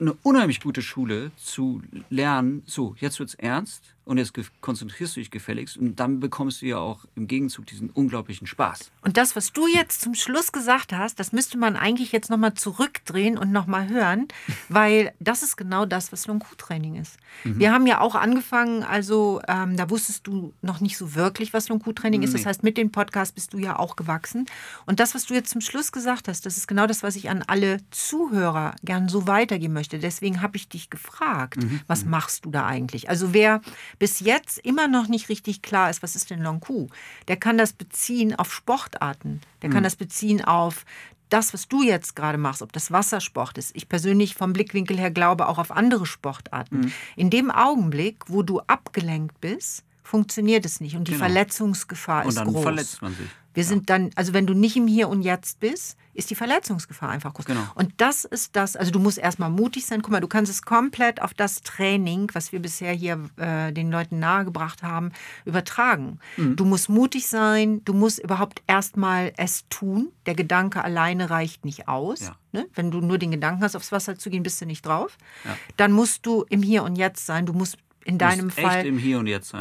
eine 0.00 0.14
unheimlich 0.22 0.60
gute 0.60 0.82
Schule 0.82 1.30
zu 1.36 1.82
lernen, 2.08 2.62
so, 2.66 2.94
jetzt 2.98 3.18
wird 3.18 3.30
es 3.30 3.34
ernst 3.34 3.94
und 4.10 4.18
jetzt 4.18 4.32
konzentrierst 4.60 5.14
du 5.14 5.20
dich 5.20 5.30
gefälligst 5.30 5.76
und 5.76 6.00
dann 6.00 6.18
bekommst 6.18 6.62
du 6.62 6.66
ja 6.66 6.78
auch 6.78 7.04
im 7.14 7.28
Gegenzug 7.28 7.66
diesen 7.66 7.90
unglaublichen 7.90 8.48
Spaß. 8.48 8.90
Und 9.02 9.16
das, 9.16 9.36
was 9.36 9.52
du 9.52 9.68
jetzt 9.68 10.00
zum 10.00 10.16
Schluss 10.16 10.50
gesagt 10.50 10.92
hast, 10.92 11.20
das 11.20 11.30
müsste 11.30 11.56
man 11.56 11.76
eigentlich 11.76 12.10
jetzt 12.10 12.28
nochmal 12.28 12.54
zurückdrehen 12.54 13.38
und 13.38 13.52
nochmal 13.52 13.88
hören, 13.88 14.26
weil 14.68 15.12
das 15.20 15.44
ist 15.44 15.56
genau 15.56 15.86
das, 15.86 16.10
was 16.10 16.26
Long-Q-Training 16.26 16.96
ist. 16.96 17.18
Mhm. 17.44 17.60
Wir 17.60 17.72
haben 17.72 17.86
ja 17.86 18.00
auch 18.00 18.16
angefangen, 18.16 18.82
also 18.82 19.42
ähm, 19.46 19.76
da 19.76 19.88
wusstest 19.90 20.26
du 20.26 20.54
noch 20.60 20.80
nicht 20.80 20.96
so 20.96 21.14
wirklich, 21.14 21.54
was 21.54 21.68
Long-Q-Training 21.68 22.24
ist. 22.24 22.34
Das 22.34 22.46
heißt, 22.46 22.64
mit 22.64 22.78
dem 22.78 22.90
Podcast 22.90 23.36
bist 23.36 23.52
du 23.52 23.58
ja 23.58 23.78
auch 23.78 23.94
gewachsen. 23.94 24.46
Und 24.86 24.98
das, 24.98 25.14
was 25.14 25.26
du 25.26 25.34
jetzt 25.34 25.50
zum 25.50 25.60
Schluss 25.60 25.92
gesagt 25.92 26.26
hast, 26.26 26.46
das 26.46 26.56
ist 26.56 26.66
genau 26.66 26.88
das, 26.88 27.04
was 27.04 27.14
ich 27.14 27.30
an 27.30 27.44
alle 27.46 27.76
Zuhörer 27.92 28.74
gern 28.82 29.08
so 29.08 29.28
weitergeben 29.28 29.74
möchte. 29.74 30.00
Deswegen 30.00 30.42
habe 30.42 30.56
ich 30.56 30.68
dich 30.68 30.90
gefragt, 30.90 31.62
mhm. 31.62 31.80
was 31.86 32.04
mhm. 32.04 32.10
machst 32.10 32.44
du 32.44 32.50
da 32.50 32.66
eigentlich? 32.66 33.08
Also 33.08 33.32
wer 33.32 33.60
bis 34.00 34.18
jetzt 34.18 34.58
immer 34.58 34.88
noch 34.88 35.06
nicht 35.06 35.28
richtig 35.28 35.62
klar 35.62 35.90
ist, 35.90 36.02
was 36.02 36.16
ist 36.16 36.30
denn 36.30 36.42
Long 36.42 36.58
Q, 36.58 36.88
der 37.28 37.36
kann 37.36 37.58
das 37.58 37.72
beziehen 37.72 38.34
auf 38.34 38.52
Sportarten. 38.52 39.42
Der 39.62 39.68
mhm. 39.68 39.74
kann 39.74 39.84
das 39.84 39.94
beziehen 39.94 40.42
auf 40.42 40.84
das, 41.28 41.54
was 41.54 41.68
du 41.68 41.82
jetzt 41.82 42.16
gerade 42.16 42.38
machst, 42.38 42.62
ob 42.62 42.72
das 42.72 42.90
Wassersport 42.90 43.58
ist. 43.58 43.76
Ich 43.76 43.88
persönlich 43.88 44.34
vom 44.34 44.52
Blickwinkel 44.52 44.98
her 44.98 45.10
glaube 45.10 45.48
auch 45.48 45.58
auf 45.58 45.70
andere 45.70 46.06
Sportarten. 46.06 46.80
Mhm. 46.80 46.92
In 47.14 47.30
dem 47.30 47.50
Augenblick, 47.52 48.24
wo 48.26 48.42
du 48.42 48.60
abgelenkt 48.60 49.40
bist, 49.40 49.84
funktioniert 50.02 50.64
es 50.64 50.80
nicht 50.80 50.96
und 50.96 51.06
die 51.06 51.12
genau. 51.12 51.26
Verletzungsgefahr 51.26 52.24
ist 52.24 52.36
groß. 52.36 52.46
Und 52.46 52.54
dann 52.54 52.62
verletzt 52.62 53.02
man 53.02 53.14
sich. 53.14 53.28
Wir 53.52 53.62
ja. 53.62 53.68
sind 53.68 53.90
dann, 53.90 54.10
also 54.14 54.32
wenn 54.32 54.46
du 54.46 54.54
nicht 54.54 54.76
im 54.76 54.86
Hier 54.86 55.08
und 55.10 55.22
Jetzt 55.22 55.60
bist, 55.60 55.96
ist 56.12 56.30
die 56.30 56.34
Verletzungsgefahr 56.34 57.08
einfach 57.08 57.32
groß. 57.34 57.44
Genau. 57.46 57.64
Und 57.74 57.92
das 57.98 58.24
ist 58.24 58.56
das, 58.56 58.76
also 58.76 58.90
du 58.90 58.98
musst 58.98 59.18
erstmal 59.18 59.50
mutig 59.50 59.86
sein. 59.86 60.02
Guck 60.02 60.12
mal, 60.12 60.20
du 60.20 60.28
kannst 60.28 60.50
es 60.50 60.62
komplett 60.62 61.22
auf 61.22 61.34
das 61.34 61.62
Training, 61.62 62.30
was 62.32 62.52
wir 62.52 62.60
bisher 62.60 62.92
hier 62.92 63.28
äh, 63.36 63.72
den 63.72 63.90
Leuten 63.90 64.18
nahegebracht 64.18 64.82
haben, 64.82 65.12
übertragen. 65.44 66.18
Mhm. 66.36 66.56
Du 66.56 66.64
musst 66.64 66.88
mutig 66.88 67.28
sein, 67.28 67.84
du 67.84 67.92
musst 67.92 68.18
überhaupt 68.18 68.62
erstmal 68.66 69.32
es 69.36 69.68
tun. 69.68 70.10
Der 70.26 70.34
Gedanke 70.34 70.82
alleine 70.82 71.30
reicht 71.30 71.64
nicht 71.64 71.88
aus. 71.88 72.20
Ja. 72.20 72.36
Ne? 72.52 72.66
Wenn 72.74 72.90
du 72.90 73.00
nur 73.00 73.18
den 73.18 73.30
Gedanken 73.30 73.62
hast, 73.62 73.76
aufs 73.76 73.92
Wasser 73.92 74.18
zu 74.18 74.30
gehen, 74.30 74.42
bist 74.42 74.60
du 74.60 74.66
nicht 74.66 74.84
drauf. 74.84 75.16
Ja. 75.44 75.56
Dann 75.76 75.92
musst 75.92 76.26
du 76.26 76.44
im 76.48 76.62
Hier 76.62 76.82
und 76.82 76.96
Jetzt 76.96 77.26
sein. 77.26 77.46
Du 77.46 77.52
musst 77.52 77.78
in 78.04 78.18
deinem 78.18 78.50
Fall 78.50 78.84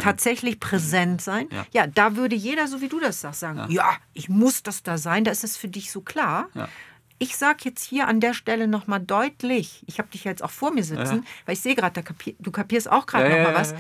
tatsächlich 0.02 0.60
präsent 0.60 1.22
sein. 1.22 1.48
Ja. 1.52 1.66
ja. 1.72 1.88
da 1.88 2.16
würde 2.16 2.36
jeder, 2.36 2.68
so 2.68 2.82
wie 2.82 2.88
du 2.88 3.00
das 3.00 3.22
sagst, 3.22 3.42
sagen, 3.42 3.60
ja. 3.60 3.68
ja. 3.70 3.98
ich 4.14 4.30
muss 4.30 4.64
das 4.64 4.84
da 4.84 4.98
sein, 4.98 5.24
da 5.24 5.32
ist 5.32 5.44
es 5.44 5.58
für 5.58 5.68
dich 5.68 5.92
so 5.92 6.02
klar. 6.02 6.48
Ja. 6.54 6.70
ich 7.20 7.36
sage 7.36 7.60
jetzt 7.66 7.84
hier 7.84 8.08
an 8.08 8.20
der 8.20 8.34
Stelle 8.34 8.68
nochmal 8.68 9.02
deutlich, 9.02 9.84
ich 9.88 10.00
habe 10.00 10.10
dich 10.10 10.24
jetzt 10.24 10.44
auch 10.44 10.52
vor 10.52 10.74
mir 10.74 10.84
sitzen, 10.84 11.26
weil 11.46 11.54
ich 11.54 11.62
sehe 11.62 11.76
gerade, 11.76 12.02
kapier, 12.02 12.34
du 12.40 12.52
kapierst 12.52 12.90
auch 12.90 13.06
gerade 13.06 13.30
ja, 13.30 13.38
nochmal 13.38 13.56
was. 13.56 13.76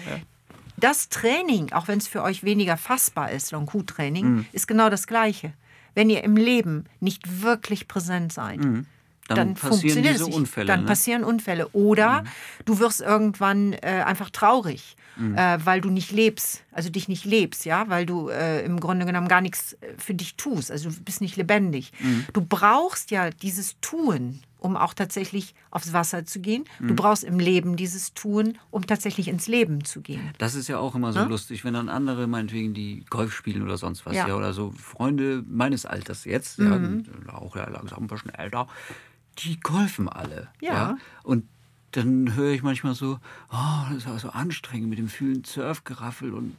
Das 0.78 1.10
Training, 1.10 1.74
auch 1.74 1.88
wenn 1.90 1.98
es 1.98 2.08
für 2.08 2.24
euch 2.24 2.44
weniger 2.44 2.78
fassbar 2.78 3.32
ist, 3.32 3.52
Long-Q-Training, 3.52 4.26
mhm. 4.26 4.46
ist 4.54 4.68
genau 4.68 4.90
das 4.90 5.08
Gleiche. 5.08 5.54
Wenn 5.94 6.10
ihr 6.10 6.24
im 6.24 6.38
Leben 6.38 6.86
nicht 7.02 7.42
wirklich 7.42 7.88
präsent 7.88 8.32
seid, 8.32 8.60
mhm 8.60 8.86
dann, 9.30 9.38
dann 9.38 9.54
passieren 9.54 10.04
diese 10.04 10.26
Unfälle. 10.26 10.68
Dann 10.68 10.82
ne? 10.82 10.88
passieren 10.88 11.24
Unfälle. 11.24 11.68
Oder 11.70 12.24
mhm. 12.24 12.28
du 12.66 12.80
wirst 12.80 13.02
irgendwann 13.02 13.74
äh, 13.74 14.04
einfach 14.06 14.30
traurig, 14.32 14.96
mhm. 15.18 15.38
äh, 15.38 15.64
weil 15.64 15.82
du 15.82 15.90
nicht 15.90 16.12
lebst, 16.12 16.64
also 16.72 16.90
dich 16.90 17.08
nicht 17.08 17.26
lebst, 17.26 17.66
ja, 17.66 17.88
weil 17.90 18.06
du 18.06 18.30
äh, 18.30 18.66
im 18.66 18.80
Grunde 18.80 19.06
genommen 19.06 19.28
gar 19.28 19.42
nichts 19.42 19.74
äh, 19.74 19.94
für 19.98 20.14
dich 20.14 20.36
tust. 20.36 20.72
Also 20.72 20.90
du 20.90 21.00
bist 21.02 21.22
nicht 21.22 21.38
lebendig. 21.38 21.92
Mhm. 22.00 22.26
Du 22.34 22.42
brauchst 22.42 23.12
ja 23.12 23.30
dieses 23.30 23.80
Tun, 23.82 24.40
um 24.58 24.76
auch 24.76 24.94
tatsächlich 24.94 25.54
aufs 25.72 25.94
Wasser 25.94 26.26
zu 26.26 26.40
gehen. 26.40 26.66
Du 26.80 26.86
mhm. 26.86 26.96
brauchst 26.96 27.24
im 27.24 27.40
Leben 27.40 27.76
dieses 27.76 28.14
Tun, 28.14 28.58
um 28.72 28.86
tatsächlich 28.86 29.28
ins 29.28 29.48
Leben 29.48 29.86
zu 29.86 30.02
gehen. 30.02 30.32
Das 30.38 30.56
ist 30.56 30.68
ja 30.68 30.80
auch 30.80 30.96
immer 30.96 31.14
so 31.14 31.20
ja? 31.20 31.26
lustig, 31.26 31.64
wenn 31.64 31.74
dann 31.74 31.90
andere 31.90 32.28
meinetwegen 32.28 32.74
die 32.74 33.06
Golf 33.10 33.34
spielen 33.34 33.62
oder 33.62 33.78
sonst 33.78 34.06
was, 34.06 34.16
ja, 34.16 34.28
ja 34.28 34.36
oder 34.36 34.54
so 34.54 34.72
Freunde 34.72 35.44
meines 35.48 35.86
Alters 35.86 36.26
jetzt, 36.26 36.60
mhm. 36.60 37.06
ja, 37.28 37.36
auch 37.36 37.56
langsam 37.56 38.04
ein 38.04 38.08
bisschen 38.08 38.34
älter, 38.34 38.68
die 39.44 39.60
golfen 39.60 40.10
alle. 40.10 40.50
Ja. 40.62 40.74
ja? 40.74 40.98
Und 41.24 41.46
dann 41.92 42.36
höre 42.36 42.52
ich 42.52 42.64
manchmal 42.64 42.94
so, 42.94 43.20
oh, 43.52 43.84
das 43.90 44.00
ist 44.00 44.08
aber 44.08 44.20
so 44.20 44.30
anstrengend 44.30 44.90
mit 44.90 45.00
dem 45.00 45.10
vielen 45.10 45.44
Surfgeraffel 45.44 46.34
und 46.34 46.56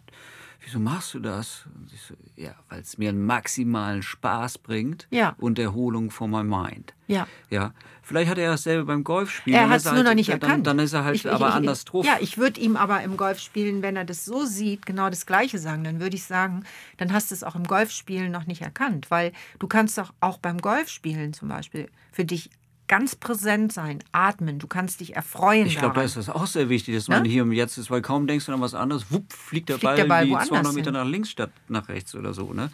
wieso 0.62 0.78
machst 0.78 1.14
du 1.14 1.20
das? 1.20 1.66
Und 1.74 1.92
ich 1.92 2.02
so, 2.02 2.14
ja, 2.36 2.54
weil 2.68 2.80
es 2.80 2.98
mir 2.98 3.08
einen 3.08 3.24
maximalen 3.24 4.02
Spaß 4.02 4.58
bringt 4.58 5.06
ja. 5.10 5.34
und 5.38 5.58
Erholung 5.58 6.10
von 6.10 6.30
meinem 6.30 6.50
Mind. 6.50 6.94
Ja. 7.06 7.26
ja. 7.48 7.72
Vielleicht 8.02 8.30
hat 8.30 8.38
er 8.38 8.50
dasselbe 8.50 8.84
beim 8.84 9.04
Golfspielen. 9.04 9.58
Er 9.58 9.68
hat 9.68 9.78
es 9.78 9.84
nur 9.84 9.94
halt, 9.94 10.06
noch 10.06 10.14
nicht 10.14 10.28
erkannt. 10.28 10.66
Dann 10.66 10.78
ist 10.78 10.92
er 10.92 11.04
halt 11.04 11.16
ich, 11.16 11.30
aber 11.30 11.48
ich, 11.48 11.54
anders 11.54 11.84
drauf. 11.84 12.04
Ja, 12.04 12.18
ich 12.20 12.38
würde 12.38 12.60
ihm 12.60 12.76
aber 12.76 13.02
im 13.02 13.16
Golfspielen, 13.16 13.82
wenn 13.82 13.96
er 13.96 14.04
das 14.04 14.24
so 14.24 14.44
sieht, 14.44 14.84
genau 14.84 15.08
das 15.10 15.26
Gleiche 15.26 15.58
sagen. 15.58 15.84
Dann 15.84 16.00
würde 16.00 16.16
ich 16.16 16.24
sagen, 16.24 16.64
dann 16.98 17.12
hast 17.12 17.30
du 17.30 17.34
es 17.34 17.44
auch 17.44 17.54
im 17.54 17.64
Golfspielen 17.64 18.30
noch 18.30 18.46
nicht 18.46 18.62
erkannt. 18.62 19.10
Weil 19.10 19.32
du 19.58 19.66
kannst 19.66 19.96
doch 19.96 20.12
auch 20.20 20.38
beim 20.38 20.58
Golfspielen 20.58 21.32
zum 21.32 21.48
Beispiel 21.48 21.88
für 22.12 22.24
dich 22.24 22.50
ganz 22.90 23.14
präsent 23.14 23.72
sein, 23.72 24.00
atmen, 24.10 24.58
du 24.58 24.66
kannst 24.66 24.98
dich 24.98 25.14
erfreuen. 25.14 25.64
Ich 25.64 25.78
glaube, 25.78 25.94
da 25.94 26.02
ist 26.02 26.16
das 26.16 26.28
auch 26.28 26.48
sehr 26.48 26.68
wichtig, 26.68 26.96
dass 26.96 27.06
man 27.06 27.22
ne? 27.22 27.28
hier 27.28 27.44
und 27.44 27.52
jetzt 27.52 27.78
ist, 27.78 27.88
weil 27.88 28.02
kaum 28.02 28.26
denkst 28.26 28.46
du 28.46 28.52
an 28.52 28.60
was 28.60 28.74
anderes, 28.74 29.12
wupp, 29.12 29.32
fliegt 29.32 29.68
der 29.68 29.76
fliegt 29.76 29.84
Ball, 29.84 29.96
der 29.96 30.04
Ball 30.06 30.26
wie 30.26 30.32
200 30.32 30.74
Meter 30.74 30.90
hin. 30.90 30.94
nach 30.94 31.06
links 31.06 31.30
statt 31.30 31.52
nach 31.68 31.88
rechts 31.88 32.16
oder 32.16 32.34
so. 32.34 32.52
Ne? 32.52 32.72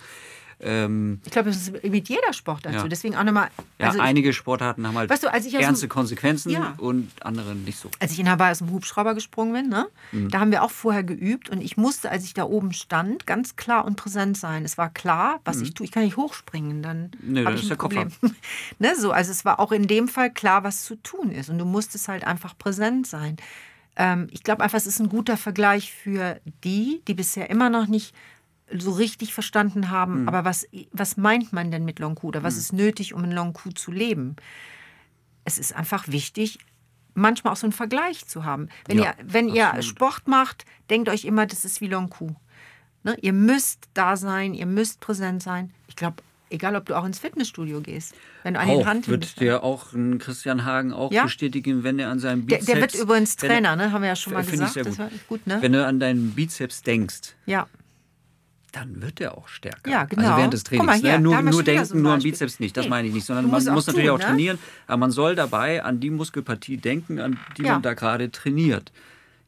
Ähm, 0.59 1.21
ich 1.25 1.33
glaube, 1.33 1.51
das 1.51 1.59
ist 1.59 1.83
mit 1.83 2.09
jeder 2.09 2.33
Sportart 2.33 2.75
ja. 2.75 2.81
so. 2.81 2.89
Deswegen 2.89 3.15
auch 3.15 3.25
nochmal. 3.25 3.49
Also 3.79 3.99
ja, 3.99 4.05
einige 4.05 4.33
Sportarten 4.33 4.87
haben 4.87 4.97
halt 4.97 5.11
weißt 5.11 5.25
du, 5.25 5.27
ernste 5.27 5.87
dem, 5.87 5.91
Konsequenzen 5.91 6.51
ja. 6.51 6.75
und 6.79 7.11
andere 7.21 7.55
nicht 7.55 7.79
so. 7.79 7.91
Als 7.99 8.13
ich 8.13 8.21
in 8.21 8.31
Hawaii 8.31 8.53
aus 8.53 8.59
dem 8.59 8.71
Hubschrauber 8.71 9.15
gesprungen 9.15 9.53
bin, 9.53 9.69
ne, 9.69 9.87
mhm. 10.13 10.31
da 10.31 10.41
haben 10.41 10.51
wir 10.51 10.63
auch 10.63 10.71
vorher 10.71 11.05
geübt 11.05 11.51
und 11.51 11.61
ich 11.61 11.77
musste, 11.77 12.11
als 12.11 12.25
ich 12.25 12.33
da 12.33 12.45
oben 12.45 12.73
stand, 12.73 13.27
ganz 13.27 13.57
klar 13.57 13.85
und 13.85 13.97
präsent 13.97 14.39
sein. 14.39 14.65
Es 14.65 14.79
war 14.79 14.89
klar, 14.89 15.41
was 15.45 15.59
mhm. 15.59 15.63
ich 15.65 15.75
tue. 15.75 15.85
Ich 15.85 15.93
kann 15.93 16.05
nicht 16.05 16.17
hochspringen, 16.17 16.83
dann 16.83 17.11
nee, 17.23 17.45
habe 17.45 17.57
ich 17.57 17.71
ein 17.71 17.77
Problem. 17.77 18.11
ne, 18.79 18.95
so, 18.99 19.13
also 19.13 19.31
es 19.31 19.45
war 19.45 19.61
auch 19.61 19.73
in 19.73 19.87
dem 19.87 20.09
Fall 20.09 20.33
klar, 20.33 20.65
was 20.65 20.85
zu 20.85 20.97
tun 20.97 21.33
ist 21.33 21.51
und 21.51 21.59
du 21.59 21.67
musstest 21.67 22.09
halt 22.09 22.27
einfach 22.27 22.57
präsent 22.57 23.07
sein. 23.07 23.37
Ähm, 23.97 24.29
ich 24.31 24.43
glaube 24.43 24.63
einfach, 24.63 24.79
es 24.79 24.87
ist 24.87 25.01
ein 25.01 25.11
guter 25.11 25.37
Vergleich 25.37 25.93
für 25.93 26.41
die, 26.65 27.03
die 27.09 27.15
bisher 27.15 27.51
immer 27.51 27.69
noch 27.69 27.87
nicht 27.87 28.15
so 28.73 28.93
richtig 28.93 29.33
verstanden 29.33 29.91
haben, 29.91 30.23
mhm. 30.23 30.29
aber 30.29 30.45
was, 30.45 30.67
was 30.93 31.17
meint 31.17 31.53
man 31.53 31.71
denn 31.71 31.85
mit 31.85 31.99
Long 31.99 32.17
oder 32.19 32.43
was 32.43 32.55
mhm. 32.55 32.61
ist 32.61 32.73
nötig, 32.73 33.15
um 33.15 33.25
in 33.25 33.33
Long 33.33 33.57
zu 33.75 33.93
leben? 33.93 34.37
Es 35.45 35.59
ist 35.59 35.75
einfach 35.75 36.09
wichtig, 36.09 36.59
manchmal 37.15 37.53
auch 37.53 37.57
so 37.57 37.67
einen 37.67 37.73
Vergleich 37.73 38.27
zu 38.27 38.45
haben. 38.45 38.69
Wenn, 38.87 38.99
ja, 38.99 39.05
ihr, 39.05 39.15
wenn 39.25 39.49
ihr 39.49 39.83
Sport 39.83 40.27
macht, 40.27 40.65
denkt 40.91 41.09
euch 41.09 41.25
immer, 41.25 41.47
das 41.47 41.65
ist 41.65 41.81
wie 41.81 41.89
Long 41.89 42.13
Ne? 43.05 43.17
Ihr 43.21 43.33
müsst 43.33 43.85
da 43.95 44.17
sein, 44.17 44.53
ihr 44.53 44.67
müsst 44.67 44.99
präsent 44.99 45.41
sein. 45.41 45.73
Ich 45.87 45.95
glaube, 45.95 46.17
egal 46.51 46.75
ob 46.75 46.87
du 46.87 46.97
auch 46.97 47.05
ins 47.05 47.21
Fitnessstudio 47.21 47.81
gehst, 47.81 48.17
wenn 48.43 48.55
du 48.55 48.61
an 48.61 48.69
den 48.69 48.85
Hand 48.85 49.07
wird 49.07 49.39
dir 49.39 49.63
auch 49.63 49.93
ein 49.93 50.19
Christian 50.19 50.65
Hagen 50.65 50.93
auch 50.93 51.13
ja? 51.13 51.23
bestätigen, 51.23 51.85
wenn 51.85 52.01
er 52.01 52.11
an 52.11 52.19
seinen 52.19 52.47
Bizeps... 52.47 52.67
Der, 52.67 52.75
der 52.75 52.83
wird 52.83 52.95
übrigens 52.97 53.37
Trainer, 53.37 53.77
ne? 53.77 53.93
haben 53.93 54.03
wir 54.03 54.09
ja 54.09 54.17
schon 54.17 54.33
mal 54.33 54.45
gesagt. 54.45 54.75
Ich 54.77 54.83
sehr 54.83 55.09
gut. 55.09 55.29
gut 55.29 55.47
ne? 55.47 55.59
Wenn 55.61 55.73
du 55.73 55.87
an 55.87 56.01
deinen 56.01 56.33
Bizeps 56.33 56.83
denkst, 56.83 57.37
ja 57.47 57.69
dann 58.77 59.01
wird 59.01 59.23
er 59.23 59.39
auch 59.39 59.49
stärker. 59.49 59.91
Ja, 59.91 60.05
genau. 60.05 60.23
Also 60.23 60.37
während 60.37 60.53
des 60.53 60.65
Trainings. 60.65 61.03
Ne? 61.03 61.09
Hier, 61.09 61.19
ne? 61.19 61.21
Nur, 61.21 61.43
nur 61.43 61.63
denken, 61.63 61.85
so 61.87 61.97
nur 61.97 62.13
am 62.13 62.21
Bizeps 62.21 62.61
nicht, 62.61 62.77
das 62.77 62.85
nee. 62.85 62.91
meine 62.91 63.09
ich 63.09 63.15
nicht, 63.15 63.25
sondern 63.25 63.51
man 63.51 63.65
muss 63.73 63.87
natürlich 63.87 64.09
tun, 64.09 64.17
auch 64.17 64.19
ne? 64.19 64.25
trainieren, 64.27 64.59
aber 64.87 64.99
man 64.99 65.11
soll 65.11 65.35
dabei 65.35 65.83
an 65.83 65.99
die 65.99 66.11
Muskelpartie 66.11 66.77
denken, 66.77 67.19
an 67.19 67.39
die 67.57 67.63
ja. 67.63 67.73
man 67.73 67.83
da 67.83 67.95
gerade 67.95 68.31
trainiert. 68.31 68.93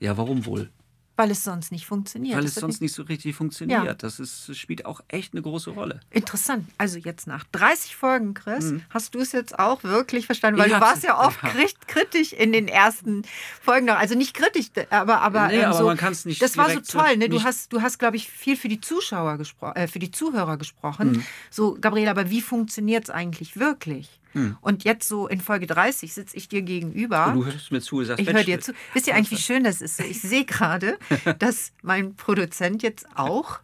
Ja, 0.00 0.16
warum 0.16 0.46
wohl? 0.46 0.70
Weil 1.18 1.32
es 1.32 1.42
sonst 1.42 1.72
nicht 1.72 1.84
funktioniert. 1.84 2.36
Weil 2.36 2.44
es 2.44 2.54
sonst 2.54 2.80
nicht 2.80 2.94
so 2.94 3.02
richtig 3.02 3.34
funktioniert. 3.34 3.84
Ja. 3.84 3.94
Das, 3.94 4.20
ist, 4.20 4.56
spielt 4.56 4.86
auch 4.86 5.00
echt 5.08 5.32
eine 5.32 5.42
große 5.42 5.70
Rolle. 5.70 5.98
Interessant. 6.10 6.68
Also 6.78 6.96
jetzt 6.96 7.26
nach 7.26 7.42
30 7.50 7.96
Folgen, 7.96 8.34
Chris, 8.34 8.66
mhm. 8.66 8.82
hast 8.90 9.16
du 9.16 9.18
es 9.18 9.32
jetzt 9.32 9.58
auch 9.58 9.82
wirklich 9.82 10.26
verstanden? 10.26 10.60
Weil 10.60 10.68
ich 10.68 10.74
du 10.74 10.80
warst 10.80 11.02
ja 11.02 11.18
oft 11.18 11.42
ja. 11.42 11.50
kritisch 11.88 12.32
in 12.32 12.52
den 12.52 12.68
ersten 12.68 13.24
Folgen 13.60 13.86
noch. 13.86 13.96
Also 13.96 14.14
nicht 14.14 14.32
kritisch, 14.32 14.66
aber, 14.90 15.20
aber, 15.20 15.48
nee, 15.48 15.56
ähm, 15.56 15.64
aber 15.72 15.82
man 15.82 15.96
kann 15.96 16.12
es 16.12 16.24
nicht. 16.24 16.40
Das 16.40 16.56
war 16.56 16.70
so 16.70 16.78
toll. 16.78 17.16
Ne? 17.16 17.28
Du 17.28 17.42
hast, 17.42 17.72
du 17.72 17.82
hast 17.82 17.98
glaube 17.98 18.16
ich, 18.16 18.30
viel 18.30 18.56
für 18.56 18.68
die 18.68 18.80
Zuschauer 18.80 19.38
gesprochen, 19.38 19.74
äh, 19.74 19.88
für 19.88 19.98
die 19.98 20.12
Zuhörer 20.12 20.56
gesprochen. 20.56 21.10
Mhm. 21.10 21.24
So, 21.50 21.76
Gabriele, 21.80 22.12
aber 22.12 22.30
wie 22.30 22.42
funktioniert 22.42 23.02
es 23.02 23.10
eigentlich 23.10 23.58
wirklich? 23.58 24.20
Hm. 24.32 24.56
Und 24.60 24.84
jetzt 24.84 25.08
so 25.08 25.26
in 25.26 25.40
Folge 25.40 25.66
30 25.66 26.12
sitze 26.12 26.36
ich 26.36 26.48
dir 26.48 26.62
gegenüber. 26.62 27.28
Und 27.28 27.36
du 27.36 27.44
hörst 27.46 27.72
mir 27.72 27.80
zu, 27.80 28.02
sagst, 28.04 28.20
Ich 28.20 28.32
höre 28.32 28.44
dir 28.44 28.60
zu. 28.60 28.72
Wisst 28.92 29.06
ihr 29.06 29.14
eigentlich, 29.14 29.30
wie 29.30 29.42
schön 29.42 29.64
das 29.64 29.80
ist? 29.80 30.00
Ich 30.00 30.20
sehe 30.20 30.44
gerade, 30.44 30.98
dass 31.38 31.72
mein 31.82 32.14
Produzent 32.14 32.82
jetzt 32.82 33.06
auch 33.14 33.60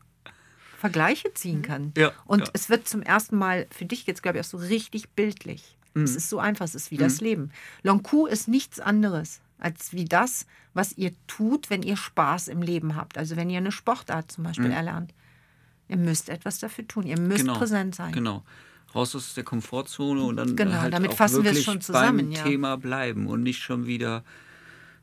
Vergleiche 0.79 1.33
ziehen 1.35 1.63
kann. 1.63 1.93
Ja, 1.97 2.13
und 2.27 2.41
ja. 2.41 2.51
es 2.53 2.69
wird 2.69 2.89
zum 2.89 3.03
ersten 3.03 3.37
Mal 3.37 3.67
für 3.71 3.85
dich 3.85 4.07
jetzt, 4.07 4.23
glaube 4.23 4.39
ich, 4.39 4.45
auch 4.45 4.49
so 4.49 4.59
richtig 4.59 5.11
bildlich. 5.11 5.77
Mhm. 5.95 6.05
Es 6.05 6.17
ist 6.17 6.29
so 6.29 6.39
einfach, 6.39 6.65
es 6.65 6.75
ist 6.75 6.91
wie 6.91 6.97
mhm. 6.97 7.01
das 7.01 7.21
Leben. 7.21 7.53
Long 7.83 8.03
ist 8.29 8.49
nichts 8.49 8.81
anderes 8.81 9.41
als 9.59 9.93
wie 9.93 10.05
das, 10.05 10.47
was 10.75 10.93
ihr 10.99 11.13
tut, 11.27 11.71
wenn 11.71 11.83
ihr 11.83 11.97
Spaß 11.97 12.49
im 12.49 12.61
Leben 12.61 12.97
habt. 12.97 13.17
Also 13.17 13.37
wenn 13.37 13.49
ihr 13.49 13.59
eine 13.59 13.73
Sportart 13.73 14.31
zum 14.31 14.45
Beispiel 14.45 14.67
mhm. 14.67 14.73
erlernt. 14.73 15.15
Ihr 15.89 15.97
müsst 15.97 16.29
etwas 16.29 16.59
dafür 16.59 16.87
tun. 16.89 17.07
Ihr 17.07 17.19
müsst 17.19 17.43
genau, 17.43 17.57
präsent 17.57 17.95
sein. 17.95 18.13
Genau 18.13 18.43
raus 18.95 19.15
aus 19.15 19.35
der 19.35 19.45
Komfortzone 19.45 20.23
und 20.23 20.37
dann 20.37 20.57
genau, 20.57 20.81
halt 20.81 20.93
damit 20.93 21.15
fassen 21.15 21.45
wir 21.45 21.53
es 21.53 21.63
schon 21.63 21.81
zusammen, 21.81 22.29
beim 22.29 22.33
ja. 22.33 22.43
Thema 22.43 22.77
bleiben 22.77 23.27
und 23.27 23.43
nicht 23.43 23.61
schon 23.61 23.87
wieder 23.87 24.25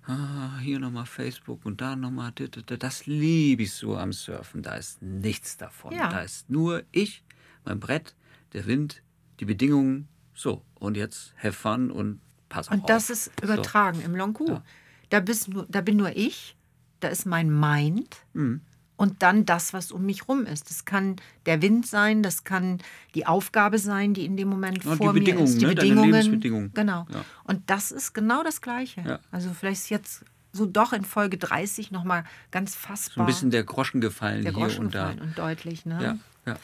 ah, 0.08 0.58
hier 0.60 0.80
nochmal 0.80 1.06
Facebook 1.06 1.66
und 1.66 1.82
da 1.82 1.96
nochmal. 1.96 2.32
Das 2.66 3.06
liebe 3.06 3.64
ich 3.64 3.74
so 3.74 3.98
am 3.98 4.14
Surfen. 4.14 4.62
Da 4.62 4.76
ist 4.76 5.02
nichts 5.02 5.58
davon. 5.58 5.94
Ja. 5.94 6.10
Da 6.10 6.22
ist 6.22 6.50
nur 6.50 6.84
ich, 6.92 7.24
mein 7.66 7.80
Brett, 7.80 8.16
der 8.54 8.66
Wind, 8.66 9.02
die 9.40 9.46
Bedingungen. 9.46 10.08
So, 10.34 10.64
und 10.76 10.98
jetzt 10.98 11.34
have 11.38 11.54
fun 11.54 11.92
und 11.92 12.22
pass 12.50 12.70
auf. 12.70 12.76
Und 12.76 12.90
das 12.90 13.10
ist 13.10 13.32
übertragen 13.42 14.00
so. 14.00 14.06
im 14.06 14.16
Long 14.16 14.38
ja. 14.48 14.64
Da, 15.10 15.20
bist 15.20 15.50
nur, 15.50 15.66
da 15.70 15.82
bin 15.82 15.98
nur 15.98 16.16
ich, 16.16 16.56
da 17.02 17.10
ist 17.10 17.26
mein 17.26 17.52
Mind. 17.60 18.18
Mhm 18.34 18.62
und 19.02 19.24
dann 19.24 19.48
das, 19.48 19.74
was 19.74 19.92
um 19.92 20.06
mich 20.06 20.28
rum 20.28 20.46
ist. 20.46 20.70
Das 20.70 20.86
kann 20.86 21.16
der 21.48 21.64
Wind 21.64 21.88
sein, 21.88 22.22
das 22.22 22.44
kann 22.44 22.78
die 23.16 23.26
Aufgabe 23.26 23.80
sein, 23.80 24.14
die 24.14 24.26
in 24.26 24.38
dem 24.38 24.48
Moment 24.48 24.84
ja, 24.84 24.96
vor 24.96 25.14
mir 25.14 25.40
ist. 25.40 25.60
Die 25.60 25.66
ne? 25.66 25.74
Bedingungen. 25.74 26.72
Genau. 26.76 27.08
Ja. 27.12 27.26
Und 27.44 27.68
das 27.68 27.92
ist 27.92 28.14
genau 28.14 28.44
das 28.44 28.62
Gleiche. 28.62 29.02
Ja. 29.02 29.20
Also 29.32 29.50
vielleicht 29.60 29.82
ist 29.82 29.90
jetzt 29.90 30.26
so 30.54 30.68
doch 30.68 30.94
in 30.94 31.04
Folge 31.04 31.40
30 31.40 31.90
nochmal 31.90 32.26
ganz 32.52 32.76
fassbar. 32.76 33.16
So 33.16 33.22
ein 33.22 33.26
bisschen 33.26 33.50
der 33.50 33.64
Groschen 33.64 34.02
gefallen 34.02 34.44
der 34.44 34.52
Groschen 34.52 34.70
hier 34.70 34.82
und 34.82 34.92
gefallen 34.92 35.18
da. 35.18 35.24
Und 35.24 35.40
deutlich, 35.40 35.84
ne? 35.88 36.20
Ja, 36.46 36.54
ja. 36.54 36.60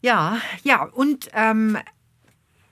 Ja, 0.00 0.38
ja, 0.62 0.84
und 0.84 1.28
ähm, 1.32 1.76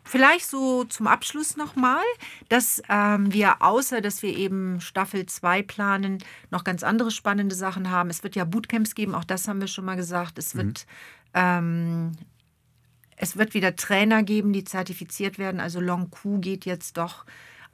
Vielleicht 0.04 0.46
so 0.46 0.84
zum 0.84 1.06
Abschluss 1.06 1.56
nochmal, 1.56 2.02
dass 2.48 2.82
ähm, 2.88 3.32
wir 3.32 3.62
außer, 3.62 4.00
dass 4.00 4.22
wir 4.22 4.36
eben 4.36 4.80
Staffel 4.80 5.26
2 5.26 5.62
planen, 5.62 6.18
noch 6.50 6.64
ganz 6.64 6.82
andere 6.82 7.10
spannende 7.10 7.54
Sachen 7.54 7.90
haben. 7.90 8.10
Es 8.10 8.22
wird 8.22 8.34
ja 8.34 8.44
Bootcamps 8.44 8.94
geben, 8.94 9.14
auch 9.14 9.24
das 9.24 9.46
haben 9.46 9.60
wir 9.60 9.68
schon 9.68 9.84
mal 9.84 9.96
gesagt. 9.96 10.38
Es 10.38 10.56
wird, 10.56 10.86
mhm. 11.34 11.34
ähm, 11.34 12.12
es 13.16 13.36
wird 13.36 13.54
wieder 13.54 13.76
Trainer 13.76 14.22
geben, 14.24 14.52
die 14.52 14.64
zertifiziert 14.64 15.38
werden. 15.38 15.60
Also 15.60 15.80
Long 15.80 16.10
Q 16.10 16.40
geht 16.40 16.64
jetzt 16.64 16.96
doch 16.96 17.24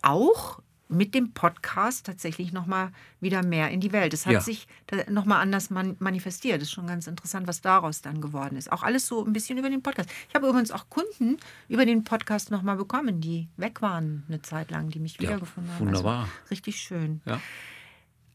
auch 0.03 0.61
mit 0.89 1.15
dem 1.15 1.33
Podcast 1.33 2.07
tatsächlich 2.07 2.53
nochmal 2.53 2.91
wieder 3.21 3.45
mehr 3.45 3.71
in 3.71 3.81
die 3.81 3.93
Welt. 3.93 4.15
Es 4.15 4.27
hat 4.27 4.33
ja. 4.33 4.41
sich 4.41 4.67
nochmal 5.09 5.41
anders 5.41 5.71
man 5.71 5.97
manifestiert. 5.99 6.57
Das 6.57 6.69
ist 6.69 6.75
schon 6.75 6.87
ganz 6.87 7.07
interessant, 7.07 7.47
was 7.47 7.61
daraus 7.61 8.03
dann 8.03 8.21
geworden 8.21 8.57
ist. 8.57 8.73
Auch 8.73 8.83
alles 8.83 9.07
so 9.07 9.25
ein 9.25 9.33
bisschen 9.33 9.59
über 9.59 9.71
den 9.71 9.83
Podcast. 9.83 10.09
Ich 10.29 10.35
habe 10.35 10.49
übrigens 10.49 10.71
auch 10.71 10.89
Kunden 10.89 11.37
über 11.69 11.85
den 11.85 12.05
Podcast 12.05 12.51
nochmal 12.51 12.77
bekommen, 12.77 13.21
die 13.21 13.49
weg 13.57 13.83
waren 13.83 14.25
eine 14.29 14.43
Zeit 14.43 14.71
lang, 14.71 14.89
die 14.89 14.99
mich 14.99 15.15
ja, 15.15 15.23
wiedergefunden 15.23 15.73
haben. 15.75 15.87
Wunderbar. 15.87 16.21
Also 16.21 16.51
richtig 16.51 16.81
schön. 16.81 17.21
Ja. 17.27 17.41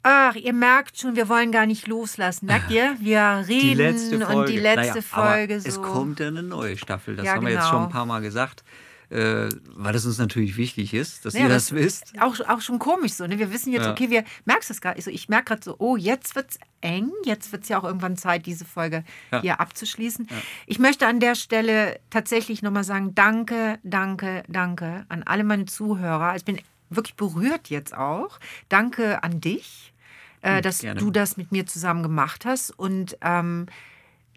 Ach, 0.06 0.36
ihr 0.36 0.52
merkt 0.52 1.00
schon, 1.00 1.16
wir 1.16 1.30
wollen 1.30 1.54
gar 1.54 1.66
nicht 1.66 1.88
loslassen. 1.88 2.46
Merkt 2.48 2.70
ihr? 2.70 2.98
Wir 3.00 3.46
reden 3.48 3.96
die 4.12 4.16
und 4.18 4.50
die 4.50 4.60
letzte 4.60 5.00
naja, 5.00 5.02
Folge. 5.02 5.62
So. 5.62 5.70
Es 5.70 5.82
kommt 5.82 6.20
ja 6.20 6.28
eine 6.28 6.44
neue 6.44 6.78
Staffel, 6.78 7.16
das 7.16 7.26
haben 7.28 7.46
wir 7.46 7.54
jetzt 7.54 7.70
schon 7.70 7.84
ein 7.84 7.90
paar 7.90 8.06
Mal 8.06 8.22
gesagt. 8.22 8.66
Äh, 9.14 9.50
weil 9.76 9.94
es 9.94 10.08
uns 10.08 10.18
natürlich 10.18 10.58
wichtig 10.58 10.94
ist, 10.94 11.24
dass 11.24 11.36
ja, 11.36 11.42
ihr 11.42 11.50
das, 11.50 11.68
das, 11.68 11.76
wisst. 11.76 12.14
Auch, 12.20 12.40
auch 12.48 12.62
schon 12.62 12.80
komisch 12.80 13.14
so. 13.14 13.28
Ne? 13.28 13.38
Wir 13.38 13.54
wissen 13.54 13.72
jetzt, 13.72 13.86
ja. 13.86 13.92
okay, 13.92 14.10
wir 14.10 14.24
merkst 14.46 14.72
es 14.72 14.82
gerade. 14.82 14.96
Also 14.96 15.12
ich 15.12 15.30
merke 15.30 15.46
gerade 15.46 15.64
so, 15.64 15.76
oh, 15.78 15.96
jetzt 15.98 16.36
wird 16.36 16.50
es 16.50 16.60
eng. 16.82 17.12
Jetzt 17.24 17.52
wird 17.52 17.62
es 17.62 17.70
ja 17.70 17.80
auch 17.80 17.84
irgendwann 17.84 18.18
Zeit, 18.18 18.48
diese 18.48 18.66
Folge 18.66 19.04
ja. 19.32 19.42
hier 19.42 19.60
abzuschließen. 19.60 20.28
Ich 20.66 20.80
möchte 20.80 21.06
an 21.06 21.20
der 21.20 21.36
Stelle 21.36 22.00
tatsächlich 22.10 22.64
nochmal 22.64 22.84
sagen, 22.84 23.14
danke, 23.14 23.78
danke, 23.84 24.44
danke 24.48 25.06
an 25.10 25.22
alle 25.22 25.44
meine 25.44 25.66
Zuhörer. 25.66 26.36
Ich 26.36 26.44
bin 26.44 26.60
wirklich 26.90 27.16
berührt 27.16 27.70
jetzt 27.70 27.96
auch. 27.96 28.40
Danke 28.68 29.24
an 29.24 29.42
dich, 29.42 29.94
äh, 30.42 30.56
hm, 30.56 30.62
dass 30.64 30.80
Gerne. 30.80 31.00
du 31.00 31.12
das 31.12 31.38
mit 31.38 31.52
mir 31.52 31.68
zusammen 31.68 32.02
gemacht 32.02 32.46
hast. 32.46 32.72
Und 32.72 33.16
ähm, 33.22 33.68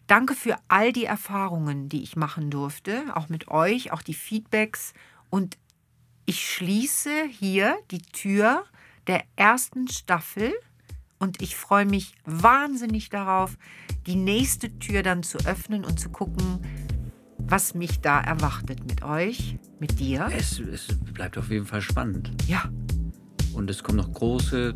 danke 0.07 0.35
für 0.35 0.57
all 0.69 0.93
die 0.93 1.05
Erfahrungen, 1.05 1.89
die 1.89 2.03
ich 2.03 2.17
machen 2.17 2.51
durfte, 2.51 3.05
auch 3.15 3.29
mit 3.29 3.49
euch, 3.49 3.93
auch 3.93 4.03
die 4.03 4.15
Feedbacks. 4.15 4.93
Und 5.31 5.59
ich 6.25 6.49
schließe 6.49 7.27
hier 7.29 7.77
die 7.91 8.03
Tür 8.03 8.65
der 9.07 9.25
ersten 9.37 9.89
Staffel 9.89 10.53
und 11.19 11.41
ich 11.41 11.57
freue 11.57 11.87
mich 11.87 12.15
wahnsinnig 12.25 13.09
darauf, 13.09 13.57
die 14.07 14.17
nächste 14.17 14.79
Tür 14.79 15.03
dann 15.03 15.23
zu 15.23 15.39
öffnen 15.39 15.85
und 15.85 15.99
zu 15.99 16.11
gucken, 16.11 16.61
was 17.39 17.75
mich 17.75 18.01
da 18.01 18.21
erwartet 18.21 18.87
mit 18.87 19.03
euch, 19.03 19.57
mit 19.79 19.99
dir. 19.99 20.29
Es, 20.37 20.59
es 20.59 20.89
bleibt 21.15 21.39
auf 21.39 21.51
jeden 21.51 21.67
Fall 21.67 21.81
spannend. 21.81 22.31
Ja. 22.47 22.65
Und 23.55 23.71
es 23.71 23.83
kommen 23.83 23.99
noch 23.99 24.13
große, 24.13 24.75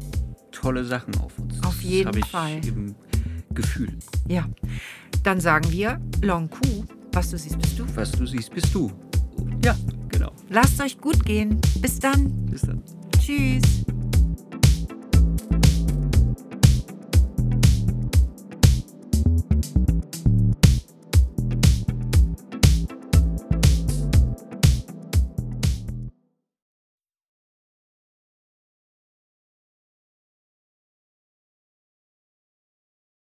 tolle 0.53 0.85
Sachen 0.85 1.17
auf 1.19 1.39
uns. 1.39 1.63
Auf 1.65 1.83
jeden 1.83 2.13
das 2.13 2.29
Fall. 2.29 2.61
Gefühl. 3.51 3.99
Ja. 4.29 4.49
Dann 5.23 5.41
sagen 5.41 5.71
wir 5.71 6.01
Long 6.23 6.49
Coup. 6.49 6.87
Was 7.13 7.31
du 7.31 7.39
siehst, 7.39 7.59
bist 7.59 7.79
du. 7.79 7.85
Was 7.95 8.13
du 8.13 8.27
siehst, 8.27 8.53
bist 8.53 8.75
du. 8.75 8.91
Ja, 9.65 9.77
genau. 10.09 10.33
Lasst 10.49 10.81
euch 10.81 10.99
gut 10.99 11.25
gehen. 11.25 11.61
Bis 11.81 11.99
dann. 11.99 12.31
Bis 12.47 12.63
dann. 12.63 12.83
Tschüss. 13.19 13.85